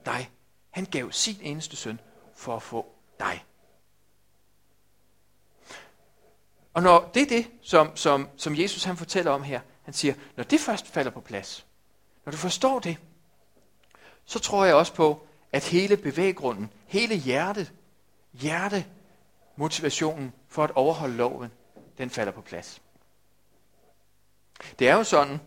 dig. 0.06 0.30
Han 0.70 0.84
gav 0.84 1.12
sin 1.12 1.36
eneste 1.40 1.76
søn 1.76 2.00
for 2.34 2.56
at 2.56 2.62
få 2.62 2.86
dig. 3.20 3.44
Og 6.74 6.82
når 6.82 7.10
det 7.14 7.22
er 7.22 7.26
det, 7.26 7.50
som, 7.62 7.96
som, 7.96 8.28
som 8.36 8.58
Jesus 8.58 8.84
han 8.84 8.96
fortæller 8.96 9.30
om 9.30 9.42
her, 9.42 9.60
han 9.82 9.94
siger, 9.94 10.14
når 10.36 10.44
det 10.44 10.60
først 10.60 10.86
falder 10.86 11.10
på 11.10 11.20
plads, 11.20 11.66
når 12.24 12.30
du 12.30 12.36
forstår 12.36 12.78
det, 12.78 12.96
så 14.28 14.38
tror 14.38 14.64
jeg 14.64 14.74
også 14.74 14.94
på, 14.94 15.26
at 15.52 15.64
hele 15.64 15.96
bevæggrunden, 15.96 16.72
hele 16.86 17.14
hjertet, 17.16 17.72
hjerte, 18.32 18.84
motivationen 19.56 20.32
for 20.48 20.64
at 20.64 20.70
overholde 20.70 21.16
loven, 21.16 21.50
den 21.98 22.10
falder 22.10 22.32
på 22.32 22.40
plads. 22.40 22.82
Det 24.78 24.88
er 24.88 24.94
jo 24.94 25.04
sådan, 25.04 25.40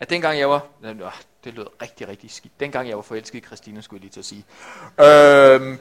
at 0.00 0.10
dengang 0.10 0.38
jeg 0.38 0.50
var, 0.50 0.66
øh, 0.82 0.98
øh, 1.00 1.12
det 1.44 1.54
lød 1.54 1.66
rigtig, 1.82 2.08
rigtig 2.08 2.30
skidt. 2.30 2.60
Dengang 2.60 2.88
jeg 2.88 2.96
var 2.96 3.02
forelsket 3.02 3.38
i 3.38 3.46
Christina, 3.46 3.80
skulle 3.80 3.98
jeg 3.98 4.02
lige 4.02 4.12
til 4.12 4.20
at 4.20 4.24
sige. 4.24 4.44
Øhm, 5.00 5.78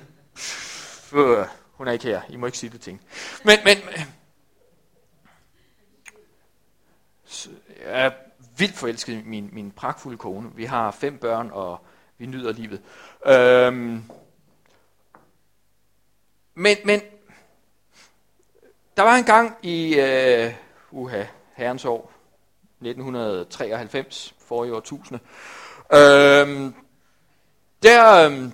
øh, 1.13 1.45
hun 1.71 1.87
er 1.87 1.91
ikke 1.91 2.05
her, 2.05 2.21
I 2.29 2.35
må 2.35 2.45
ikke 2.45 2.57
sige 2.57 2.69
det 2.69 2.81
ting. 2.81 3.01
Men, 3.45 3.59
men, 3.63 3.77
øh, 3.77 4.05
jeg 7.81 8.05
er 8.05 8.11
vildt 8.57 8.75
forelsket 8.75 9.13
i 9.13 9.21
min, 9.25 9.49
min 9.51 9.71
pragtfulde 9.71 10.17
kone. 10.17 10.51
Vi 10.55 10.65
har 10.65 10.91
fem 10.91 11.17
børn, 11.17 11.49
og 11.53 11.85
vi 12.21 12.25
nyder 12.25 12.51
livet. 12.51 12.81
Øhm, 13.25 14.03
men, 16.53 16.77
men, 16.85 17.01
der 18.97 19.03
var 19.03 19.15
en 19.15 19.23
gang 19.23 19.57
i, 19.61 19.99
øh, 19.99 20.53
uha, 20.91 21.23
herrens 21.55 21.85
år, 21.85 22.11
1993, 22.81 24.35
forrige 24.39 24.75
årtusinde. 24.75 25.19
Øhm, 25.93 26.73
der, 27.83 28.25
øhm, 28.25 28.51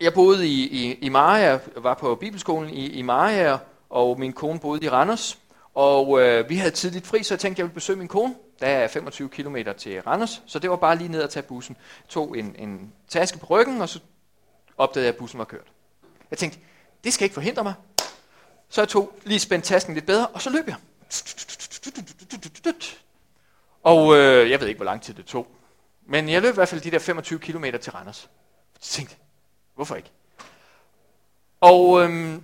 jeg 0.00 0.14
boede 0.14 0.46
i, 0.48 0.68
i, 0.68 0.94
i 0.94 1.08
Maja, 1.08 1.58
var 1.76 1.94
på 1.94 2.14
bibelskolen 2.14 2.70
i, 2.70 2.86
i 2.86 3.02
Maja, 3.02 3.58
og 3.90 4.20
min 4.20 4.32
kone 4.32 4.60
boede 4.60 4.84
i 4.84 4.88
Randers. 4.88 5.38
Og 5.74 6.20
øh, 6.22 6.48
vi 6.48 6.56
havde 6.56 6.70
tidligt 6.70 7.06
fri, 7.06 7.22
så 7.22 7.34
jeg 7.34 7.40
tænkte, 7.40 7.60
jeg 7.60 7.64
ville 7.64 7.74
besøge 7.74 7.98
min 7.98 8.08
kone. 8.08 8.34
Der 8.60 8.66
er 8.66 8.88
25 8.88 9.28
km 9.28 9.56
til 9.78 10.02
Randers, 10.02 10.42
så 10.46 10.58
det 10.58 10.70
var 10.70 10.76
bare 10.76 10.96
lige 10.96 11.08
ned 11.08 11.22
at 11.22 11.30
tage 11.30 11.42
bussen. 11.42 11.76
Jeg 12.04 12.08
tog 12.08 12.38
en, 12.38 12.56
en 12.58 12.92
taske 13.08 13.38
på 13.38 13.46
ryggen, 13.46 13.80
og 13.80 13.88
så 13.88 14.00
opdagede 14.78 15.06
jeg, 15.06 15.14
at 15.14 15.18
bussen 15.18 15.38
var 15.38 15.44
kørt. 15.44 15.66
Jeg 16.30 16.38
tænkte, 16.38 16.58
det 17.04 17.12
skal 17.12 17.24
ikke 17.24 17.34
forhindre 17.34 17.62
mig. 17.62 17.74
Så 18.68 18.80
jeg 18.80 18.88
tog 18.88 19.18
lige 19.24 19.40
spændt 19.40 19.64
tasken 19.64 19.94
lidt 19.94 20.06
bedre, 20.06 20.26
og 20.26 20.42
så 20.42 20.50
løb 20.50 20.68
jeg. 20.68 20.76
Og 23.82 24.16
øh, 24.16 24.50
jeg 24.50 24.60
ved 24.60 24.68
ikke, 24.68 24.78
hvor 24.78 24.84
lang 24.84 25.02
tid 25.02 25.14
det 25.14 25.26
tog. 25.26 25.46
Men 26.06 26.28
jeg 26.28 26.42
løb 26.42 26.52
i 26.52 26.54
hvert 26.54 26.68
fald 26.68 26.80
de 26.80 26.90
der 26.90 26.98
25 26.98 27.38
km 27.38 27.64
til 27.82 27.92
Randers. 27.92 28.30
Jeg 28.74 28.80
tænkte, 28.80 29.16
hvorfor 29.74 29.96
ikke? 29.96 30.10
Og, 31.60 32.02
øhm, 32.02 32.42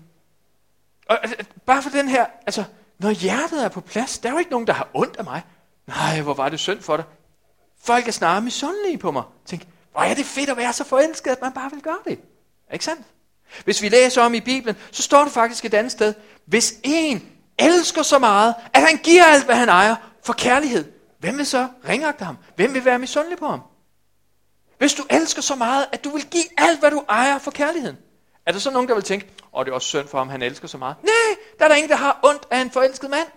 og 1.09 1.23
altså, 1.23 1.37
bare 1.67 1.83
for 1.83 1.91
den 1.91 2.09
her, 2.09 2.27
altså, 2.47 2.65
når 2.99 3.11
hjertet 3.11 3.65
er 3.65 3.69
på 3.69 3.81
plads, 3.81 4.19
der 4.19 4.29
er 4.29 4.33
jo 4.33 4.39
ikke 4.39 4.51
nogen, 4.51 4.67
der 4.67 4.73
har 4.73 4.89
ondt 4.95 5.17
af 5.17 5.25
mig. 5.25 5.43
Nej, 5.87 6.21
hvor 6.21 6.35
var 6.35 6.49
det 6.49 6.61
synd 6.61 6.81
for 6.81 6.97
dig. 6.97 7.05
Folk 7.85 8.09
er 8.09 8.13
snarere 8.13 8.41
misundelige 8.41 8.99
på 8.99 9.11
mig. 9.11 9.23
Tænk, 9.47 9.67
hvor 9.93 10.01
er 10.01 10.15
det 10.15 10.27
fedt 10.27 10.51
at 10.51 10.57
være 10.57 10.73
så 10.73 10.85
forelsket, 10.85 11.31
at 11.31 11.43
man 11.43 11.53
bare 11.53 11.71
vil 11.71 11.83
gøre 11.83 11.99
det. 12.05 12.19
Ikke 12.73 12.85
sandt? 12.85 13.07
Hvis 13.65 13.83
vi 13.83 13.89
læser 13.89 14.23
om 14.23 14.35
i 14.35 14.41
Bibelen, 14.41 14.77
så 14.91 15.03
står 15.03 15.25
det 15.25 15.33
faktisk 15.33 15.65
et 15.65 15.75
andet 15.75 15.93
sted. 15.93 16.15
Hvis 16.47 16.75
en 16.83 17.29
elsker 17.59 18.03
så 18.03 18.19
meget, 18.19 18.55
at 18.73 18.81
han 18.83 18.97
giver 18.97 19.25
alt, 19.25 19.45
hvad 19.45 19.57
han 19.57 19.69
ejer, 19.69 19.97
for 20.25 20.33
kærlighed, 20.33 20.85
hvem 21.19 21.39
vil 21.39 21.47
så 21.47 21.69
ringagte 21.89 22.25
ham? 22.25 22.39
Hvem 22.57 22.75
vil 22.75 22.85
være 22.85 22.99
misundelig 22.99 23.39
på 23.39 23.49
ham? 23.49 23.61
Hvis 24.79 24.95
du 24.95 25.03
elsker 25.11 25.43
så 25.43 25.55
meget, 25.55 25.87
at 25.93 26.05
du 26.05 26.11
vil 26.11 26.27
give 26.27 26.45
alt, 26.57 26.81
hvad 26.81 26.91
du 26.91 27.05
ejer 27.09 27.39
for 27.39 27.51
kærligheden, 27.51 27.97
er 28.47 28.53
der 28.53 28.59
så 28.59 28.71
nogen, 28.71 28.89
der 28.89 28.95
vil 28.95 29.05
tænke, 29.05 29.27
åh, 29.43 29.49
oh, 29.53 29.65
det 29.65 29.71
er 29.71 29.75
også 29.75 29.89
synd 29.89 30.09
for 30.09 30.19
ham, 30.19 30.29
han 30.29 30.43
elsker 30.43 30.69
så 30.69 30.79
meget? 30.79 30.97
Nej, 31.03 31.37
der 31.59 31.65
er 31.65 31.69
der 31.69 31.75
ingen, 31.75 31.91
der 31.91 31.97
har 31.97 32.21
ondt 32.23 32.47
af 32.51 32.61
en 32.61 32.71
forelsket 32.71 33.11
mand. 33.11 33.29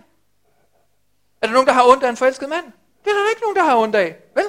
Er 1.40 1.46
der 1.46 1.52
nogen, 1.52 1.66
der 1.66 1.72
har 1.72 1.86
ondt 1.86 2.04
af 2.04 2.08
en 2.08 2.16
forelsket 2.16 2.48
mand? 2.48 2.64
Det 3.04 3.10
er 3.10 3.14
der 3.14 3.30
ikke 3.30 3.42
nogen, 3.42 3.56
der 3.56 3.64
har 3.64 3.76
ondt 3.76 3.94
af, 3.94 4.16
vel? 4.34 4.44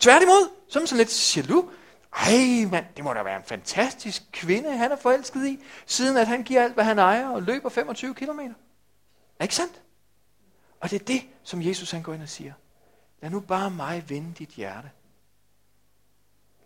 Tværtimod, 0.00 0.50
som 0.68 0.86
sådan 0.86 0.98
lidt 0.98 1.36
jaloux. 1.36 1.72
Ej, 2.16 2.68
mand, 2.70 2.86
det 2.96 3.04
må 3.04 3.12
da 3.12 3.22
være 3.22 3.36
en 3.36 3.44
fantastisk 3.44 4.22
kvinde, 4.32 4.76
han 4.76 4.92
er 4.92 4.96
forelsket 4.96 5.46
i, 5.46 5.64
siden 5.86 6.16
at 6.16 6.26
han 6.26 6.42
giver 6.42 6.62
alt, 6.62 6.74
hvad 6.74 6.84
han 6.84 6.98
ejer, 6.98 7.28
og 7.28 7.42
løber 7.42 7.68
25 7.68 8.14
km. 8.14 8.40
Er 9.38 9.42
ikke 9.42 9.54
sandt? 9.54 9.82
Og 10.80 10.90
det 10.90 11.00
er 11.00 11.04
det, 11.04 11.22
som 11.42 11.62
Jesus 11.62 11.90
han 11.90 12.02
går 12.02 12.14
ind 12.14 12.22
og 12.22 12.28
siger. 12.28 12.52
lad 13.20 13.30
nu 13.30 13.40
bare 13.40 13.70
mig 13.70 14.04
vinde 14.08 14.34
dit 14.38 14.48
hjerte. 14.48 14.90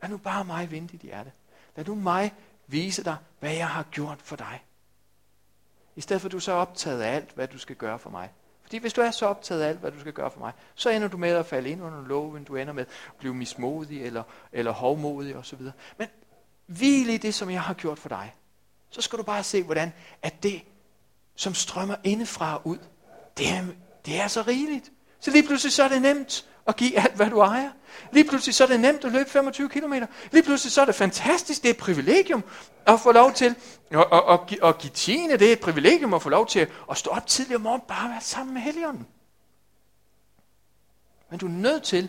Lad 0.03 0.11
nu 0.11 0.17
bare 0.17 0.45
mig 0.45 0.71
vinde 0.71 0.89
dit 0.89 1.01
hjerte. 1.01 1.33
Lad 1.77 1.85
nu 1.85 1.95
mig 1.95 2.35
vise 2.67 3.05
dig, 3.05 3.17
hvad 3.41 3.53
jeg 3.55 3.69
har 3.69 3.83
gjort 3.83 4.23
for 4.23 4.37
dig. 4.37 4.65
I 5.97 6.01
stedet 6.01 6.21
for 6.21 6.29
at 6.29 6.33
du 6.33 6.37
er 6.37 6.41
så 6.41 6.53
optaget 6.53 7.03
af 7.03 7.15
alt, 7.15 7.33
hvad 7.33 7.49
du 7.49 7.59
skal 7.59 7.77
gøre 7.77 7.99
for 7.99 8.11
mig. 8.11 8.33
Fordi 8.67 8.79
hvis 8.79 8.93
du 8.93 9.01
er 9.01 9.11
så 9.11 9.27
optaget 9.27 9.63
af 9.63 9.69
alt, 9.69 9.79
hvad 9.79 9.91
du 9.91 10.01
skal 10.01 10.13
gøre 10.13 10.31
for 10.31 10.41
mig, 10.41 10.53
så 10.75 10.91
ender 10.91 11.09
du 11.09 11.17
med 11.17 11.31
at 11.31 11.47
falde 11.47 11.71
ind 11.71 11.83
under 11.83 12.09
loven, 12.09 12.45
du 12.45 12.57
ender 12.57 12.73
med 12.73 12.83
at 12.83 13.17
blive 13.19 13.35
mismodig 13.35 14.03
eller, 14.03 14.23
eller 14.53 14.73
hovmodig 14.73 15.37
osv. 15.37 15.61
Men 15.99 16.09
hvil 16.67 17.09
i 17.09 17.17
det, 17.17 17.35
som 17.35 17.51
jeg 17.51 17.63
har 17.63 17.75
gjort 17.75 17.99
for 17.99 18.09
dig. 18.09 18.35
Så 18.91 19.03
skal 19.03 19.19
du 19.19 19.23
bare 19.23 19.43
se, 19.43 19.63
hvordan 19.63 19.93
at 20.23 20.43
det, 20.43 20.63
som 21.37 21.55
strømmer 21.55 21.97
indefra 22.05 22.55
og 22.55 22.67
ud, 22.67 22.79
det 23.39 23.49
er, 23.49 23.65
det 24.07 24.21
er 24.21 24.29
så 24.29 24.43
rigeligt. 24.43 24.93
Så 25.21 25.31
lige 25.31 25.47
pludselig 25.47 25.73
så 25.73 25.83
er 25.83 25.89
det 25.89 26.03
nemt 26.03 26.49
og 26.67 26.77
give 26.77 26.99
alt, 26.99 27.15
hvad 27.15 27.31
du 27.31 27.41
ejer. 27.41 27.71
Lige 28.13 28.29
pludselig 28.29 28.55
så 28.55 28.65
er 28.65 28.69
det 28.69 28.81
nemt 28.81 29.05
at 29.05 29.13
løbe 29.13 29.31
25 29.31 29.69
km. 29.69 29.95
Lige 30.33 30.43
pludselig 30.43 30.73
så 30.73 30.81
er 30.81 30.85
det 30.85 30.95
fantastisk, 30.95 31.63
det 31.63 31.69
er 31.69 31.75
et 31.75 31.79
privilegium 31.79 32.45
at 32.87 33.01
få 33.01 33.13
lov 33.13 33.33
til 33.33 33.55
at, 33.91 34.07
at, 34.13 34.23
at, 34.29 34.59
at 34.63 34.79
give 34.79 34.91
tiende. 34.91 35.39
Det 35.39 35.49
er 35.49 35.53
et 35.53 35.61
privilegium 35.61 36.15
at 36.15 36.23
få 36.23 36.29
lov 36.29 36.47
til 36.47 36.67
at 36.91 36.97
stå 36.97 37.11
op 37.11 37.27
tidligere 37.27 37.57
om 37.57 37.63
morgenen, 37.63 37.85
bare 37.89 38.11
være 38.11 38.21
sammen 38.21 38.55
med 38.55 38.63
Helligånden. 38.63 39.07
Men 41.31 41.39
du 41.39 41.47
er 41.47 41.51
nødt 41.51 41.83
til, 41.83 42.09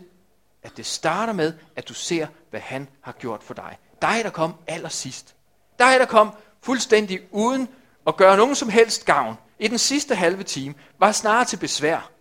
at 0.63 0.77
det 0.77 0.85
starter 0.85 1.33
med, 1.33 1.53
at 1.75 1.87
du 1.87 1.93
ser, 1.93 2.27
hvad 2.49 2.59
han 2.59 2.89
har 3.01 3.11
gjort 3.11 3.43
for 3.43 3.53
dig. 3.53 3.77
Dig, 4.01 4.19
der 4.23 4.29
kom 4.29 4.53
allersidst. 4.67 5.35
Dig, 5.79 5.99
der 5.99 6.05
kom 6.05 6.31
fuldstændig 6.61 7.19
uden 7.31 7.67
at 8.07 8.17
gøre 8.17 8.37
nogen 8.37 8.55
som 8.55 8.69
helst 8.69 9.05
gavn 9.05 9.37
i 9.59 9.67
den 9.67 9.77
sidste 9.77 10.15
halve 10.15 10.43
time, 10.43 10.73
var 10.99 11.11
snarere 11.11 11.45
til 11.45 11.57
besvær. 11.57 12.11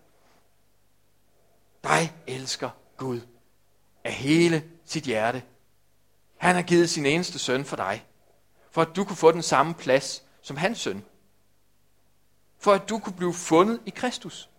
Dig 1.87 2.15
elsker 2.27 2.69
Gud 2.97 3.21
af 4.03 4.13
hele 4.13 4.71
sit 4.85 5.03
hjerte. 5.03 5.43
Han 6.37 6.55
har 6.55 6.61
givet 6.61 6.89
sin 6.89 7.05
eneste 7.05 7.39
søn 7.39 7.65
for 7.65 7.75
dig, 7.75 8.05
for 8.71 8.81
at 8.81 8.95
du 8.95 9.03
kunne 9.03 9.15
få 9.15 9.31
den 9.31 9.41
samme 9.41 9.73
plads 9.73 10.23
som 10.41 10.57
hans 10.57 10.79
søn. 10.79 11.05
For 12.57 12.73
at 12.73 12.89
du 12.89 12.99
kunne 12.99 13.15
blive 13.15 13.33
fundet 13.33 13.81
i 13.85 13.89
Kristus. 13.89 14.49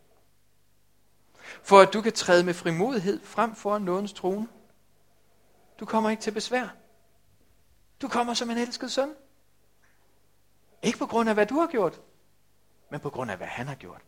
For 1.62 1.80
at 1.80 1.92
du 1.92 2.00
kan 2.00 2.12
træde 2.12 2.44
med 2.44 2.54
frimodighed 2.54 3.24
frem 3.24 3.54
for 3.54 3.78
nådens 3.78 4.12
trone. 4.12 4.48
Du 5.80 5.86
kommer 5.86 6.10
ikke 6.10 6.22
til 6.22 6.30
besvær. 6.30 6.68
Du 8.02 8.08
kommer 8.08 8.34
som 8.34 8.50
en 8.50 8.58
elsket 8.58 8.92
søn. 8.92 9.14
Ikke 10.82 10.98
på 10.98 11.06
grund 11.06 11.28
af, 11.28 11.34
hvad 11.34 11.46
du 11.46 11.54
har 11.54 11.66
gjort, 11.66 12.00
men 12.90 13.00
på 13.00 13.10
grund 13.10 13.30
af, 13.30 13.36
hvad 13.36 13.46
han 13.46 13.66
har 13.66 13.74
gjort. 13.74 14.02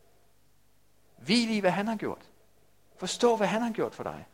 Hvil 1.19 1.51
i, 1.51 1.59
hvad 1.59 1.71
han 1.71 1.89
har 1.89 1.97
gjort. 1.97 2.31
Forstå, 3.01 3.37
hvad 3.37 3.47
han 3.47 3.63
har 3.63 3.71
gjort 3.71 3.95
for 3.95 4.03
dig. 4.03 4.27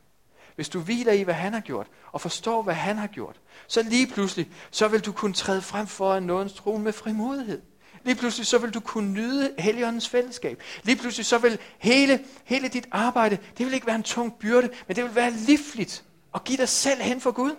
Hvis 0.54 0.68
du 0.68 0.80
hviler 0.80 1.12
i, 1.12 1.22
hvad 1.22 1.34
han 1.34 1.52
har 1.52 1.60
gjort, 1.60 1.86
og 2.12 2.20
forstår, 2.20 2.62
hvad 2.62 2.74
han 2.74 2.98
har 2.98 3.06
gjort, 3.06 3.40
så 3.66 3.82
lige 3.82 4.06
pludselig, 4.06 4.50
så 4.70 4.88
vil 4.88 5.00
du 5.00 5.12
kunne 5.12 5.34
træde 5.34 5.62
frem 5.62 5.86
foran 5.86 6.22
nådens 6.22 6.52
trone 6.52 6.84
med 6.84 6.92
frimodighed. 6.92 7.62
Lige 8.04 8.14
pludselig 8.16 8.46
så 8.46 8.58
vil 8.58 8.70
du 8.70 8.80
kunne 8.80 9.12
nyde 9.12 9.54
Helligåndens 9.58 10.08
fællesskab. 10.08 10.62
Lige 10.82 10.96
pludselig 10.96 11.26
så 11.26 11.38
vil 11.38 11.58
hele, 11.78 12.24
hele 12.44 12.68
dit 12.68 12.88
arbejde, 12.90 13.38
det 13.58 13.66
vil 13.66 13.74
ikke 13.74 13.86
være 13.86 13.96
en 13.96 14.02
tung 14.02 14.38
byrde, 14.38 14.70
men 14.86 14.96
det 14.96 15.04
vil 15.04 15.14
være 15.14 15.30
livligt 15.30 16.04
og 16.32 16.44
give 16.44 16.58
dig 16.58 16.68
selv 16.68 17.00
hen 17.00 17.20
for 17.20 17.30
Gud. 17.30 17.56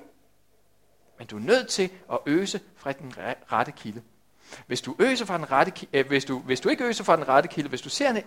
Men 1.17 1.27
du 1.27 1.35
er 1.35 1.41
nødt 1.41 1.67
til 1.67 1.89
at 2.11 2.19
øse 2.25 2.59
fra 2.75 2.91
den 2.91 3.13
rette 3.51 3.71
kilde. 3.71 4.01
Hvis 4.67 4.81
du, 4.81 4.95
øser 4.99 5.25
fra 5.25 5.37
den 5.37 5.51
rette, 5.51 5.87
øh, 5.93 6.07
hvis, 6.07 6.25
du, 6.25 6.39
hvis 6.39 6.59
du 6.59 6.69
ikke 6.69 6.83
øser 6.83 7.03
fra 7.03 7.15
den 7.15 7.27
rette 7.27 7.49
kilde, 7.49 7.69
hvis 7.69 7.81
du 7.81 7.89
ser, 7.89 8.21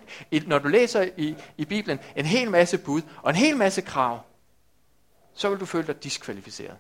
når 0.47 0.59
du 0.59 0.69
læser 0.69 1.09
i, 1.17 1.37
i 1.57 1.65
Bibelen, 1.65 1.99
en 2.17 2.25
hel 2.25 2.51
masse 2.51 2.79
bud 2.79 3.03
og 3.23 3.31
en 3.31 3.37
hel 3.37 3.57
masse 3.57 3.81
krav, 3.81 4.21
så 5.35 5.51
vil 5.51 5.61
du 5.61 5.67
føle 5.67 5.87
dig 5.87 6.03
diskvalificeret. 6.03 6.77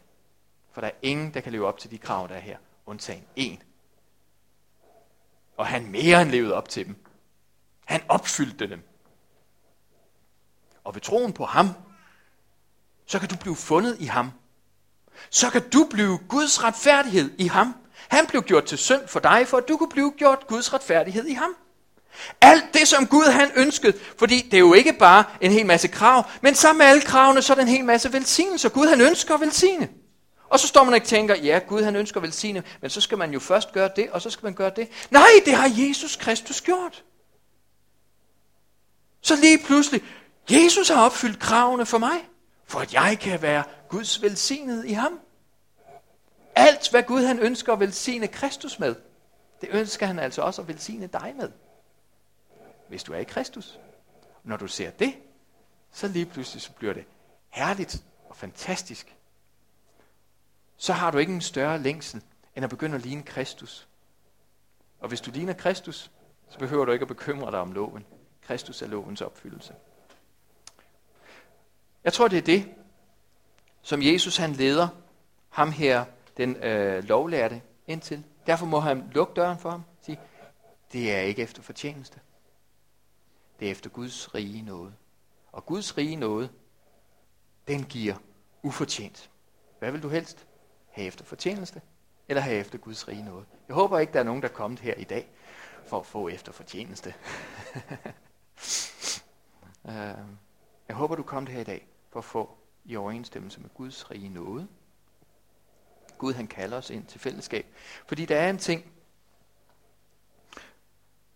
For 0.72 0.80
der 0.80 0.88
er 0.88 0.92
ingen, 1.02 1.34
der 1.34 1.40
kan 1.40 1.52
leve 1.52 1.66
op 1.66 1.78
til 1.78 1.90
de 1.90 1.98
krav, 1.98 2.28
der 2.28 2.34
er 2.34 2.40
her, 2.40 2.58
undtagen 2.86 3.24
en. 3.36 3.62
Og 5.56 5.66
han 5.66 5.90
mere 5.90 6.22
end 6.22 6.30
levede 6.30 6.54
op 6.54 6.68
til 6.68 6.86
dem. 6.86 6.96
Han 7.84 8.00
opfyldte 8.08 8.70
dem. 8.70 8.82
Og 10.84 10.94
ved 10.94 11.00
troen 11.00 11.32
på 11.32 11.44
ham, 11.44 11.68
så 13.06 13.18
kan 13.18 13.28
du 13.28 13.36
blive 13.36 13.56
fundet 13.56 13.96
i 14.00 14.04
ham. 14.04 14.30
Så 15.30 15.50
kan 15.50 15.70
du 15.70 15.86
blive 15.90 16.18
Guds 16.28 16.64
retfærdighed 16.64 17.30
i 17.38 17.46
ham. 17.46 17.74
Han 18.08 18.26
blev 18.26 18.42
gjort 18.42 18.64
til 18.64 18.78
synd 18.78 19.08
for 19.08 19.20
dig, 19.20 19.48
for 19.48 19.56
at 19.56 19.68
du 19.68 19.76
kunne 19.76 19.88
blive 19.88 20.12
gjort 20.16 20.46
Guds 20.46 20.72
retfærdighed 20.72 21.26
i 21.26 21.32
ham. 21.32 21.56
Alt 22.40 22.64
det, 22.74 22.88
som 22.88 23.06
Gud 23.06 23.24
han 23.24 23.50
ønskede, 23.56 23.98
fordi 24.18 24.40
det 24.40 24.54
er 24.54 24.58
jo 24.58 24.74
ikke 24.74 24.92
bare 24.92 25.24
en 25.40 25.52
hel 25.52 25.66
masse 25.66 25.88
krav, 25.88 26.24
men 26.40 26.54
sammen 26.54 26.78
med 26.78 26.86
alle 26.86 27.02
kravene, 27.02 27.42
så 27.42 27.52
er 27.52 27.54
der 27.54 27.62
en 27.62 27.68
hel 27.68 27.84
masse 27.84 28.12
velsignelse. 28.12 28.68
Gud 28.68 28.86
han 28.86 29.00
ønsker 29.00 29.34
at 29.34 29.40
velsigne. 29.40 29.88
Og 30.48 30.60
så 30.60 30.66
står 30.66 30.84
man 30.84 30.94
og 30.94 31.02
tænker, 31.02 31.34
ja, 31.34 31.60
Gud 31.68 31.82
han 31.82 31.96
ønsker 31.96 32.16
at 32.20 32.22
velsigne, 32.22 32.62
men 32.80 32.90
så 32.90 33.00
skal 33.00 33.18
man 33.18 33.32
jo 33.32 33.40
først 33.40 33.72
gøre 33.72 33.90
det, 33.96 34.10
og 34.10 34.22
så 34.22 34.30
skal 34.30 34.44
man 34.44 34.54
gøre 34.54 34.72
det. 34.76 34.88
Nej, 35.10 35.30
det 35.44 35.54
har 35.54 35.70
Jesus 35.74 36.16
Kristus 36.16 36.60
gjort. 36.60 37.04
Så 39.22 39.36
lige 39.36 39.58
pludselig, 39.58 40.02
Jesus 40.50 40.88
har 40.88 41.04
opfyldt 41.04 41.38
kravene 41.38 41.86
for 41.86 41.98
mig, 41.98 42.28
for 42.66 42.80
at 42.80 42.94
jeg 42.94 43.18
kan 43.20 43.42
være 43.42 43.64
Guds 43.88 44.22
velsignet 44.22 44.86
i 44.86 44.92
ham. 44.92 45.18
Alt, 46.60 46.90
hvad 46.90 47.02
Gud 47.02 47.24
han 47.24 47.38
ønsker 47.38 47.72
at 47.72 47.80
velsigne 47.80 48.28
Kristus 48.28 48.78
med, 48.78 48.94
det 49.60 49.68
ønsker 49.72 50.06
han 50.06 50.18
altså 50.18 50.42
også 50.42 50.62
at 50.62 50.68
velsigne 50.68 51.06
dig 51.06 51.34
med. 51.36 51.50
Hvis 52.88 53.02
du 53.02 53.12
er 53.12 53.18
i 53.18 53.24
Kristus. 53.24 53.78
Når 54.44 54.56
du 54.56 54.66
ser 54.66 54.90
det, 54.90 55.14
så 55.92 56.08
lige 56.08 56.26
pludselig 56.26 56.62
så 56.62 56.72
bliver 56.72 56.92
det 56.92 57.04
herligt 57.48 58.02
og 58.28 58.36
fantastisk. 58.36 59.16
Så 60.76 60.92
har 60.92 61.10
du 61.10 61.18
ikke 61.18 61.32
en 61.32 61.40
større 61.40 61.78
længsel, 61.78 62.22
end 62.56 62.64
at 62.64 62.70
begynde 62.70 62.94
at 62.94 63.02
ligne 63.02 63.22
Kristus. 63.22 63.88
Og 65.00 65.08
hvis 65.08 65.20
du 65.20 65.30
ligner 65.30 65.52
Kristus, 65.52 66.10
så 66.50 66.58
behøver 66.58 66.84
du 66.84 66.92
ikke 66.92 67.02
at 67.02 67.08
bekymre 67.08 67.50
dig 67.50 67.60
om 67.60 67.72
loven. 67.72 68.06
Kristus 68.42 68.82
er 68.82 68.86
lovens 68.86 69.20
opfyldelse. 69.20 69.74
Jeg 72.04 72.12
tror, 72.12 72.28
det 72.28 72.38
er 72.38 72.42
det, 72.42 72.68
som 73.82 74.02
Jesus 74.02 74.36
han 74.36 74.52
leder 74.52 74.88
ham 75.48 75.72
her 75.72 76.04
den 76.36 76.56
øh, 76.56 77.04
lovlærte 77.04 77.62
indtil. 77.86 78.24
Derfor 78.46 78.66
må 78.66 78.80
han 78.80 79.10
lukke 79.12 79.34
døren 79.34 79.58
for 79.58 79.70
ham 79.70 79.80
og 79.98 80.04
sige, 80.04 80.18
det 80.92 81.14
er 81.14 81.20
ikke 81.20 81.42
efter 81.42 81.62
fortjeneste. 81.62 82.20
Det 83.60 83.66
er 83.66 83.70
efter 83.70 83.90
Guds 83.90 84.34
rige 84.34 84.62
noget. 84.62 84.94
Og 85.52 85.66
Guds 85.66 85.98
rige 85.98 86.16
noget, 86.16 86.50
den 87.68 87.84
giver 87.84 88.14
ufortjent. 88.62 89.30
Hvad 89.78 89.92
vil 89.92 90.02
du 90.02 90.08
helst? 90.08 90.46
Have 90.90 91.06
efter 91.06 91.24
fortjeneste? 91.24 91.82
Eller 92.28 92.40
have 92.40 92.56
efter 92.56 92.78
Guds 92.78 93.08
rige 93.08 93.24
noget? 93.24 93.46
Jeg 93.68 93.74
håber 93.74 93.98
ikke, 93.98 94.12
der 94.12 94.20
er 94.20 94.24
nogen, 94.24 94.42
der 94.42 94.48
er 94.48 94.52
kommet 94.52 94.80
her 94.80 94.94
i 94.94 95.04
dag 95.04 95.28
for 95.86 96.00
at 96.00 96.06
få 96.06 96.28
efter 96.28 96.52
fortjeneste. 96.52 97.14
Øh, 99.86 100.18
jeg 100.88 100.96
håber, 100.96 101.16
du 101.16 101.22
kom 101.22 101.46
her 101.46 101.60
i 101.60 101.64
dag 101.64 101.88
for 102.10 102.18
at 102.18 102.24
få 102.24 102.58
i 102.84 102.96
overensstemmelse 102.96 103.60
med 103.60 103.70
Guds 103.74 104.10
rige 104.10 104.28
noget. 104.28 104.68
Gud 106.20 106.34
han 106.34 106.46
kalder 106.46 106.76
os 106.76 106.90
ind 106.90 107.04
til 107.06 107.20
fællesskab. 107.20 107.66
Fordi 108.06 108.24
der 108.24 108.36
er 108.36 108.50
en 108.50 108.58
ting, 108.58 108.84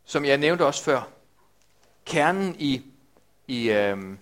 som 0.04 0.24
jeg 0.24 0.38
nævnte 0.38 0.66
også 0.66 0.82
før. 0.82 1.08
Kernen 2.04 2.56
i, 2.58 2.82
i 3.46 3.70
øhm, 3.70 4.18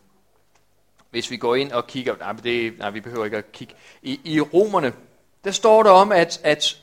hvis 1.10 1.30
vi 1.30 1.36
går 1.36 1.54
ind 1.54 1.72
og 1.72 1.86
kigger, 1.86 2.16
nej, 2.16 2.32
det, 2.32 2.78
nej 2.78 2.90
vi 2.90 3.00
behøver 3.00 3.24
ikke 3.24 3.36
at 3.36 3.52
kigge, 3.52 3.74
i, 4.02 4.20
i 4.24 4.40
romerne, 4.40 4.92
der 5.44 5.50
står 5.50 5.82
der 5.82 5.90
om, 5.90 6.12
at, 6.12 6.40
at, 6.44 6.82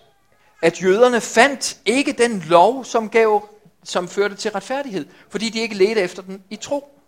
at 0.61 0.83
jøderne 0.83 1.21
fandt 1.21 1.79
ikke 1.85 2.11
den 2.11 2.39
lov, 2.39 2.85
som 2.85 3.09
gav 3.09 3.49
som 3.83 4.07
førte 4.07 4.35
til 4.35 4.51
retfærdighed, 4.51 5.05
fordi 5.29 5.49
de 5.49 5.59
ikke 5.59 5.75
ledte 5.75 6.01
efter 6.01 6.21
den 6.21 6.43
i 6.49 6.55
tro. 6.55 6.99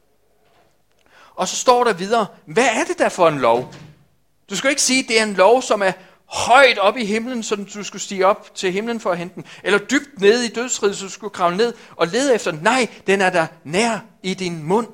Og 1.36 1.48
så 1.48 1.56
står 1.56 1.84
der 1.84 1.94
videre, 1.94 2.28
hvad 2.46 2.68
er 2.68 2.84
det 2.84 2.98
der 2.98 3.10
for 3.10 3.28
en 3.28 3.40
lov? 3.40 3.74
Du 4.50 4.56
skal 4.56 4.70
ikke 4.70 4.82
sige, 4.82 5.04
at 5.04 5.10
det 5.10 5.20
er 5.20 5.24
en 5.24 5.34
lov, 5.34 5.62
som 5.62 5.82
er 5.82 5.92
højt 6.32 6.78
op 6.78 6.98
i 6.98 7.06
himlen, 7.06 7.44
så 7.44 7.56
du 7.56 7.84
skulle 7.84 8.02
stige 8.02 8.28
op 8.28 8.56
til 8.56 8.72
himlen 8.72 9.00
for 9.00 9.12
at 9.12 9.18
hente 9.18 9.36
den, 9.36 9.46
eller 9.64 9.80
dybt 9.80 10.22
nede 10.22 10.46
i 10.46 10.50
dødsriget, 10.50 10.98
så 10.98 11.06
du 11.06 11.10
skulle 11.10 11.34
kravle 11.34 11.58
ned 11.58 11.74
og 11.96 12.08
lede 12.08 12.36
efter 12.36 12.52
den. 12.52 12.60
Nej, 12.60 12.88
den 13.08 13.22
er 13.22 13.30
der 13.30 13.48
nær 13.64 14.00
i 14.24 14.34
din 14.34 14.64
mund. 14.64 14.88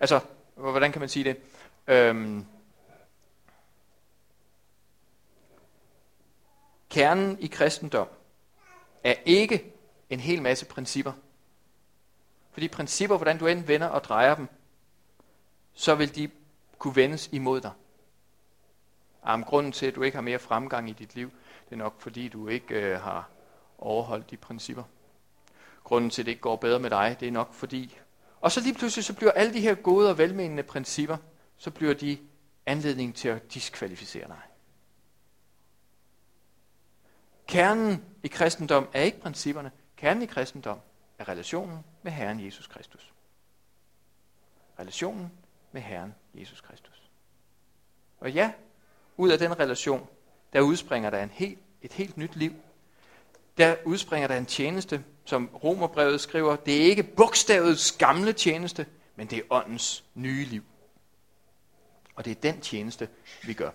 Altså, 0.00 0.20
hvordan 0.54 0.92
kan 0.92 1.00
man 1.00 1.08
sige 1.08 1.24
det? 1.24 1.36
Øhm, 1.86 2.46
kernen 6.90 7.38
i 7.40 7.46
kristendom 7.46 8.08
er 9.04 9.14
ikke 9.24 9.74
en 10.10 10.20
hel 10.20 10.42
masse 10.42 10.66
principper. 10.66 11.12
Fordi 12.52 12.68
principper, 12.68 13.16
hvordan 13.16 13.38
du 13.38 13.46
end 13.46 13.64
vender 13.64 13.86
og 13.86 14.04
drejer 14.04 14.34
dem, 14.34 14.48
så 15.74 15.94
vil 15.94 16.14
de 16.14 16.30
kunne 16.78 16.96
vendes 16.96 17.28
imod 17.32 17.60
dig. 17.60 17.70
Jamen, 19.26 19.44
grunden 19.44 19.72
til, 19.72 19.86
at 19.86 19.94
du 19.94 20.02
ikke 20.02 20.16
har 20.16 20.22
mere 20.22 20.38
fremgang 20.38 20.90
i 20.90 20.92
dit 20.92 21.14
liv, 21.14 21.30
det 21.64 21.72
er 21.72 21.76
nok 21.76 22.00
fordi, 22.00 22.28
du 22.28 22.48
ikke 22.48 22.74
øh, 22.74 23.00
har 23.00 23.28
overholdt 23.78 24.30
de 24.30 24.36
principper. 24.36 24.82
Grunden 25.84 26.10
til, 26.10 26.22
at 26.22 26.26
det 26.26 26.32
ikke 26.32 26.42
går 26.42 26.56
bedre 26.56 26.78
med 26.78 26.90
dig, 26.90 27.16
det 27.20 27.28
er 27.28 27.32
nok 27.32 27.54
fordi, 27.54 27.98
Og 28.40 28.52
så 28.52 28.60
lige 28.60 28.74
pludselig 28.74 29.04
så 29.04 29.14
bliver 29.14 29.32
alle 29.32 29.52
de 29.52 29.60
her 29.60 29.74
gode 29.74 30.10
og 30.10 30.18
velmenende 30.18 30.62
principper, 30.62 31.16
så 31.56 31.70
bliver 31.70 31.94
de 31.94 32.18
anledning 32.66 33.14
til 33.14 33.28
at 33.28 33.54
diskvalificere 33.54 34.28
dig. 34.28 34.40
Kernen 37.46 38.04
i 38.22 38.28
kristendom 38.28 38.88
er 38.92 39.02
ikke 39.02 39.20
principperne. 39.20 39.70
Kernen 39.96 40.22
i 40.22 40.26
kristendom 40.26 40.80
er 41.18 41.28
relationen 41.28 41.84
med 42.02 42.12
Herren 42.12 42.44
Jesus 42.44 42.66
Kristus. 42.66 43.12
Relationen 44.78 45.32
med 45.72 45.82
Herren 45.82 46.14
Jesus 46.34 46.60
Kristus. 46.60 47.10
Og 48.20 48.32
ja, 48.32 48.52
ud 49.18 49.30
af 49.30 49.38
den 49.38 49.58
relation, 49.58 50.06
der 50.52 50.60
udspringer 50.60 51.10
der 51.10 51.22
en 51.22 51.30
helt, 51.30 51.58
et 51.82 51.92
helt 51.92 52.16
nyt 52.16 52.36
liv. 52.36 52.52
Der 53.58 53.76
udspringer 53.84 54.28
der 54.28 54.36
en 54.36 54.46
tjeneste, 54.46 55.04
som 55.24 55.50
Romerbrevet 55.64 56.20
skriver, 56.20 56.56
det 56.56 56.76
er 56.76 56.84
ikke 56.84 57.02
bogstavets 57.02 57.92
gamle 57.92 58.32
tjeneste, 58.32 58.86
men 59.16 59.26
det 59.26 59.38
er 59.38 59.42
åndens 59.50 60.04
nye 60.14 60.44
liv. 60.44 60.62
Og 62.14 62.24
det 62.24 62.30
er 62.30 62.52
den 62.52 62.60
tjeneste, 62.60 63.08
vi 63.42 63.52
gør. 63.52 63.70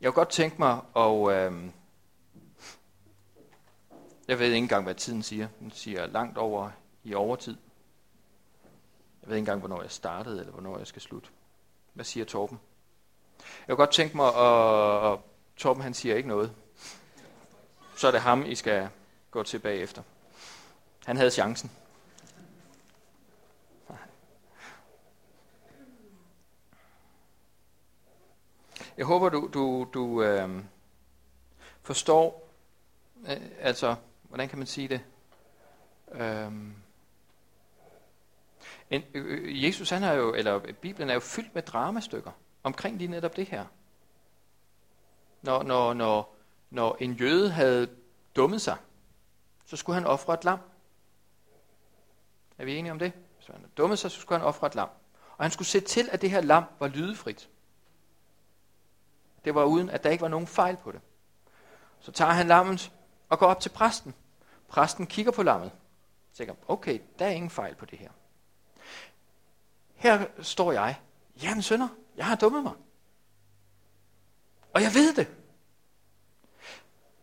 Jeg 0.00 0.12
kunne 0.12 0.24
godt 0.24 0.30
tænke 0.30 0.56
mig 0.58 0.80
at... 0.96 1.52
Øh, 1.52 1.70
jeg 4.28 4.38
ved 4.38 4.46
ikke 4.46 4.56
engang, 4.56 4.84
hvad 4.84 4.94
tiden 4.94 5.22
siger. 5.22 5.48
Den 5.60 5.70
siger 5.70 6.06
langt 6.06 6.38
over 6.38 6.70
i 7.04 7.14
overtid. 7.14 7.56
Jeg 9.24 9.30
ved 9.30 9.36
ikke 9.36 9.42
engang, 9.42 9.58
hvornår 9.58 9.82
jeg 9.82 9.90
startede, 9.90 10.40
eller 10.40 10.52
hvornår 10.52 10.78
jeg 10.78 10.86
skal 10.86 11.02
slutte. 11.02 11.28
Hvad 11.92 12.04
siger 12.04 12.26
Torben? 12.26 12.60
Jeg 13.38 13.76
kunne 13.76 13.76
godt 13.76 13.92
tænke 13.92 14.16
mig, 14.16 14.26
at 14.26 15.18
Torben 15.56 15.82
han 15.82 15.94
siger 15.94 16.16
ikke 16.16 16.28
noget. 16.28 16.52
Så 17.96 18.06
er 18.06 18.10
det 18.10 18.20
ham, 18.20 18.46
I 18.46 18.54
skal 18.54 18.88
gå 19.30 19.42
til 19.42 19.58
bagefter. 19.58 20.02
Han 21.06 21.16
havde 21.16 21.30
chancen. 21.30 21.70
Jeg 28.96 29.06
håber, 29.06 29.28
du, 29.28 29.50
du, 29.54 29.88
du 29.94 30.22
øh, 30.22 30.64
forstår, 31.82 32.48
øh, 33.28 33.40
altså, 33.60 33.96
hvordan 34.22 34.48
kan 34.48 34.58
man 34.58 34.66
sige 34.66 34.88
det? 34.88 35.00
Øh, 36.12 36.52
en, 38.94 39.02
øh, 39.14 39.44
øh, 39.44 39.64
Jesus, 39.64 39.90
han 39.90 40.02
er 40.02 40.12
jo, 40.12 40.34
eller 40.34 40.72
Bibelen 40.80 41.10
er 41.10 41.14
jo 41.14 41.20
fyldt 41.20 41.54
med 41.54 41.62
dramastykker 41.62 42.30
omkring 42.62 42.98
lige 42.98 43.08
netop 43.08 43.36
det 43.36 43.46
her. 43.46 43.64
Når, 45.42 45.62
når, 45.62 45.94
når, 45.94 46.36
når 46.70 46.96
en 47.00 47.12
jøde 47.12 47.50
havde 47.50 47.88
dummet 48.36 48.60
sig, 48.62 48.76
så 49.64 49.76
skulle 49.76 49.94
han 49.94 50.06
ofre 50.06 50.34
et 50.34 50.44
lam. 50.44 50.58
Er 52.58 52.64
vi 52.64 52.76
enige 52.76 52.92
om 52.92 52.98
det? 52.98 53.12
Hvis 53.36 53.46
han 53.46 53.56
havde 53.56 53.70
dummet 53.76 53.98
sig, 53.98 54.10
så 54.10 54.20
skulle 54.20 54.38
han 54.38 54.48
ofre 54.48 54.66
et 54.66 54.74
lam. 54.74 54.88
Og 55.36 55.44
han 55.44 55.50
skulle 55.50 55.68
se 55.68 55.80
til, 55.80 56.08
at 56.12 56.22
det 56.22 56.30
her 56.30 56.40
lam 56.40 56.64
var 56.78 56.88
lydefrit. 56.88 57.48
Det 59.44 59.54
var 59.54 59.64
uden, 59.64 59.90
at 59.90 60.04
der 60.04 60.10
ikke 60.10 60.22
var 60.22 60.28
nogen 60.28 60.46
fejl 60.46 60.76
på 60.76 60.92
det. 60.92 61.00
Så 62.00 62.12
tager 62.12 62.30
han 62.30 62.46
lammet 62.46 62.92
og 63.28 63.38
går 63.38 63.46
op 63.46 63.60
til 63.60 63.68
præsten. 63.70 64.14
Præsten 64.68 65.06
kigger 65.06 65.32
på 65.32 65.42
lammet. 65.42 65.70
Og 66.30 66.36
tænker, 66.36 66.54
okay, 66.68 67.00
der 67.18 67.26
er 67.26 67.30
ingen 67.30 67.50
fejl 67.50 67.74
på 67.74 67.84
det 67.84 67.98
her. 67.98 68.10
Her 70.04 70.26
står 70.42 70.72
jeg. 70.72 71.00
Jamen 71.42 71.62
sønder, 71.62 71.88
jeg 72.16 72.26
har 72.26 72.34
dummet 72.36 72.62
mig. 72.62 72.72
Og 74.74 74.82
jeg 74.82 74.94
ved 74.94 75.14
det. 75.14 75.28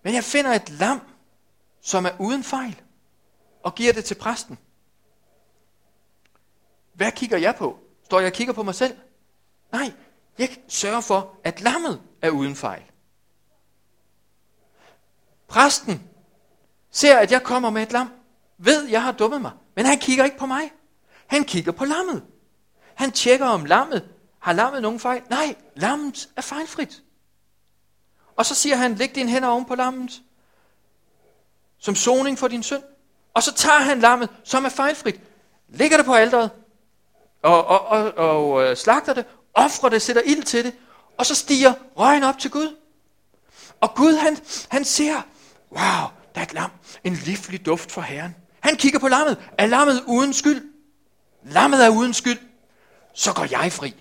Men 0.04 0.14
jeg 0.14 0.24
finder 0.24 0.52
et 0.52 0.70
lam, 0.70 1.02
som 1.82 2.06
er 2.06 2.12
uden 2.20 2.44
fejl, 2.44 2.82
og 3.64 3.76
giver 3.76 3.94
det 3.94 4.06
til 4.06 4.16
præsten. 4.16 4.58
Hvad 6.94 7.12
kigger 7.12 7.38
jeg 7.38 7.56
på? 7.56 7.80
Står 8.04 8.20
jeg 8.20 8.28
og 8.28 8.34
kigger 8.34 8.54
på 8.54 8.64
mig 8.64 8.76
selv? 8.76 8.98
Nej, 9.72 9.94
jeg 10.38 10.58
sørger 10.68 11.02
for, 11.02 11.36
at 11.44 11.62
lammet 11.62 12.02
er 12.22 12.30
uden 12.30 12.56
fejl. 12.56 12.84
Præsten 15.48 16.10
ser, 16.92 17.18
at 17.18 17.32
jeg 17.32 17.44
kommer 17.44 17.70
med 17.70 17.84
et 17.84 17.92
lam, 17.92 18.10
ved, 18.58 18.86
at 18.86 18.92
jeg 18.92 19.04
har 19.04 19.12
dummet 19.12 19.42
mig, 19.42 19.52
men 19.76 19.86
han 19.86 19.98
kigger 20.00 20.26
ikke 20.26 20.38
på 20.38 20.46
mig. 20.46 20.72
Han 21.28 21.44
kigger 21.44 21.72
på 21.72 21.86
lammet. 21.86 22.28
Han 23.02 23.12
tjekker 23.12 23.46
om 23.46 23.66
lammet. 23.66 24.06
Har 24.40 24.54
lammet 24.54 24.82
nogen 24.82 25.00
fejl? 25.00 25.22
Nej, 25.30 25.56
lammet 25.76 26.30
er 26.36 26.42
fejlfrit. 26.42 27.04
Og 28.36 28.46
så 28.46 28.56
siger 28.56 28.76
han, 28.76 28.96
læg 28.96 29.16
dine 29.16 29.30
hænder 29.30 29.50
oven 29.50 29.66
på 29.66 29.76
lammet, 29.76 30.22
som 31.80 31.96
soning 31.96 32.40
for 32.40 32.48
din 32.48 32.64
synd. 32.64 32.84
Og 33.34 33.44
så 33.44 33.54
tager 33.54 33.80
han 33.80 34.00
lammet, 34.00 34.30
som 34.44 34.66
er 34.66 34.70
fejlfrit, 34.70 35.20
lægger 35.70 35.98
det 35.98 36.06
på 36.06 36.14
alderet, 36.14 36.50
og, 37.44 37.66
og, 37.66 37.86
og, 37.88 38.14
og 38.18 38.64
øh, 38.64 38.78
slagter 38.78 39.14
det, 39.14 39.26
offrer 39.54 39.90
det, 39.90 40.02
sætter 40.02 40.22
ild 40.22 40.44
til 40.44 40.66
det, 40.66 40.74
og 41.18 41.26
så 41.26 41.36
stiger 41.36 41.74
røgen 41.98 42.24
op 42.24 42.38
til 42.38 42.52
Gud. 42.52 42.76
Og 43.80 43.96
Gud, 43.96 44.14
han, 44.14 44.38
han 44.70 44.86
ser, 44.86 45.22
wow, 45.72 46.10
der 46.36 46.42
er 46.42 46.46
et 46.46 46.54
lam, 46.54 46.72
en 47.04 47.14
livlig 47.14 47.66
duft 47.66 47.92
for 47.92 48.02
Herren. 48.02 48.36
Han 48.60 48.76
kigger 48.76 49.00
på 49.00 49.08
lammet. 49.08 49.38
Er 49.58 49.66
lammet 49.66 50.04
uden 50.08 50.34
skyld? 50.34 50.72
Lammet 51.44 51.86
er 51.86 51.90
uden 51.90 52.14
skyld 52.14 52.51
så 53.14 53.34
går 53.34 53.48
jeg 53.52 53.72
fri. 53.72 53.96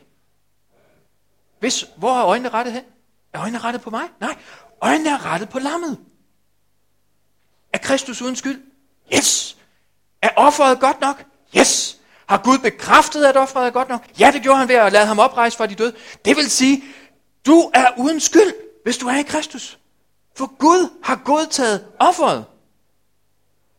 Hvis, 1.58 1.84
hvor 1.96 2.18
er 2.18 2.26
øjnene 2.26 2.48
rettet 2.48 2.74
hen? 2.74 2.84
Er 3.32 3.40
øjnene 3.40 3.58
rettet 3.58 3.82
på 3.82 3.90
mig? 3.90 4.08
Nej, 4.20 4.36
øjnene 4.80 5.10
er 5.10 5.26
rettet 5.26 5.48
på 5.48 5.58
lammet. 5.58 5.98
Er 7.72 7.78
Kristus 7.78 8.22
uden 8.22 8.36
skyld? 8.36 8.62
Yes. 9.14 9.56
Er 10.22 10.30
offeret 10.36 10.80
godt 10.80 11.00
nok? 11.00 11.24
Yes. 11.56 11.96
Har 12.26 12.38
Gud 12.38 12.58
bekræftet, 12.58 13.24
at 13.24 13.36
offeret 13.36 13.66
er 13.66 13.70
godt 13.70 13.88
nok? 13.88 14.06
Ja, 14.18 14.30
det 14.32 14.42
gjorde 14.42 14.58
han 14.58 14.68
ved 14.68 14.74
at 14.74 14.92
lade 14.92 15.06
ham 15.06 15.18
oprejse 15.18 15.56
fra 15.56 15.66
de 15.66 15.74
døde. 15.74 15.96
Det 16.24 16.36
vil 16.36 16.50
sige, 16.50 16.84
du 17.46 17.70
er 17.74 17.86
uden 17.98 18.20
skyld, 18.20 18.54
hvis 18.82 18.98
du 18.98 19.06
er 19.08 19.18
i 19.18 19.22
Kristus. 19.22 19.78
For 20.36 20.56
Gud 20.58 20.98
har 21.02 21.16
godtaget 21.24 21.86
offeret. 21.98 22.44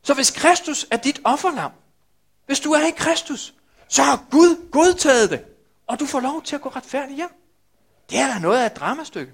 Så 0.04 0.14
hvis 0.14 0.32
Kristus 0.32 0.86
er 0.92 0.98
dit 0.98 1.22
offerlam, 1.24 1.72
hvis 2.46 2.60
du 2.60 2.72
er 2.72 2.88
i 2.88 2.92
Kristus, 2.92 3.54
så 3.92 4.04
har 4.04 4.26
Gud 4.32 4.72
godtaget 4.72 5.30
det, 5.30 5.46
og 5.88 6.00
du 6.00 6.06
får 6.06 6.20
lov 6.20 6.42
til 6.42 6.56
at 6.56 6.62
gå 6.62 6.70
retfærdigt 6.70 7.16
hjem. 7.16 7.30
Det 8.10 8.20
er 8.20 8.34
da 8.34 8.40
noget 8.40 8.60
af 8.60 8.66
et 8.66 8.76
dramastykke. 8.76 9.34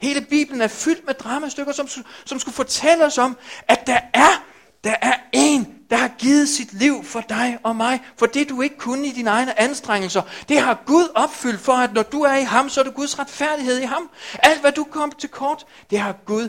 Hele 0.00 0.20
Bibelen 0.20 0.60
er 0.60 0.68
fyldt 0.68 1.06
med 1.06 1.14
dramastykker, 1.14 1.72
som, 1.72 1.88
som 2.24 2.38
skulle 2.38 2.54
fortælle 2.54 3.04
os 3.04 3.18
om, 3.18 3.36
at 3.68 3.86
der 3.86 4.00
er, 4.14 4.44
der 4.84 4.94
er 5.02 5.14
en, 5.32 5.78
der 5.90 5.96
har 5.96 6.08
givet 6.08 6.48
sit 6.48 6.72
liv 6.72 7.04
for 7.04 7.20
dig 7.20 7.58
og 7.62 7.76
mig, 7.76 8.00
for 8.16 8.26
det 8.26 8.48
du 8.48 8.62
ikke 8.62 8.76
kunne 8.76 9.06
i 9.06 9.10
dine 9.10 9.30
egne 9.30 9.60
anstrengelser. 9.60 10.22
Det 10.48 10.60
har 10.60 10.82
Gud 10.86 11.08
opfyldt 11.14 11.60
for, 11.60 11.72
at 11.72 11.92
når 11.92 12.02
du 12.02 12.22
er 12.22 12.36
i 12.36 12.44
ham, 12.44 12.68
så 12.68 12.80
er 12.80 12.84
det 12.84 12.94
Guds 12.94 13.18
retfærdighed 13.18 13.78
i 13.78 13.84
ham. 13.84 14.10
Alt 14.34 14.60
hvad 14.60 14.72
du 14.72 14.84
kom 14.84 15.12
til 15.12 15.28
kort, 15.28 15.66
det 15.90 16.00
har 16.00 16.12
Gud 16.24 16.48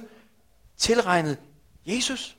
tilregnet 0.78 1.38
Jesus. 1.86 2.38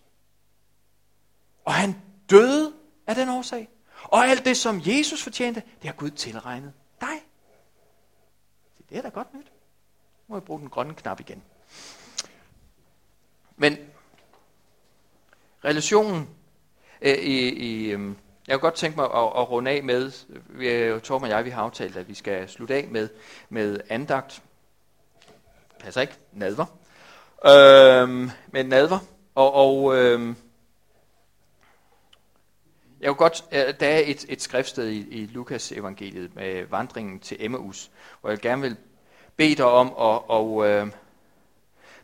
Og 1.65 1.75
han 1.75 1.97
døde 2.31 2.80
af 3.11 3.17
den 3.17 3.29
årsag. 3.29 3.69
Og 4.05 4.27
alt 4.27 4.45
det, 4.45 4.57
som 4.57 4.83
Jesus 4.85 5.23
fortjente, 5.23 5.63
det 5.83 5.91
har 5.91 5.93
Gud 5.93 6.11
tilregnet 6.11 6.73
dig. 7.01 7.17
Det 8.89 8.99
er 8.99 9.03
da 9.03 9.09
godt 9.09 9.35
nyt. 9.35 9.47
Nu 10.29 10.33
må 10.33 10.37
jeg 10.37 10.43
bruge 10.43 10.61
den 10.61 10.69
grønne 10.69 10.95
knap 10.95 11.21
igen. 11.21 11.43
Men 13.57 13.77
relationen 15.65 16.29
øh, 17.03 17.19
i, 17.19 17.49
i 17.49 17.91
øh, 17.91 18.15
jeg 18.47 18.59
kunne 18.59 18.69
godt 18.69 18.75
tænke 18.75 18.97
mig 18.97 19.05
at, 19.05 19.11
at 19.11 19.51
runde 19.51 19.71
af 19.71 19.83
med, 19.83 20.13
øh, 20.29 20.59
vi, 20.59 20.69
øh, 20.69 21.01
Torben 21.01 21.25
og 21.25 21.31
jeg, 21.31 21.45
vi 21.45 21.51
har 21.51 21.63
aftalt, 21.63 21.97
at 21.97 22.09
vi 22.09 22.15
skal 22.15 22.49
slutte 22.49 22.75
af 22.75 22.89
med, 22.89 23.09
med 23.49 23.81
andagt. 23.89 24.43
Passer 25.79 26.01
ikke? 26.01 26.15
Nadver. 26.33 26.67
Øh, 27.45 28.31
med 28.53 28.65
nadver. 28.65 28.99
Og, 29.35 29.53
og 29.53 29.97
øh, 29.97 30.35
jeg 33.01 33.09
kunne 33.09 33.17
godt, 33.17 33.45
der 33.81 33.87
er 33.87 34.03
et, 34.07 34.27
et 34.29 34.43
skriftsted 34.43 34.89
i, 34.89 35.09
i 35.11 35.27
Lukas 35.27 35.73
evangeliet 35.73 36.37
med 36.37 36.65
vandringen 36.71 37.21
til 37.21 37.37
Emmaus, 37.41 37.91
hvor 38.21 38.31
jeg 38.31 38.39
gerne 38.39 38.63
vil 38.63 38.77
bede 39.37 39.55
dig 39.55 39.65
om 39.65 39.87
at 39.87 40.23
og, 40.29 40.69
øh, 40.69 40.87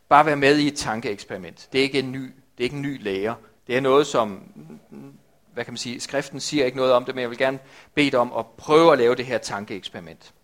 bare 0.08 0.26
være 0.26 0.36
med 0.36 0.58
i 0.58 0.66
et 0.66 0.76
tankeeksperiment. 0.76 1.68
Det 1.72 1.78
er 1.78 1.82
ikke 1.82 1.98
en 1.98 2.12
ny, 2.12 2.22
det 2.22 2.32
er 2.58 2.64
ikke 2.64 2.76
en 2.76 2.82
ny 2.82 3.02
lære. 3.02 3.34
Det 3.66 3.76
er 3.76 3.80
noget, 3.80 4.06
som, 4.06 4.42
hvad 5.54 5.64
kan 5.64 5.72
man 5.72 5.78
sige, 5.78 6.00
skriften 6.00 6.40
siger 6.40 6.64
ikke 6.64 6.76
noget 6.76 6.92
om 6.92 7.04
det, 7.04 7.14
men 7.14 7.22
jeg 7.22 7.30
vil 7.30 7.38
gerne 7.38 7.58
bede 7.94 8.10
dig 8.10 8.18
om 8.18 8.32
at 8.38 8.46
prøve 8.46 8.92
at 8.92 8.98
lave 8.98 9.14
det 9.14 9.26
her 9.26 9.38
tankeeksperiment. 9.38 10.34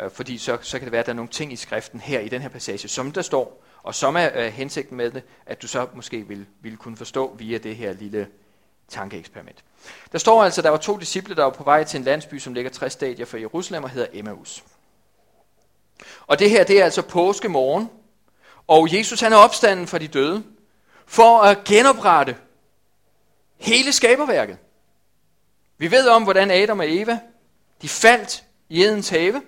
Øh, 0.00 0.10
fordi 0.10 0.38
så, 0.38 0.58
så 0.60 0.78
kan 0.78 0.86
det 0.86 0.92
være, 0.92 1.00
at 1.00 1.06
der 1.06 1.12
er 1.12 1.16
nogle 1.16 1.30
ting 1.30 1.52
i 1.52 1.56
skriften 1.56 2.00
her 2.00 2.20
i 2.20 2.28
den 2.28 2.42
her 2.42 2.48
passage, 2.48 2.88
som 2.88 3.12
der 3.12 3.22
står, 3.22 3.64
og 3.82 3.94
som 3.94 4.16
er 4.16 4.30
øh, 4.34 4.52
hensigten 4.52 4.96
med 4.96 5.10
det, 5.10 5.22
at 5.46 5.62
du 5.62 5.68
så 5.68 5.86
måske 5.94 6.28
vil, 6.28 6.46
vil 6.60 6.76
kunne 6.76 6.96
forstå 6.96 7.34
via 7.34 7.58
det 7.58 7.76
her 7.76 7.92
lille 7.92 8.28
tankeeksperiment. 8.88 9.64
Der 10.12 10.18
står 10.18 10.44
altså, 10.44 10.60
at 10.60 10.64
der 10.64 10.70
var 10.70 10.76
to 10.76 10.96
disciple, 10.96 11.36
der 11.36 11.42
var 11.42 11.50
på 11.50 11.64
vej 11.64 11.84
til 11.84 11.98
en 11.98 12.04
landsby, 12.04 12.38
som 12.38 12.54
ligger 12.54 12.70
60 12.70 12.92
stadier 12.92 13.26
fra 13.26 13.38
Jerusalem 13.38 13.84
og 13.84 13.90
hedder 13.90 14.08
Emmaus. 14.12 14.64
Og 16.26 16.38
det 16.38 16.50
her, 16.50 16.64
det 16.64 16.80
er 16.80 16.84
altså 16.84 17.02
påskemorgen, 17.02 17.90
Og 18.66 18.96
Jesus 18.96 19.20
han 19.20 19.32
er 19.32 19.36
opstanden 19.36 19.86
fra 19.86 19.98
de 19.98 20.08
døde, 20.08 20.44
for 21.06 21.40
at 21.40 21.64
genoprette 21.64 22.36
hele 23.56 23.92
skaberværket. 23.92 24.58
Vi 25.78 25.90
ved 25.90 26.08
om, 26.08 26.22
hvordan 26.22 26.50
Adam 26.50 26.78
og 26.78 26.90
Eva, 26.90 27.20
de 27.82 27.88
faldt 27.88 28.44
i 28.68 28.82
Edens 28.84 29.08
have. 29.08 29.42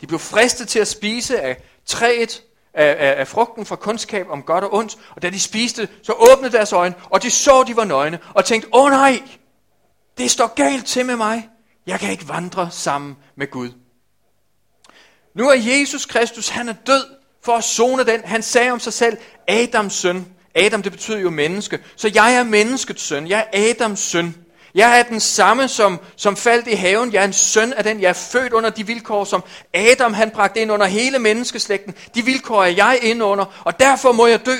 De 0.00 0.06
blev 0.06 0.18
fristet 0.18 0.68
til 0.68 0.78
at 0.78 0.88
spise 0.88 1.40
af 1.40 1.62
træet, 1.86 2.42
af, 2.76 2.96
af, 2.98 3.20
af 3.20 3.28
frugten 3.28 3.66
fra 3.66 3.76
kundskab 3.76 4.26
om 4.30 4.42
godt 4.42 4.64
og 4.64 4.74
ondt. 4.74 4.96
Og 5.16 5.22
da 5.22 5.30
de 5.30 5.40
spiste, 5.40 5.88
så 6.02 6.12
åbnede 6.12 6.52
deres 6.52 6.72
øjne, 6.72 6.94
og 7.10 7.22
de 7.22 7.30
så, 7.30 7.64
de 7.66 7.76
var 7.76 7.84
nøgne, 7.84 8.18
og 8.34 8.44
tænkte, 8.44 8.68
åh 8.72 8.90
nej, 8.90 9.22
det 10.18 10.30
står 10.30 10.54
galt 10.54 10.86
til 10.86 11.06
med 11.06 11.16
mig. 11.16 11.48
Jeg 11.86 12.00
kan 12.00 12.10
ikke 12.10 12.28
vandre 12.28 12.70
sammen 12.70 13.16
med 13.36 13.50
Gud. 13.50 13.70
Nu 15.34 15.48
er 15.48 15.54
Jesus 15.54 16.06
Kristus, 16.06 16.48
han 16.48 16.68
er 16.68 16.74
død 16.86 17.04
for 17.44 17.52
at 17.52 17.64
zone 17.64 18.04
den. 18.04 18.20
Han 18.24 18.42
sagde 18.42 18.70
om 18.70 18.80
sig 18.80 18.92
selv, 18.92 19.16
Adams 19.48 19.92
søn. 19.92 20.26
Adam, 20.54 20.82
det 20.82 20.92
betyder 20.92 21.18
jo 21.18 21.30
menneske. 21.30 21.80
Så 21.96 22.10
jeg 22.14 22.34
er 22.34 22.44
menneskets 22.44 23.02
søn. 23.02 23.28
Jeg 23.28 23.46
er 23.52 23.70
Adams 23.70 24.00
søn. 24.00 24.45
Jeg 24.76 24.98
er 24.98 25.02
den 25.02 25.20
samme, 25.20 25.68
som, 25.68 26.00
som 26.16 26.36
faldt 26.36 26.66
i 26.66 26.74
haven. 26.74 27.12
Jeg 27.12 27.20
er 27.20 27.24
en 27.24 27.32
søn 27.32 27.72
af 27.72 27.84
den. 27.84 28.00
Jeg 28.00 28.08
er 28.08 28.12
født 28.12 28.52
under 28.52 28.70
de 28.70 28.86
vilkår, 28.86 29.24
som 29.24 29.44
Adam 29.74 30.14
han 30.14 30.30
bragte 30.30 30.60
ind 30.60 30.72
under 30.72 30.86
hele 30.86 31.18
menneskeslægten. 31.18 31.94
De 32.14 32.24
vilkår 32.24 32.62
er 32.62 32.68
jeg 32.68 32.98
inde 33.02 33.24
under, 33.24 33.62
og 33.64 33.80
derfor 33.80 34.12
må 34.12 34.26
jeg 34.26 34.46
dø. 34.46 34.56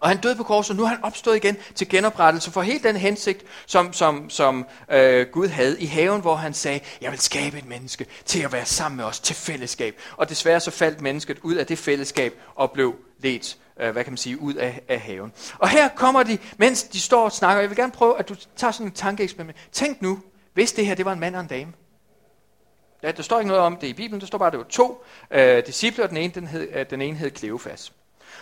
Og 0.00 0.08
han 0.08 0.18
døde 0.18 0.36
på 0.36 0.42
korset, 0.42 0.70
og 0.70 0.76
nu 0.76 0.82
er 0.82 0.86
han 0.86 1.04
opstået 1.04 1.36
igen 1.36 1.56
til 1.74 1.88
genoprettelse 1.88 2.50
for 2.50 2.62
hele 2.62 2.82
den 2.82 2.96
hensigt, 2.96 3.44
som, 3.66 3.92
som, 3.92 4.30
som 4.30 4.66
øh, 4.90 5.26
Gud 5.32 5.48
havde 5.48 5.80
i 5.80 5.86
haven, 5.86 6.20
hvor 6.20 6.36
han 6.36 6.54
sagde, 6.54 6.80
jeg 7.00 7.10
vil 7.10 7.20
skabe 7.20 7.58
et 7.58 7.66
menneske 7.66 8.06
til 8.24 8.40
at 8.40 8.52
være 8.52 8.66
sammen 8.66 8.96
med 8.96 9.04
os, 9.04 9.20
til 9.20 9.36
fællesskab. 9.36 10.00
Og 10.16 10.28
desværre 10.28 10.60
så 10.60 10.70
faldt 10.70 11.00
mennesket 11.00 11.38
ud 11.42 11.54
af 11.54 11.66
det 11.66 11.78
fællesskab 11.78 12.34
og 12.54 12.70
blev 12.70 12.94
ledt, 13.18 13.56
øh, 13.80 13.90
hvad 13.92 14.04
kan 14.04 14.12
man 14.12 14.18
sige, 14.18 14.40
ud 14.40 14.54
af, 14.54 14.82
af 14.88 15.00
haven. 15.00 15.32
Og 15.58 15.68
her 15.68 15.88
kommer 15.88 16.22
de, 16.22 16.38
mens 16.56 16.82
de 16.82 17.00
står 17.00 17.24
og 17.24 17.32
snakker, 17.32 17.60
jeg 17.60 17.70
vil 17.70 17.76
gerne 17.76 17.92
prøve, 17.92 18.18
at 18.18 18.28
du 18.28 18.34
tager 18.56 18.70
sådan 18.70 18.86
en 18.86 18.92
tankeeksperiment. 18.92 19.58
Tænk 19.72 20.02
nu, 20.02 20.20
hvis 20.52 20.72
det 20.72 20.86
her, 20.86 20.94
det 20.94 21.04
var 21.04 21.12
en 21.12 21.20
mand 21.20 21.34
og 21.34 21.40
en 21.40 21.46
dame. 21.46 21.72
Ja, 23.02 23.10
der 23.10 23.22
står 23.22 23.38
ikke 23.38 23.48
noget 23.48 23.62
om 23.62 23.76
det 23.76 23.86
i 23.86 23.92
Bibelen, 23.92 24.20
der 24.20 24.26
står 24.26 24.38
bare, 24.38 24.46
at 24.46 24.52
det 24.52 24.58
var 24.58 24.66
to 24.66 25.04
øh, 25.30 25.66
disciple, 25.66 26.04
og 26.04 26.08
den 26.10 26.16
ene, 26.16 26.32
den, 26.34 26.46
hed, 26.46 26.68
øh, 26.72 26.90
den 26.90 27.02
ene 27.02 27.16
hed 27.16 27.30
Kleofas. 27.30 27.92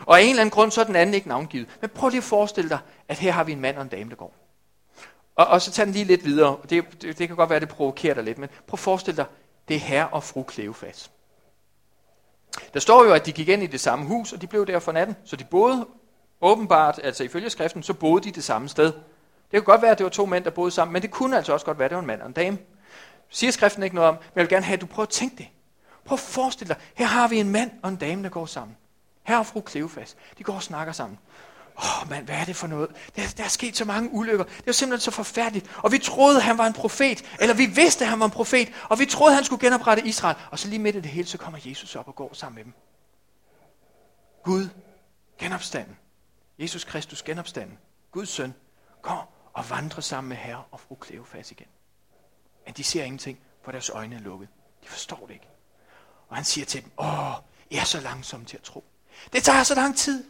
Og 0.07 0.19
af 0.19 0.23
en 0.23 0.29
eller 0.31 0.41
anden 0.41 0.51
grund, 0.51 0.71
så 0.71 0.81
er 0.81 0.85
den 0.85 0.97
anden 0.97 1.15
ikke 1.15 1.29
navngivet. 1.29 1.69
Men 1.81 1.91
prøv 1.91 2.09
lige 2.09 2.19
at 2.19 2.25
forestille 2.25 2.71
dig, 2.71 2.79
at 3.09 3.19
her 3.19 3.33
har 3.33 3.45
vi 3.45 3.53
en 3.53 3.61
mand 3.61 3.77
og 3.77 3.83
en 3.83 3.89
dame, 3.89 4.11
der 4.11 4.17
går. 4.17 4.35
Og, 5.37 5.47
og 5.47 5.63
så 5.63 5.71
tager 5.71 5.85
den 5.85 5.95
lige 5.95 6.05
lidt 6.05 6.25
videre. 6.25 6.57
Det, 6.71 7.03
det, 7.03 7.19
det 7.19 7.29
kan 7.29 7.37
godt 7.37 7.51
være, 7.51 7.57
at 7.57 7.63
det 7.63 7.69
provokerer 7.69 8.15
dig 8.15 8.25
lidt, 8.25 8.39
men 8.39 8.49
prøv 8.67 8.75
at 8.75 8.79
forestille 8.79 9.17
dig, 9.17 9.27
det 9.69 9.77
er 9.77 9.81
herre 9.81 10.09
og 10.09 10.25
fru 10.25 10.43
Kleofas. 10.43 11.11
Der 12.75 12.81
står 12.81 13.05
jo, 13.05 13.13
at 13.13 13.27
de 13.27 13.33
gik 13.33 13.49
ind 13.49 13.63
i 13.63 13.67
det 13.67 13.81
samme 13.81 14.07
hus, 14.07 14.33
og 14.33 14.41
de 14.41 14.47
blev 14.47 14.67
der 14.67 14.79
for 14.79 14.93
natten. 14.93 15.17
Så 15.25 15.37
de 15.37 15.45
boede 15.45 15.87
åbenbart, 16.41 17.01
altså 17.05 17.25
ifølge 17.25 17.51
skriften, 17.51 17.83
så 17.83 17.95
boede 17.95 18.25
de 18.25 18.31
det 18.31 18.45
samme 18.45 18.69
sted. 18.69 18.93
Det 19.51 19.65
kunne 19.65 19.73
godt 19.73 19.83
være, 19.83 19.91
at 19.91 19.99
det 19.99 20.05
var 20.05 20.11
to 20.11 20.27
mænd, 20.27 20.45
der 20.45 20.51
boede 20.51 20.71
sammen, 20.71 20.93
men 20.93 21.03
det 21.03 21.11
kunne 21.11 21.37
altså 21.37 21.53
også 21.53 21.67
godt 21.67 21.79
være, 21.79 21.85
at 21.85 21.91
det 21.91 21.97
var 21.97 22.03
en 22.03 22.07
mand 22.07 22.21
og 22.21 22.27
en 22.27 22.33
dame. 22.33 22.59
Siger 23.29 23.51
skriften 23.51 23.83
ikke 23.83 23.97
noget 23.97 24.09
om, 24.09 24.15
men 24.15 24.33
jeg 24.37 24.43
vil 24.43 24.49
gerne 24.49 24.65
have, 24.65 24.75
at 24.75 24.81
du 24.81 24.87
prøver 24.87 25.07
at 25.07 25.11
tænke 25.11 25.37
det. 25.37 25.47
Prøv 26.05 26.15
at 26.15 26.21
forestille 26.21 26.69
dig, 26.69 26.83
her 26.95 27.07
har 27.07 27.29
vi 27.29 27.41
en 27.41 27.49
mand 27.49 27.71
og 27.83 27.89
en 27.89 27.97
dame, 27.97 28.23
der 28.23 28.29
går 28.29 28.47
sammen. 28.47 28.77
Her 29.23 29.39
og 29.39 29.47
fru 29.47 29.61
Kleofas, 29.61 30.17
de 30.39 30.43
går 30.43 30.55
og 30.55 30.63
snakker 30.63 30.93
sammen. 30.93 31.19
Åh 31.79 32.03
oh, 32.03 32.11
mand, 32.11 32.25
hvad 32.25 32.37
er 32.37 32.45
det 32.45 32.57
for 32.57 32.67
noget? 32.67 32.91
Der, 33.17 33.23
der 33.37 33.45
er 33.45 33.49
sket 33.49 33.77
så 33.77 33.85
mange 33.85 34.11
ulykker. 34.13 34.45
Det 34.45 34.69
er 34.69 34.73
simpelthen 34.73 35.05
så 35.05 35.11
forfærdeligt. 35.11 35.71
Og 35.77 35.93
vi 35.93 35.99
troede, 35.99 36.41
han 36.41 36.59
var 36.59 36.67
en 36.67 36.73
profet. 36.73 37.25
Eller 37.41 37.55
vi 37.55 37.67
vidste, 37.67 38.05
han 38.07 38.21
var 38.21 38.25
en 38.25 38.31
profet. 38.31 38.73
Og 38.89 38.99
vi 38.99 39.07
troede, 39.07 39.35
han 39.35 39.45
skulle 39.45 39.67
genoprette 39.67 40.07
Israel. 40.07 40.37
Og 40.51 40.59
så 40.59 40.69
lige 40.69 40.79
midt 40.79 40.97
i 40.97 41.01
det 41.01 41.11
hele, 41.11 41.29
så 41.29 41.39
kommer 41.39 41.61
Jesus 41.65 41.97
op 41.97 42.09
og 42.09 42.15
går 42.15 42.35
sammen 42.35 42.55
med 42.55 42.65
dem. 42.65 42.73
Gud, 44.45 44.69
genopstanden. 45.39 45.97
Jesus 46.59 46.85
Kristus, 46.85 47.23
genopstanden. 47.23 47.79
Guds 48.13 48.29
søn, 48.29 48.55
kom 49.03 49.27
og 49.53 49.71
vandre 49.71 50.03
sammen 50.03 50.29
med 50.29 50.37
herre 50.37 50.63
og 50.71 50.81
fru 50.81 50.95
Kleofas 50.95 51.51
igen. 51.51 51.67
Men 52.65 52.75
de 52.75 52.85
ser 52.85 53.05
ingenting, 53.05 53.39
for 53.65 53.73
deres 53.73 53.91
øjne 53.91 54.17
er 54.17 54.21
lukket. 54.21 54.49
De 54.83 54.89
forstår 54.89 55.27
det 55.27 55.35
ikke. 55.35 55.49
Og 56.29 56.37
han 56.37 56.45
siger 56.45 56.65
til 56.65 56.83
dem, 56.83 56.91
åh, 56.99 57.33
I 57.71 57.77
er 57.77 57.85
så 57.85 58.01
langsomme 58.01 58.47
til 58.47 58.57
at 58.57 58.63
tro. 58.63 58.85
Det 59.33 59.43
tager 59.43 59.63
så 59.63 59.75
lang 59.75 59.97
tid. 59.97 60.25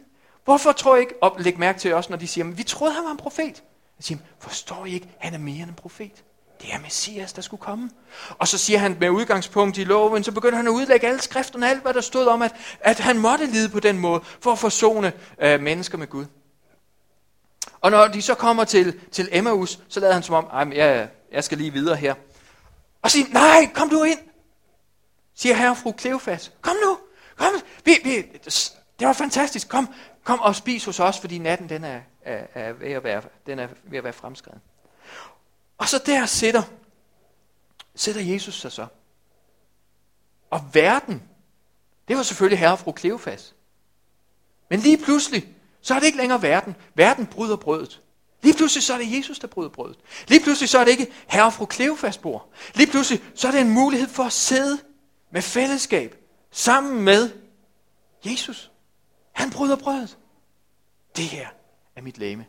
Hvorfor 0.49 0.71
tror 0.71 0.95
I 0.95 0.99
ikke, 0.99 1.13
og 1.21 1.35
læg 1.39 1.59
mærke 1.59 1.79
til 1.79 1.93
også, 1.93 2.09
når 2.09 2.17
de 2.17 2.27
siger, 2.27 2.45
men 2.45 2.57
vi 2.57 2.63
troede, 2.63 2.93
han 2.93 3.03
var 3.03 3.11
en 3.11 3.17
profet. 3.17 3.63
Jeg 3.97 4.03
siger, 4.03 4.19
forstår 4.39 4.85
I 4.85 4.93
ikke, 4.93 5.09
han 5.17 5.33
er 5.33 5.37
mere 5.37 5.61
end 5.61 5.69
en 5.69 5.75
profet. 5.75 6.23
Det 6.61 6.73
er 6.73 6.79
Messias, 6.79 7.33
der 7.33 7.41
skulle 7.41 7.61
komme. 7.61 7.89
Og 8.29 8.47
så 8.47 8.57
siger 8.57 8.79
han 8.79 8.97
med 8.99 9.09
udgangspunkt 9.09 9.77
i 9.77 9.83
loven, 9.83 10.23
så 10.23 10.31
begynder 10.31 10.57
han 10.57 10.67
at 10.67 10.71
udlægge 10.71 11.07
alle 11.07 11.21
skrifterne, 11.21 11.69
alt 11.69 11.81
hvad 11.81 11.93
der 11.93 12.01
stod 12.01 12.25
om, 12.25 12.41
at, 12.41 12.55
at 12.79 12.99
han 12.99 13.17
måtte 13.17 13.45
lide 13.45 13.69
på 13.69 13.79
den 13.79 13.99
måde, 13.99 14.21
for 14.41 14.51
at 14.51 14.59
forsone 14.59 15.13
øh, 15.39 15.61
mennesker 15.61 15.97
med 15.97 16.07
Gud. 16.07 16.25
Og 17.81 17.91
når 17.91 18.07
de 18.07 18.21
så 18.21 18.35
kommer 18.35 18.63
til, 18.63 18.99
til 19.11 19.29
Emmaus, 19.31 19.79
så 19.89 19.99
lader 19.99 20.13
han 20.13 20.23
som 20.23 20.35
om, 20.51 20.73
jeg, 20.73 21.09
jeg 21.31 21.43
skal 21.43 21.57
lige 21.57 21.73
videre 21.73 21.95
her. 21.95 22.13
Og 23.01 23.11
siger, 23.11 23.25
nej, 23.33 23.69
kom 23.73 23.89
du 23.89 24.03
ind. 24.03 24.19
Siger 25.35 25.55
herre 25.55 25.75
fru 25.75 25.91
Kleofas, 25.91 26.51
kom 26.61 26.75
nu, 26.85 26.97
kom, 27.37 27.53
vi, 27.85 27.97
vi, 28.03 28.23
det 28.99 29.07
var 29.07 29.13
fantastisk. 29.13 29.69
Kom, 29.69 29.89
kom 30.23 30.39
og 30.39 30.55
spis 30.55 30.85
hos 30.85 30.99
os, 30.99 31.19
fordi 31.19 31.37
natten 31.37 31.69
den 31.69 31.83
er, 31.83 32.01
er, 32.21 32.47
er, 32.53 32.73
ved, 32.73 32.91
at 32.91 33.03
være, 33.03 33.21
den 33.45 33.59
er 33.59 33.67
ved 33.83 33.97
at 33.97 34.03
være 34.03 34.13
fremskreden. 34.13 34.61
Og 35.77 35.89
så 35.89 36.01
der 36.05 36.25
sidder, 36.25 36.63
sidder 37.95 38.21
Jesus 38.21 38.59
sig 38.59 38.71
så. 38.71 38.87
Og 40.49 40.61
verden, 40.73 41.23
det 42.07 42.17
var 42.17 42.23
selvfølgelig 42.23 42.59
herre 42.59 42.71
og 42.71 42.79
fru 42.79 42.91
Kleofas. 42.91 43.55
Men 44.69 44.79
lige 44.79 44.97
pludselig, 44.97 45.47
så 45.81 45.95
er 45.95 45.99
det 45.99 46.05
ikke 46.05 46.17
længere 46.17 46.41
verden. 46.41 46.75
Verden 46.95 47.25
bryder 47.25 47.55
brødet. 47.55 48.01
Lige 48.41 48.53
pludselig 48.53 48.83
så 48.83 48.93
er 48.93 48.97
det 48.97 49.17
Jesus, 49.17 49.39
der 49.39 49.47
bryder 49.47 49.69
brødet. 49.69 49.97
Lige 50.27 50.43
pludselig 50.43 50.69
så 50.69 50.79
er 50.79 50.83
det 50.83 50.91
ikke 50.91 51.11
herre 51.27 51.45
og 51.45 51.53
fru 51.53 51.65
Kleofas 51.65 52.17
bord. 52.17 52.49
Lige 52.75 52.91
pludselig 52.91 53.23
så 53.35 53.47
er 53.47 53.51
det 53.51 53.61
en 53.61 53.69
mulighed 53.69 54.07
for 54.07 54.23
at 54.23 54.33
sidde 54.33 54.79
med 55.31 55.41
fællesskab 55.41 56.15
sammen 56.51 57.01
med 57.01 57.31
Jesus. 58.25 58.68
Han 59.39 59.51
bryder 59.51 59.75
brødet. 59.75 60.17
Det 61.15 61.25
her 61.25 61.47
er 61.95 62.01
mit 62.01 62.17
læme. 62.17 62.45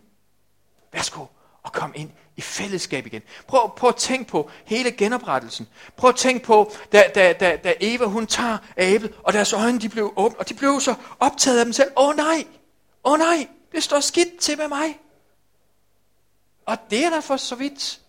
Værsgo 0.92 1.26
og 1.62 1.72
kom 1.72 1.92
ind 1.96 2.10
i 2.36 2.40
fællesskab 2.40 3.06
igen. 3.06 3.22
Prøv, 3.46 3.76
prøv 3.76 3.88
at 3.88 3.96
tænke 3.96 4.30
på 4.30 4.50
hele 4.64 4.92
genoprettelsen. 4.92 5.68
Prøv 5.96 6.10
at 6.10 6.16
tænke 6.16 6.44
på, 6.44 6.72
da, 6.92 7.10
da, 7.14 7.32
da, 7.32 7.56
da 7.56 7.74
Eva 7.80 8.04
hun 8.04 8.26
tager 8.26 8.58
æblet, 8.76 9.14
og 9.22 9.32
deres 9.32 9.52
øjne 9.52 9.80
de 9.80 9.88
blev 9.88 10.12
åbne, 10.16 10.38
og 10.38 10.48
de 10.48 10.54
blev 10.54 10.80
så 10.80 10.94
optaget 11.20 11.58
af 11.58 11.64
dem 11.64 11.72
selv. 11.72 11.90
Åh 11.96 12.08
oh, 12.08 12.16
nej, 12.16 12.46
åh 13.04 13.12
oh, 13.12 13.18
nej, 13.18 13.48
det 13.72 13.82
står 13.82 14.00
skidt 14.00 14.38
til 14.38 14.58
med 14.58 14.68
mig. 14.68 15.00
Og 16.66 16.78
det 16.90 17.04
er 17.04 17.10
der 17.10 17.20
for 17.20 17.36
så 17.36 17.54
vidt 17.54 18.00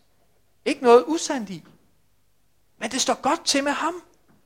ikke 0.65 0.83
noget 0.83 1.03
usandt 1.07 1.49
i. 1.49 1.63
Men 2.77 2.91
det 2.91 3.01
står 3.01 3.21
godt 3.21 3.45
til 3.45 3.63
med 3.63 3.71
ham. 3.71 4.03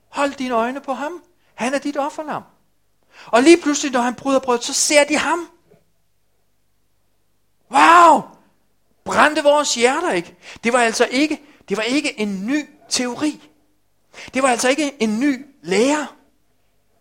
Hold 0.09 0.33
dine 0.33 0.53
øjne 0.53 0.81
på 0.81 0.93
ham. 0.93 1.23
Han 1.53 1.73
er 1.73 1.79
dit 1.79 1.97
offerlam. 1.97 2.43
Og 3.26 3.43
lige 3.43 3.61
pludselig, 3.61 3.91
når 3.91 4.01
han 4.01 4.16
bryder 4.16 4.39
brød, 4.39 4.61
så 4.61 4.74
ser 4.74 5.03
de 5.03 5.18
ham. 5.18 5.49
Wow! 7.72 8.22
Brændte 9.03 9.43
vores 9.43 9.76
hjerter 9.76 10.11
ikke? 10.11 10.36
Det 10.63 10.74
var 10.74 10.80
altså 10.80 11.07
ikke, 11.11 11.41
det 11.70 11.78
var 11.78 11.84
ikke 11.84 12.20
en 12.20 12.45
ny 12.47 12.70
teori. 12.89 13.49
Det 14.34 14.43
var 14.43 14.49
altså 14.49 14.70
ikke 14.70 15.03
en 15.03 15.20
ny 15.20 15.45
lære. 15.61 16.07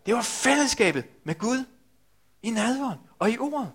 Det 0.05 0.15
var 0.15 0.21
fællesskabet 0.21 1.05
med 1.23 1.35
Gud 1.37 1.65
i 2.43 2.49
nadveren 2.49 2.99
og 3.19 3.31
i 3.31 3.37
ordet. 3.37 3.71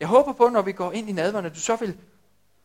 Jeg 0.00 0.08
håber 0.08 0.32
på, 0.32 0.48
når 0.48 0.62
vi 0.62 0.72
går 0.72 0.92
ind 0.92 1.08
i 1.08 1.12
nadveren, 1.12 1.46
at 1.46 1.54
du 1.54 1.60
så 1.60 1.76
vil 1.76 1.98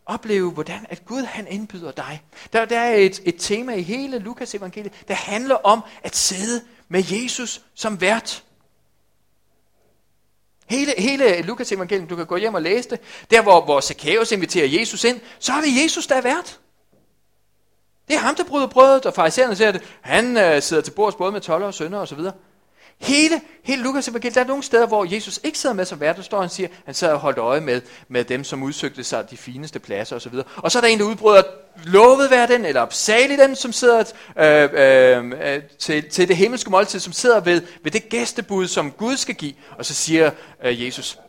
opleve, 0.09 0.51
hvordan 0.51 0.85
at 0.89 1.05
Gud 1.05 1.21
han 1.21 1.47
indbyder 1.47 1.91
dig. 1.91 2.23
Der, 2.53 2.65
der 2.65 2.79
er 2.79 2.95
et, 2.95 3.21
et 3.25 3.35
tema 3.39 3.73
i 3.73 3.81
hele 3.81 4.19
Lukas 4.19 4.55
evangeliet, 4.55 4.93
der 5.07 5.13
handler 5.13 5.55
om 5.55 5.83
at 6.03 6.15
sidde 6.15 6.61
med 6.89 7.03
Jesus 7.11 7.61
som 7.75 8.01
vært. 8.01 8.43
Hele, 10.69 10.93
hele 10.97 11.41
Lukas 11.41 11.71
evangeliet, 11.71 12.09
du 12.09 12.15
kan 12.15 12.25
gå 12.25 12.35
hjem 12.37 12.53
og 12.53 12.61
læse 12.61 12.89
det, 12.89 12.99
der 13.31 13.41
hvor, 13.41 13.65
hvor 13.65 13.81
Zacchaeus 13.81 14.31
inviterer 14.31 14.67
Jesus 14.67 15.03
ind, 15.03 15.19
så 15.39 15.53
er 15.53 15.61
det 15.61 15.83
Jesus, 15.83 16.07
der 16.07 16.15
er 16.15 16.21
vært. 16.21 16.59
Det 18.07 18.15
er 18.15 18.19
ham, 18.19 18.35
der 18.35 18.43
bryder 18.43 18.67
brødet, 18.67 19.05
og 19.05 19.13
farisæerne 19.13 19.55
ser 19.55 19.71
det. 19.71 19.81
Han 20.01 20.37
øh, 20.37 20.61
sidder 20.61 20.83
til 20.83 20.91
bords 20.91 21.15
både 21.15 21.31
med 21.31 21.41
toller 21.41 21.67
og 21.67 21.73
sønder 21.73 21.99
osv. 21.99 22.19
Hele, 23.01 23.41
hele 23.63 23.83
Lukas 23.83 24.07
evangeliet, 24.07 24.35
der 24.35 24.41
er 24.41 24.47
nogle 24.47 24.63
steder, 24.63 24.87
hvor 24.87 25.13
Jesus 25.13 25.39
ikke 25.43 25.59
sidder 25.59 25.75
med 25.75 25.85
som 25.85 25.99
vært, 25.99 26.15
der 26.15 26.21
står 26.21 26.41
han 26.41 26.49
siger, 26.49 26.69
han 26.85 26.93
sad 26.93 27.11
og 27.11 27.19
holdt 27.19 27.37
øje 27.37 27.61
med, 27.61 27.81
med 28.07 28.23
dem, 28.23 28.43
som 28.43 28.63
udsøgte 28.63 29.03
sig 29.03 29.31
de 29.31 29.37
fineste 29.37 29.79
pladser 29.79 30.15
osv. 30.15 30.33
Og 30.55 30.71
så 30.71 30.79
er 30.79 30.81
der 30.81 30.87
en, 30.87 30.99
der 30.99 31.05
udbryder, 31.05 31.41
lovet 31.83 32.31
være 32.31 32.47
den, 32.47 32.65
eller 32.65 32.81
opsalig 32.81 33.37
den, 33.37 33.55
som 33.55 33.71
sidder 33.71 34.03
øh, 34.37 34.69
øh, 34.73 35.53
øh, 35.53 35.63
til, 35.79 36.09
til 36.09 36.27
det 36.27 36.37
himmelske 36.37 36.69
måltid, 36.69 36.99
som 36.99 37.13
sidder 37.13 37.39
ved, 37.39 37.61
ved 37.83 37.91
det 37.91 38.09
gæstebud, 38.09 38.67
som 38.67 38.91
Gud 38.91 39.17
skal 39.17 39.35
give. 39.35 39.53
Og 39.77 39.85
så 39.85 39.93
siger 39.93 40.31
øh, 40.63 40.85
Jesus, 40.85 41.19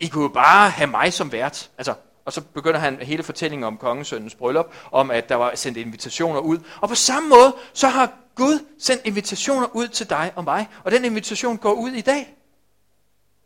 I 0.00 0.06
kunne 0.06 0.30
bare 0.30 0.70
have 0.70 0.90
mig 0.90 1.12
som 1.12 1.32
vært. 1.32 1.70
Altså, 1.78 1.94
og 2.24 2.32
så 2.32 2.40
begynder 2.40 2.80
han 2.80 2.98
hele 3.02 3.22
fortællingen 3.22 3.64
om 3.64 3.76
kongesøndens 3.76 4.34
bryllup, 4.34 4.74
om 4.92 5.10
at 5.10 5.28
der 5.28 5.34
var 5.34 5.52
sendt 5.54 5.78
invitationer 5.78 6.40
ud. 6.40 6.58
Og 6.80 6.88
på 6.88 6.94
samme 6.94 7.28
måde, 7.28 7.54
så 7.72 7.88
har 7.88 8.12
Gud 8.40 8.66
sendte 8.78 9.06
invitationer 9.06 9.66
ud 9.74 9.88
til 9.88 10.10
dig 10.10 10.32
og 10.36 10.44
mig, 10.44 10.68
og 10.84 10.90
den 10.90 11.04
invitation 11.04 11.58
går 11.58 11.72
ud 11.72 11.90
i 11.90 12.00
dag. 12.00 12.36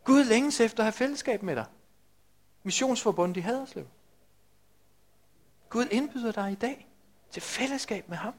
Gud 0.03 0.23
længes 0.23 0.59
efter 0.59 0.79
at 0.79 0.85
have 0.85 0.91
fællesskab 0.91 1.43
med 1.43 1.55
dig. 1.55 1.65
Missionsforbundet 2.63 3.37
i 3.37 3.39
Haderslev. 3.39 3.85
Gud 5.69 5.85
indbyder 5.91 6.31
dig 6.31 6.51
i 6.51 6.55
dag 6.55 6.87
til 7.31 7.41
fællesskab 7.41 8.09
med 8.09 8.17
ham. 8.17 8.33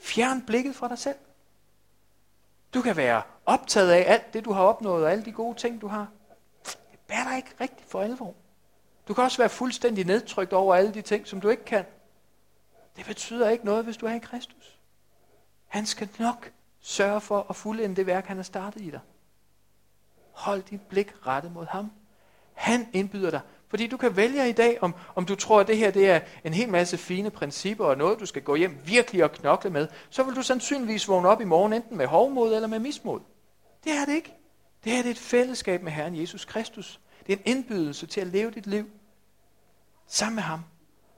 Fjern 0.00 0.42
blikket 0.46 0.76
fra 0.76 0.88
dig 0.88 0.98
selv. 0.98 1.18
Du 2.74 2.82
kan 2.82 2.96
være 2.96 3.22
optaget 3.46 3.90
af 3.90 4.12
alt 4.12 4.32
det, 4.34 4.44
du 4.44 4.52
har 4.52 4.62
opnået, 4.62 5.04
og 5.04 5.12
alle 5.12 5.24
de 5.24 5.32
gode 5.32 5.58
ting, 5.58 5.80
du 5.80 5.86
har. 5.86 6.08
Det 6.64 6.98
bærer 7.08 7.28
dig 7.28 7.36
ikke 7.36 7.54
rigtigt 7.60 7.90
for 7.90 8.00
alvor. 8.00 8.34
Du 9.08 9.14
kan 9.14 9.24
også 9.24 9.38
være 9.38 9.48
fuldstændig 9.48 10.04
nedtrykt 10.04 10.52
over 10.52 10.74
alle 10.74 10.94
de 10.94 11.02
ting, 11.02 11.26
som 11.26 11.40
du 11.40 11.48
ikke 11.48 11.64
kan. 11.64 11.84
Det 12.96 13.06
betyder 13.06 13.48
ikke 13.48 13.64
noget, 13.64 13.84
hvis 13.84 13.96
du 13.96 14.06
er 14.06 14.14
i 14.14 14.18
Kristus. 14.18 14.79
Han 15.70 15.86
skal 15.86 16.08
nok 16.18 16.52
sørge 16.80 17.20
for 17.20 17.46
at 17.50 17.56
fuldende 17.56 17.96
det 17.96 18.06
værk, 18.06 18.26
han 18.26 18.36
har 18.36 18.44
startet 18.44 18.80
i 18.80 18.90
dig. 18.90 19.00
Hold 20.32 20.62
dit 20.62 20.80
blik 20.80 21.26
rettet 21.26 21.52
mod 21.52 21.66
ham. 21.66 21.92
Han 22.54 22.88
indbyder 22.92 23.30
dig. 23.30 23.40
Fordi 23.68 23.86
du 23.86 23.96
kan 23.96 24.16
vælge 24.16 24.48
i 24.48 24.52
dag, 24.52 24.82
om, 24.82 24.94
om 25.14 25.26
du 25.26 25.34
tror, 25.34 25.60
at 25.60 25.66
det 25.66 25.76
her 25.76 25.90
det 25.90 26.10
er 26.10 26.20
en 26.44 26.54
hel 26.54 26.68
masse 26.68 26.98
fine 26.98 27.30
principper 27.30 27.84
og 27.84 27.98
noget, 27.98 28.20
du 28.20 28.26
skal 28.26 28.42
gå 28.42 28.54
hjem 28.54 28.78
virkelig 28.84 29.24
og 29.24 29.32
knokle 29.32 29.70
med. 29.70 29.88
Så 30.10 30.22
vil 30.22 30.36
du 30.36 30.42
sandsynligvis 30.42 31.08
vågne 31.08 31.28
op 31.28 31.40
i 31.40 31.44
morgen 31.44 31.72
enten 31.72 31.96
med 31.96 32.06
hovmod 32.06 32.54
eller 32.54 32.68
med 32.68 32.78
mismod. 32.78 33.20
Det 33.84 33.92
er 33.92 34.04
det 34.04 34.14
ikke. 34.14 34.34
Det 34.84 34.92
her 34.92 35.02
det 35.02 35.08
er 35.08 35.10
et 35.10 35.18
fællesskab 35.18 35.82
med 35.82 35.92
Herren 35.92 36.20
Jesus 36.20 36.44
Kristus. 36.44 37.00
Det 37.26 37.32
er 37.32 37.36
en 37.36 37.56
indbydelse 37.56 38.06
til 38.06 38.20
at 38.20 38.26
leve 38.26 38.50
dit 38.50 38.66
liv 38.66 38.90
sammen 40.06 40.34
med 40.34 40.42
ham. 40.42 40.60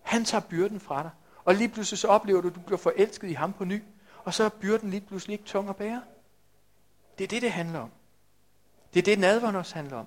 Han 0.02 0.24
tager 0.24 0.42
byrden 0.42 0.80
fra 0.80 1.02
dig. 1.02 1.10
Og 1.44 1.54
lige 1.54 1.68
pludselig 1.68 1.98
så 1.98 2.08
oplever 2.08 2.40
du, 2.40 2.48
at 2.48 2.54
du 2.54 2.60
bliver 2.60 2.78
forelsket 2.78 3.28
i 3.28 3.32
ham 3.32 3.52
på 3.52 3.64
ny. 3.64 3.82
Og 4.24 4.34
så 4.34 4.44
er 4.44 4.48
byrden 4.48 4.90
lige 4.90 5.00
pludselig 5.00 5.32
ikke 5.32 5.44
tung 5.44 5.68
at 5.68 5.76
bære. 5.76 6.02
Det 7.18 7.24
er 7.24 7.28
det, 7.28 7.42
det 7.42 7.52
handler 7.52 7.78
om. 7.78 7.90
Det 8.94 8.98
er 8.98 9.04
det, 9.04 9.18
nadveren 9.18 9.56
også 9.56 9.74
handler 9.74 9.96
om. 9.96 10.06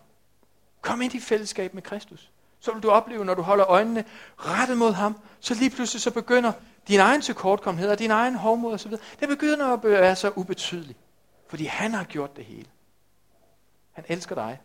Kom 0.82 1.02
ind 1.02 1.16
i 1.16 1.20
fællesskab 1.20 1.74
med 1.74 1.82
Kristus. 1.82 2.32
Så 2.60 2.74
vil 2.74 2.84
du 2.84 2.92
opleve, 2.92 3.26
når 3.26 3.34
du 3.34 3.42
holder 3.42 3.66
øjnene 3.68 4.06
rettet 4.38 4.78
mod 4.78 4.92
ham, 4.92 5.20
så 5.40 5.54
lige 5.54 5.70
pludselig 5.70 6.02
så 6.02 6.12
begynder 6.12 6.52
din 6.88 7.00
egen 7.00 7.22
tilkortkommenhed 7.22 7.98
din 7.98 8.12
egen 8.12 8.36
hovmod 8.36 8.74
osv., 8.74 8.92
det 9.20 9.30
begynder 9.30 9.74
at 9.74 9.84
være 9.84 10.16
så 10.16 10.32
ubetydeligt. 10.36 11.00
Fordi 11.48 11.66
han 11.66 11.94
har 11.94 12.04
gjort 12.04 12.36
det 12.36 12.46
hele. 12.46 12.66
Han 13.92 14.06
elsker 14.08 14.36
dig. 14.36 14.62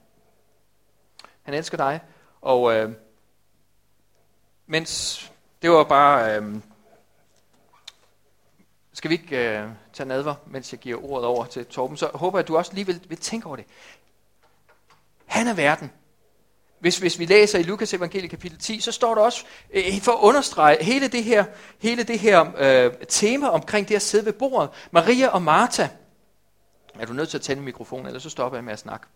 Han 1.43 1.55
elsker 1.55 1.77
dig. 1.77 2.01
Og 2.41 2.75
øh, 2.75 2.93
mens 4.67 5.33
det 5.63 5.71
var 5.71 5.85
bare... 5.85 6.37
Øh, 6.37 6.61
skal 8.93 9.11
vi 9.11 9.15
ikke 9.15 9.59
øh, 9.59 9.69
tage 9.93 10.09
nadver, 10.09 10.35
mens 10.47 10.73
jeg 10.73 10.81
giver 10.81 11.05
ordet 11.05 11.27
over 11.27 11.45
til 11.45 11.67
Torben? 11.67 11.97
Så 11.97 12.11
håber 12.15 12.39
jeg, 12.39 12.45
at 12.45 12.49
du 12.49 12.57
også 12.57 12.75
lige 12.75 12.87
vil, 12.87 13.01
vil 13.09 13.19
tænke 13.19 13.47
over 13.47 13.57
det. 13.57 13.65
Han 15.27 15.47
er 15.47 15.55
verden. 15.55 15.93
Hvis, 16.81 16.99
hvis 16.99 17.19
vi 17.19 17.27
læser 17.27 17.59
i 17.59 17.63
Lukas 17.63 17.95
evangelie 17.95 18.29
kapitel 18.29 18.59
10, 18.59 18.81
så 18.81 18.93
står 18.93 19.15
der 19.15 19.23
også, 19.23 19.45
øh, 19.73 20.01
for 20.01 20.13
at 20.13 20.19
understrege 20.21 20.85
hele 20.85 21.09
det 21.09 21.25
her, 21.25 21.45
hele 21.79 22.03
det 22.03 22.19
her 22.19 22.53
øh, 22.59 22.93
tema 23.09 23.49
omkring 23.49 23.89
det 23.89 23.95
at 23.95 24.03
sidde 24.03 24.27
ved 24.27 24.33
bordet. 24.33 24.71
Maria 24.91 25.29
og 25.29 25.43
Martha. 25.43 25.89
Er 26.99 27.07
du 27.07 27.13
nødt 27.13 27.29
til 27.29 27.39
at 27.39 27.43
tænde 27.43 27.63
mikrofonen, 27.63 28.07
eller 28.07 28.21
så 28.21 28.31
stopper 28.31 28.59
jeg 28.59 28.65
med 28.65 28.73
at 28.73 28.79
snakke. 28.79 29.07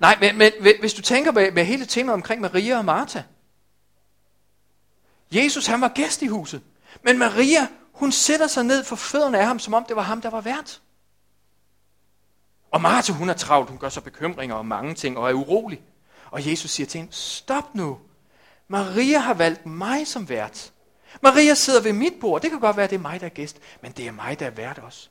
Nej, 0.00 0.16
men, 0.20 0.38
men 0.38 0.52
hvis 0.80 0.94
du 0.94 1.02
tænker 1.02 1.32
med, 1.32 1.52
med 1.52 1.64
hele 1.64 1.86
temaet 1.86 2.14
omkring 2.14 2.40
Maria 2.40 2.78
og 2.78 2.84
Martha. 2.84 3.22
Jesus 5.32 5.66
han 5.66 5.80
var 5.80 5.88
gæst 5.88 6.22
i 6.22 6.26
huset. 6.26 6.62
Men 7.02 7.18
Maria, 7.18 7.66
hun 8.00 8.12
sætter 8.12 8.46
sig 8.46 8.64
ned 8.64 8.84
for 8.84 8.96
fødderne 8.96 9.38
af 9.38 9.46
ham, 9.46 9.58
som 9.58 9.74
om 9.74 9.84
det 9.84 9.96
var 9.96 10.02
ham, 10.02 10.20
der 10.20 10.30
var 10.30 10.40
vært. 10.40 10.80
Og 12.70 12.80
Martha, 12.80 13.12
hun 13.12 13.28
er 13.28 13.34
travlt, 13.34 13.70
hun 13.70 13.78
gør 13.78 13.88
sig 13.88 14.04
bekymringer 14.04 14.56
om 14.56 14.66
mange 14.66 14.94
ting 14.94 15.18
og 15.18 15.30
er 15.30 15.34
urolig. 15.34 15.82
Og 16.30 16.50
Jesus 16.50 16.70
siger 16.70 16.86
til 16.86 16.98
hende, 17.00 17.12
stop 17.12 17.74
nu. 17.74 17.98
Maria 18.68 19.18
har 19.18 19.34
valgt 19.34 19.66
mig 19.66 20.06
som 20.06 20.28
vært. 20.28 20.72
Maria 21.22 21.54
sidder 21.54 21.82
ved 21.82 21.92
mit 21.92 22.12
bord. 22.20 22.42
Det 22.42 22.50
kan 22.50 22.60
godt 22.60 22.76
være, 22.76 22.84
at 22.84 22.90
det 22.90 22.96
er 22.96 23.00
mig, 23.00 23.20
der 23.20 23.26
er 23.26 23.30
gæst, 23.30 23.58
men 23.82 23.92
det 23.92 24.06
er 24.06 24.12
mig, 24.12 24.40
der 24.40 24.46
er 24.46 24.50
vært 24.50 24.78
også. 24.78 25.08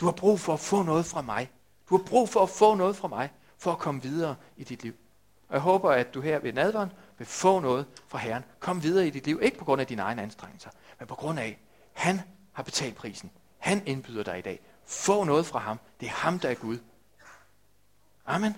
Du 0.00 0.04
har 0.04 0.12
brug 0.12 0.40
for 0.40 0.52
at 0.52 0.60
få 0.60 0.82
noget 0.82 1.06
fra 1.06 1.22
mig. 1.22 1.50
Du 1.90 1.96
har 1.96 2.04
brug 2.04 2.28
for 2.28 2.42
at 2.42 2.50
få 2.50 2.74
noget 2.74 2.96
fra 2.96 3.08
mig, 3.08 3.30
for 3.58 3.72
at 3.72 3.78
komme 3.78 4.02
videre 4.02 4.36
i 4.56 4.64
dit 4.64 4.82
liv. 4.82 4.92
Og 5.48 5.54
jeg 5.54 5.60
håber, 5.60 5.90
at 5.90 6.14
du 6.14 6.20
her 6.20 6.38
ved 6.38 6.52
nadveren 6.52 6.92
vil 7.18 7.26
få 7.26 7.60
noget 7.60 7.86
fra 8.08 8.18
Herren. 8.18 8.44
Kom 8.60 8.82
videre 8.82 9.06
i 9.06 9.10
dit 9.10 9.26
liv, 9.26 9.38
ikke 9.42 9.58
på 9.58 9.64
grund 9.64 9.80
af 9.80 9.86
dine 9.86 10.02
egne 10.02 10.22
anstrengelser, 10.22 10.70
men 10.98 11.08
på 11.08 11.14
grund 11.14 11.38
af, 11.38 11.58
han 11.98 12.20
har 12.52 12.62
betalt 12.62 12.94
prisen. 12.96 13.30
Han 13.58 13.86
indbyder 13.86 14.22
dig 14.22 14.38
i 14.38 14.42
dag. 14.42 14.60
Få 14.86 15.24
noget 15.24 15.46
fra 15.46 15.58
ham. 15.58 15.78
Det 16.00 16.06
er 16.06 16.10
ham, 16.10 16.38
der 16.38 16.48
er 16.48 16.54
Gud. 16.54 16.78
Amen. 18.26 18.56